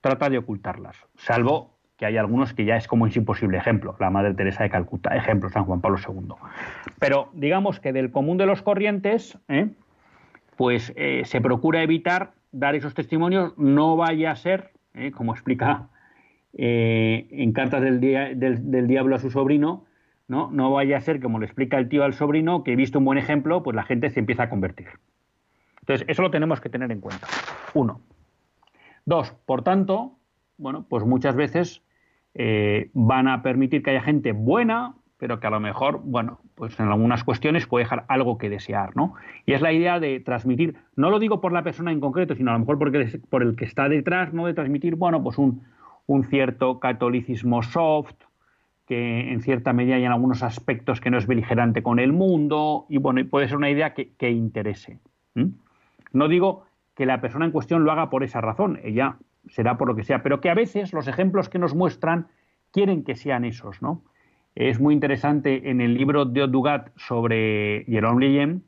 trata 0.00 0.28
de 0.30 0.38
ocultarlas, 0.38 0.96
salvo 1.16 1.74
que 1.96 2.06
hay 2.06 2.16
algunos 2.16 2.54
que 2.54 2.64
ya 2.64 2.76
es 2.76 2.88
como 2.88 3.06
es 3.06 3.16
imposible. 3.16 3.58
Ejemplo, 3.58 3.96
la 4.00 4.10
Madre 4.10 4.34
Teresa 4.34 4.64
de 4.64 4.70
Calcuta, 4.70 5.14
ejemplo, 5.16 5.48
San 5.48 5.64
Juan 5.64 5.80
Pablo 5.80 5.98
II. 5.98 6.34
Pero 6.98 7.30
digamos 7.34 7.80
que 7.80 7.92
del 7.92 8.10
común 8.10 8.36
de 8.36 8.46
los 8.46 8.62
corrientes, 8.62 9.38
¿eh? 9.48 9.68
pues 10.56 10.92
eh, 10.96 11.22
se 11.24 11.40
procura 11.40 11.82
evitar 11.82 12.32
dar 12.52 12.74
esos 12.74 12.94
testimonios, 12.94 13.56
no 13.58 13.96
vaya 13.96 14.32
a 14.32 14.36
ser, 14.36 14.72
¿eh? 14.94 15.10
como 15.12 15.32
explica 15.32 15.88
en 16.56 17.52
cartas 17.52 17.82
del, 17.82 18.00
del, 18.00 18.86
diablo 18.86 19.16
a 19.16 19.18
su 19.18 19.28
sobrino, 19.28 19.86
¿no? 20.28 20.50
no 20.52 20.70
vaya 20.70 20.98
a 20.98 21.00
ser, 21.00 21.20
como 21.20 21.40
le 21.40 21.46
explica 21.46 21.78
el 21.78 21.88
tío 21.88 22.04
al 22.04 22.14
sobrino, 22.14 22.62
que 22.62 22.74
he 22.74 22.76
visto 22.76 23.00
un 23.00 23.04
buen 23.04 23.18
ejemplo, 23.18 23.64
pues 23.64 23.74
la 23.74 23.82
gente 23.82 24.08
se 24.10 24.20
empieza 24.20 24.44
a 24.44 24.50
convertir. 24.50 24.86
Entonces, 25.84 26.06
eso 26.08 26.22
lo 26.22 26.30
tenemos 26.30 26.62
que 26.62 26.70
tener 26.70 26.90
en 26.90 27.00
cuenta. 27.00 27.26
Uno. 27.74 28.00
Dos, 29.04 29.32
por 29.44 29.62
tanto, 29.62 30.12
bueno, 30.56 30.86
pues 30.88 31.04
muchas 31.04 31.36
veces 31.36 31.82
eh, 32.32 32.88
van 32.94 33.28
a 33.28 33.42
permitir 33.42 33.82
que 33.82 33.90
haya 33.90 34.00
gente 34.00 34.32
buena, 34.32 34.94
pero 35.18 35.40
que 35.40 35.46
a 35.46 35.50
lo 35.50 35.60
mejor, 35.60 36.00
bueno, 36.02 36.40
pues 36.54 36.80
en 36.80 36.88
algunas 36.88 37.22
cuestiones 37.22 37.66
puede 37.66 37.84
dejar 37.84 38.06
algo 38.08 38.38
que 38.38 38.48
desear, 38.48 38.96
¿no? 38.96 39.12
Y 39.44 39.52
es 39.52 39.60
la 39.60 39.74
idea 39.74 40.00
de 40.00 40.20
transmitir, 40.20 40.76
no 40.96 41.10
lo 41.10 41.18
digo 41.18 41.42
por 41.42 41.52
la 41.52 41.62
persona 41.62 41.92
en 41.92 42.00
concreto, 42.00 42.34
sino 42.34 42.50
a 42.50 42.54
lo 42.54 42.60
mejor 42.60 42.78
porque, 42.78 43.20
por 43.28 43.42
el 43.42 43.54
que 43.54 43.66
está 43.66 43.90
detrás, 43.90 44.32
¿no? 44.32 44.46
De 44.46 44.54
transmitir, 44.54 44.96
bueno, 44.96 45.22
pues 45.22 45.36
un, 45.36 45.64
un 46.06 46.24
cierto 46.24 46.80
catolicismo 46.80 47.62
soft, 47.62 48.14
que 48.86 49.32
en 49.32 49.42
cierta 49.42 49.74
medida 49.74 49.96
hay 49.96 50.04
en 50.04 50.12
algunos 50.12 50.42
aspectos 50.42 51.02
que 51.02 51.10
no 51.10 51.18
es 51.18 51.26
beligerante 51.26 51.82
con 51.82 51.98
el 51.98 52.14
mundo, 52.14 52.86
y 52.88 52.96
bueno, 52.96 53.20
puede 53.28 53.48
ser 53.48 53.58
una 53.58 53.68
idea 53.68 53.92
que, 53.92 54.14
que 54.14 54.30
interese. 54.30 54.98
No 56.14 56.28
digo 56.28 56.64
que 56.94 57.06
la 57.06 57.20
persona 57.20 57.44
en 57.44 57.50
cuestión 57.50 57.84
lo 57.84 57.92
haga 57.92 58.08
por 58.08 58.22
esa 58.22 58.40
razón, 58.40 58.78
ella 58.84 59.18
será 59.48 59.76
por 59.76 59.88
lo 59.88 59.96
que 59.96 60.04
sea, 60.04 60.22
pero 60.22 60.40
que 60.40 60.48
a 60.48 60.54
veces 60.54 60.92
los 60.92 61.08
ejemplos 61.08 61.48
que 61.48 61.58
nos 61.58 61.74
muestran 61.74 62.28
quieren 62.70 63.04
que 63.04 63.16
sean 63.16 63.44
esos, 63.44 63.82
¿no? 63.82 64.02
Es 64.54 64.80
muy 64.80 64.94
interesante 64.94 65.70
en 65.70 65.80
el 65.80 65.94
libro 65.94 66.24
de 66.24 66.46
Dugat 66.46 66.90
sobre 66.96 67.84
Jerome 67.86 68.24
Leyen, 68.24 68.64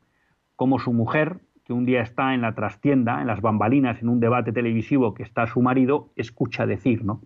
cómo 0.56 0.80
su 0.80 0.92
mujer, 0.92 1.38
que 1.64 1.72
un 1.72 1.86
día 1.86 2.02
está 2.02 2.34
en 2.34 2.42
la 2.42 2.54
trastienda, 2.54 3.20
en 3.20 3.28
las 3.28 3.40
bambalinas, 3.40 4.02
en 4.02 4.08
un 4.08 4.18
debate 4.18 4.52
televisivo 4.52 5.14
que 5.14 5.22
está 5.22 5.46
su 5.46 5.62
marido, 5.62 6.10
escucha 6.16 6.66
decir, 6.66 7.04
¿no? 7.04 7.22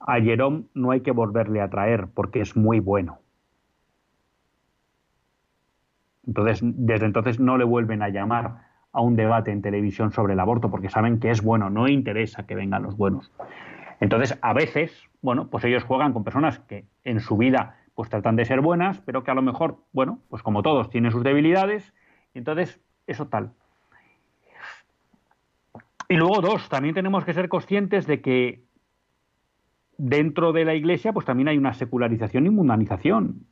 A 0.00 0.20
Jerome 0.20 0.64
no 0.74 0.90
hay 0.90 1.02
que 1.02 1.12
volverle 1.12 1.60
a 1.60 1.70
traer 1.70 2.08
porque 2.12 2.40
es 2.40 2.56
muy 2.56 2.80
bueno. 2.80 3.20
Entonces, 6.26 6.60
desde 6.62 7.06
entonces 7.06 7.38
no 7.38 7.56
le 7.56 7.64
vuelven 7.64 8.02
a 8.02 8.08
llamar 8.08 8.71
a 8.92 9.00
un 9.00 9.16
debate 9.16 9.50
en 9.50 9.62
televisión 9.62 10.12
sobre 10.12 10.34
el 10.34 10.40
aborto 10.40 10.70
porque 10.70 10.90
saben 10.90 11.18
que 11.18 11.30
es 11.30 11.42
bueno, 11.42 11.70
no 11.70 11.88
interesa 11.88 12.46
que 12.46 12.54
vengan 12.54 12.82
los 12.82 12.96
buenos. 12.96 13.32
Entonces, 14.00 14.38
a 14.42 14.52
veces, 14.52 14.92
bueno, 15.22 15.48
pues 15.48 15.64
ellos 15.64 15.84
juegan 15.84 16.12
con 16.12 16.24
personas 16.24 16.58
que 16.60 16.86
en 17.04 17.20
su 17.20 17.36
vida 17.36 17.76
pues 17.94 18.10
tratan 18.10 18.36
de 18.36 18.44
ser 18.44 18.60
buenas, 18.60 19.00
pero 19.00 19.22
que 19.22 19.30
a 19.30 19.34
lo 19.34 19.42
mejor, 19.42 19.78
bueno, 19.92 20.18
pues 20.28 20.42
como 20.42 20.62
todos 20.62 20.90
tienen 20.90 21.12
sus 21.12 21.22
debilidades, 21.22 21.94
entonces 22.34 22.80
eso 23.06 23.28
tal. 23.28 23.52
Y 26.08 26.16
luego 26.16 26.40
dos, 26.40 26.68
también 26.68 26.94
tenemos 26.94 27.24
que 27.24 27.32
ser 27.32 27.48
conscientes 27.48 28.06
de 28.06 28.20
que 28.20 28.64
dentro 29.96 30.52
de 30.52 30.64
la 30.64 30.74
Iglesia 30.74 31.12
pues 31.12 31.24
también 31.24 31.48
hay 31.48 31.56
una 31.56 31.74
secularización 31.74 32.46
y 32.46 32.50
mundanización. 32.50 33.46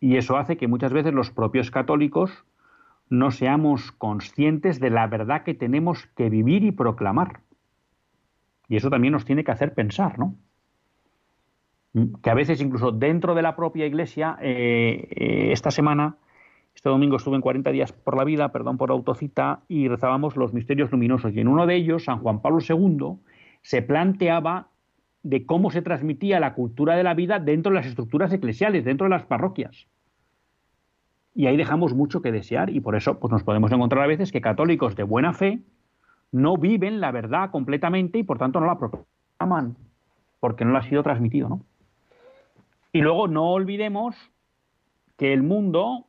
Y 0.00 0.16
eso 0.16 0.36
hace 0.36 0.56
que 0.56 0.68
muchas 0.68 0.92
veces 0.92 1.14
los 1.14 1.30
propios 1.30 1.70
católicos 1.70 2.44
no 3.08 3.30
seamos 3.30 3.92
conscientes 3.92 4.80
de 4.80 4.90
la 4.90 5.06
verdad 5.06 5.44
que 5.44 5.54
tenemos 5.54 6.06
que 6.16 6.28
vivir 6.28 6.64
y 6.64 6.72
proclamar. 6.72 7.40
Y 8.68 8.76
eso 8.76 8.90
también 8.90 9.12
nos 9.12 9.24
tiene 9.24 9.44
que 9.44 9.52
hacer 9.52 9.74
pensar, 9.74 10.18
¿no? 10.18 10.34
Que 12.22 12.30
a 12.30 12.34
veces 12.34 12.60
incluso 12.60 12.92
dentro 12.92 13.34
de 13.34 13.42
la 13.42 13.56
propia 13.56 13.86
iglesia, 13.86 14.36
eh, 14.42 15.08
eh, 15.10 15.52
esta 15.52 15.70
semana, 15.70 16.16
este 16.74 16.88
domingo 16.88 17.16
estuve 17.16 17.36
en 17.36 17.42
40 17.42 17.70
días 17.70 17.92
por 17.92 18.16
la 18.16 18.24
vida, 18.24 18.52
perdón 18.52 18.76
por 18.76 18.90
autocita, 18.90 19.60
y 19.68 19.88
rezábamos 19.88 20.36
los 20.36 20.52
misterios 20.52 20.90
luminosos. 20.90 21.32
Y 21.32 21.40
en 21.40 21.48
uno 21.48 21.66
de 21.66 21.76
ellos, 21.76 22.04
San 22.04 22.18
Juan 22.18 22.42
Pablo 22.42 22.58
II 22.60 23.18
se 23.62 23.82
planteaba 23.82 24.68
de 25.22 25.46
cómo 25.46 25.70
se 25.70 25.80
transmitía 25.80 26.38
la 26.38 26.54
cultura 26.54 26.96
de 26.96 27.02
la 27.02 27.14
vida 27.14 27.38
dentro 27.38 27.70
de 27.70 27.76
las 27.76 27.86
estructuras 27.86 28.32
eclesiales, 28.32 28.84
dentro 28.84 29.06
de 29.06 29.10
las 29.10 29.24
parroquias 29.24 29.86
y 31.36 31.46
ahí 31.46 31.56
dejamos 31.58 31.94
mucho 31.94 32.22
que 32.22 32.32
desear 32.32 32.70
y 32.70 32.80
por 32.80 32.96
eso 32.96 33.20
pues, 33.20 33.30
nos 33.30 33.44
podemos 33.44 33.70
encontrar 33.70 34.02
a 34.02 34.06
veces 34.06 34.32
que 34.32 34.40
católicos 34.40 34.96
de 34.96 35.02
buena 35.02 35.34
fe 35.34 35.60
no 36.32 36.56
viven 36.56 36.98
la 36.98 37.12
verdad 37.12 37.50
completamente 37.50 38.18
y 38.18 38.22
por 38.22 38.38
tanto 38.38 38.58
no 38.58 38.66
la 38.66 38.78
proclaman 38.78 39.76
porque 40.40 40.64
no 40.64 40.72
la 40.72 40.78
ha 40.78 40.82
sido 40.82 41.02
transmitido, 41.02 41.50
¿no? 41.50 41.60
Y 42.90 43.02
luego 43.02 43.28
no 43.28 43.50
olvidemos 43.50 44.16
que 45.18 45.34
el 45.34 45.42
mundo, 45.42 46.06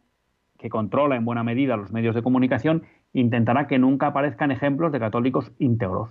que 0.58 0.70
controla 0.70 1.18
en 1.18 1.26
buena 1.26 1.44
medida 1.44 1.76
los 1.76 1.92
medios 1.92 2.16
de 2.16 2.24
comunicación, 2.24 2.84
intentará 3.12 3.68
que 3.68 3.80
nunca 3.80 4.08
aparezcan 4.08 4.52
ejemplos 4.52 4.94
de 4.94 5.00
católicos 5.00 5.52
íntegros. 5.60 6.10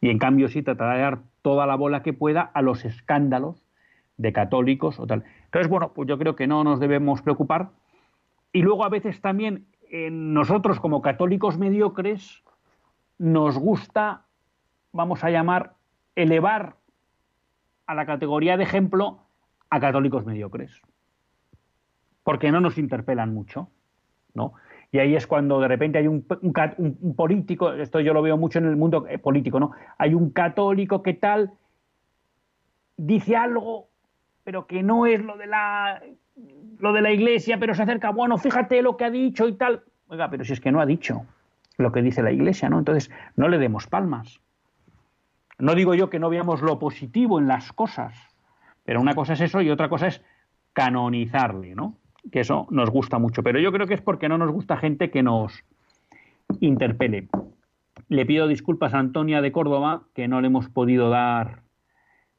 Y 0.00 0.10
en 0.10 0.18
cambio 0.18 0.48
sí 0.48 0.62
tratará 0.62 0.94
de 0.94 1.02
dar 1.02 1.18
toda 1.42 1.66
la 1.66 1.76
bola 1.76 2.02
que 2.02 2.12
pueda 2.12 2.42
a 2.42 2.62
los 2.62 2.84
escándalos 2.84 3.62
de 4.16 4.32
católicos 4.32 4.98
o 4.98 5.06
tal. 5.06 5.22
Entonces, 5.44 5.70
bueno, 5.70 5.92
pues 5.94 6.08
yo 6.08 6.18
creo 6.18 6.34
que 6.34 6.48
no 6.48 6.64
nos 6.64 6.80
debemos 6.80 7.22
preocupar 7.22 7.70
y 8.56 8.62
luego 8.62 8.84
a 8.86 8.88
veces 8.88 9.20
también 9.20 9.66
nosotros 10.10 10.80
como 10.80 11.02
católicos 11.02 11.58
mediocres 11.58 12.42
nos 13.18 13.58
gusta, 13.58 14.24
vamos 14.92 15.22
a 15.24 15.28
llamar, 15.28 15.74
elevar 16.14 16.76
a 17.84 17.94
la 17.94 18.06
categoría 18.06 18.56
de 18.56 18.62
ejemplo 18.62 19.18
a 19.68 19.78
católicos 19.78 20.24
mediocres. 20.24 20.80
Porque 22.24 22.50
no 22.50 22.62
nos 22.62 22.78
interpelan 22.78 23.34
mucho, 23.34 23.68
¿no? 24.32 24.54
Y 24.90 25.00
ahí 25.00 25.14
es 25.14 25.26
cuando 25.26 25.60
de 25.60 25.68
repente 25.68 25.98
hay 25.98 26.06
un, 26.06 26.24
político, 27.14 27.74
esto 27.74 28.00
yo 28.00 28.14
lo 28.14 28.22
veo 28.22 28.38
mucho 28.38 28.58
en 28.58 28.64
el 28.64 28.76
mundo 28.76 29.06
eh, 29.06 29.18
político, 29.18 29.60
¿no? 29.60 29.72
Hay 29.98 30.14
un 30.14 30.30
católico 30.30 31.02
que 31.02 31.12
tal, 31.12 31.52
dice 32.96 33.36
algo, 33.36 33.90
pero 34.44 34.66
que 34.66 34.82
no 34.82 35.04
es 35.04 35.22
lo 35.22 35.36
de 35.36 35.46
la 35.46 36.00
lo 36.78 36.92
de 36.92 37.02
la 37.02 37.12
iglesia, 37.12 37.58
pero 37.58 37.74
se 37.74 37.82
acerca, 37.82 38.10
bueno, 38.10 38.38
fíjate 38.38 38.82
lo 38.82 38.96
que 38.96 39.04
ha 39.04 39.10
dicho 39.10 39.48
y 39.48 39.54
tal. 39.54 39.82
Oiga, 40.08 40.30
pero 40.30 40.44
si 40.44 40.52
es 40.52 40.60
que 40.60 40.72
no 40.72 40.80
ha 40.80 40.86
dicho 40.86 41.26
lo 41.78 41.92
que 41.92 42.02
dice 42.02 42.22
la 42.22 42.32
iglesia, 42.32 42.68
¿no? 42.68 42.78
Entonces, 42.78 43.10
no 43.36 43.48
le 43.48 43.58
demos 43.58 43.86
palmas. 43.86 44.40
No 45.58 45.74
digo 45.74 45.94
yo 45.94 46.10
que 46.10 46.18
no 46.18 46.30
veamos 46.30 46.62
lo 46.62 46.78
positivo 46.78 47.38
en 47.38 47.48
las 47.48 47.72
cosas, 47.72 48.14
pero 48.84 49.00
una 49.00 49.14
cosa 49.14 49.34
es 49.34 49.40
eso 49.40 49.62
y 49.62 49.70
otra 49.70 49.88
cosa 49.88 50.06
es 50.06 50.22
canonizarle, 50.72 51.74
¿no? 51.74 51.96
Que 52.30 52.40
eso 52.40 52.66
nos 52.70 52.90
gusta 52.90 53.18
mucho. 53.18 53.42
Pero 53.42 53.58
yo 53.58 53.72
creo 53.72 53.86
que 53.86 53.94
es 53.94 54.02
porque 54.02 54.28
no 54.28 54.38
nos 54.38 54.50
gusta 54.50 54.76
gente 54.76 55.10
que 55.10 55.22
nos 55.22 55.64
interpele. 56.60 57.28
Le 58.08 58.26
pido 58.26 58.46
disculpas 58.46 58.94
a 58.94 58.98
Antonia 58.98 59.40
de 59.40 59.52
Córdoba, 59.52 60.02
que 60.14 60.28
no 60.28 60.40
le 60.40 60.48
hemos 60.48 60.68
podido 60.68 61.08
dar 61.08 61.62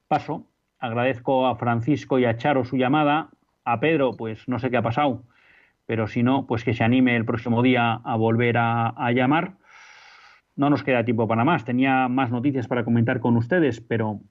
paso. 0.08 0.45
Agradezco 0.80 1.48
a 1.48 1.56
Francisco 1.56 2.20
y 2.20 2.26
a 2.26 2.38
Charo 2.38 2.64
su 2.66 2.78
llamada 2.78 3.30
a 3.68 3.82
Pedro, 3.82 4.15
pues 4.15 4.47
no 4.47 4.59
sé 4.59 4.70
qué 4.70 4.78
ha 4.78 4.82
pasado, 4.82 5.24
pero 5.86 6.07
si 6.07 6.24
no, 6.24 6.47
pues 6.47 6.63
que 6.63 6.74
se 6.74 6.86
anime 6.86 7.18
el 7.18 7.26
próximo 7.26 7.61
día 7.61 7.93
a 7.93 8.15
volver 8.15 8.55
a, 8.57 9.11
llamar. 9.11 9.55
No 10.55 10.70
nos 10.70 10.84
queda 10.84 11.03
tiempo 11.03 11.28
para 11.28 11.43
más. 11.43 11.65
Tenía 11.65 12.07
más 12.07 12.32
noticias 12.32 12.68
para 12.68 12.86
comentar 12.86 13.20
con 13.20 13.36
ustedes, 13.36 13.82
pero 13.82 14.22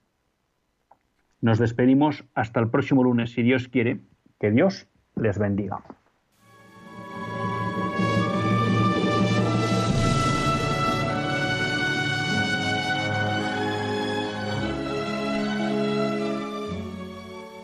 nos 1.41 1.59
despedimos 1.59 2.25
hasta 2.35 2.61
el 2.61 2.71
próximo 2.71 3.05
lunes, 3.05 3.33
si 3.33 3.43
Dios 3.43 3.69
quiere. 3.69 4.01
Que 4.41 4.51
Dios 4.51 4.89
les 5.15 5.39
bendiga. 5.39 5.83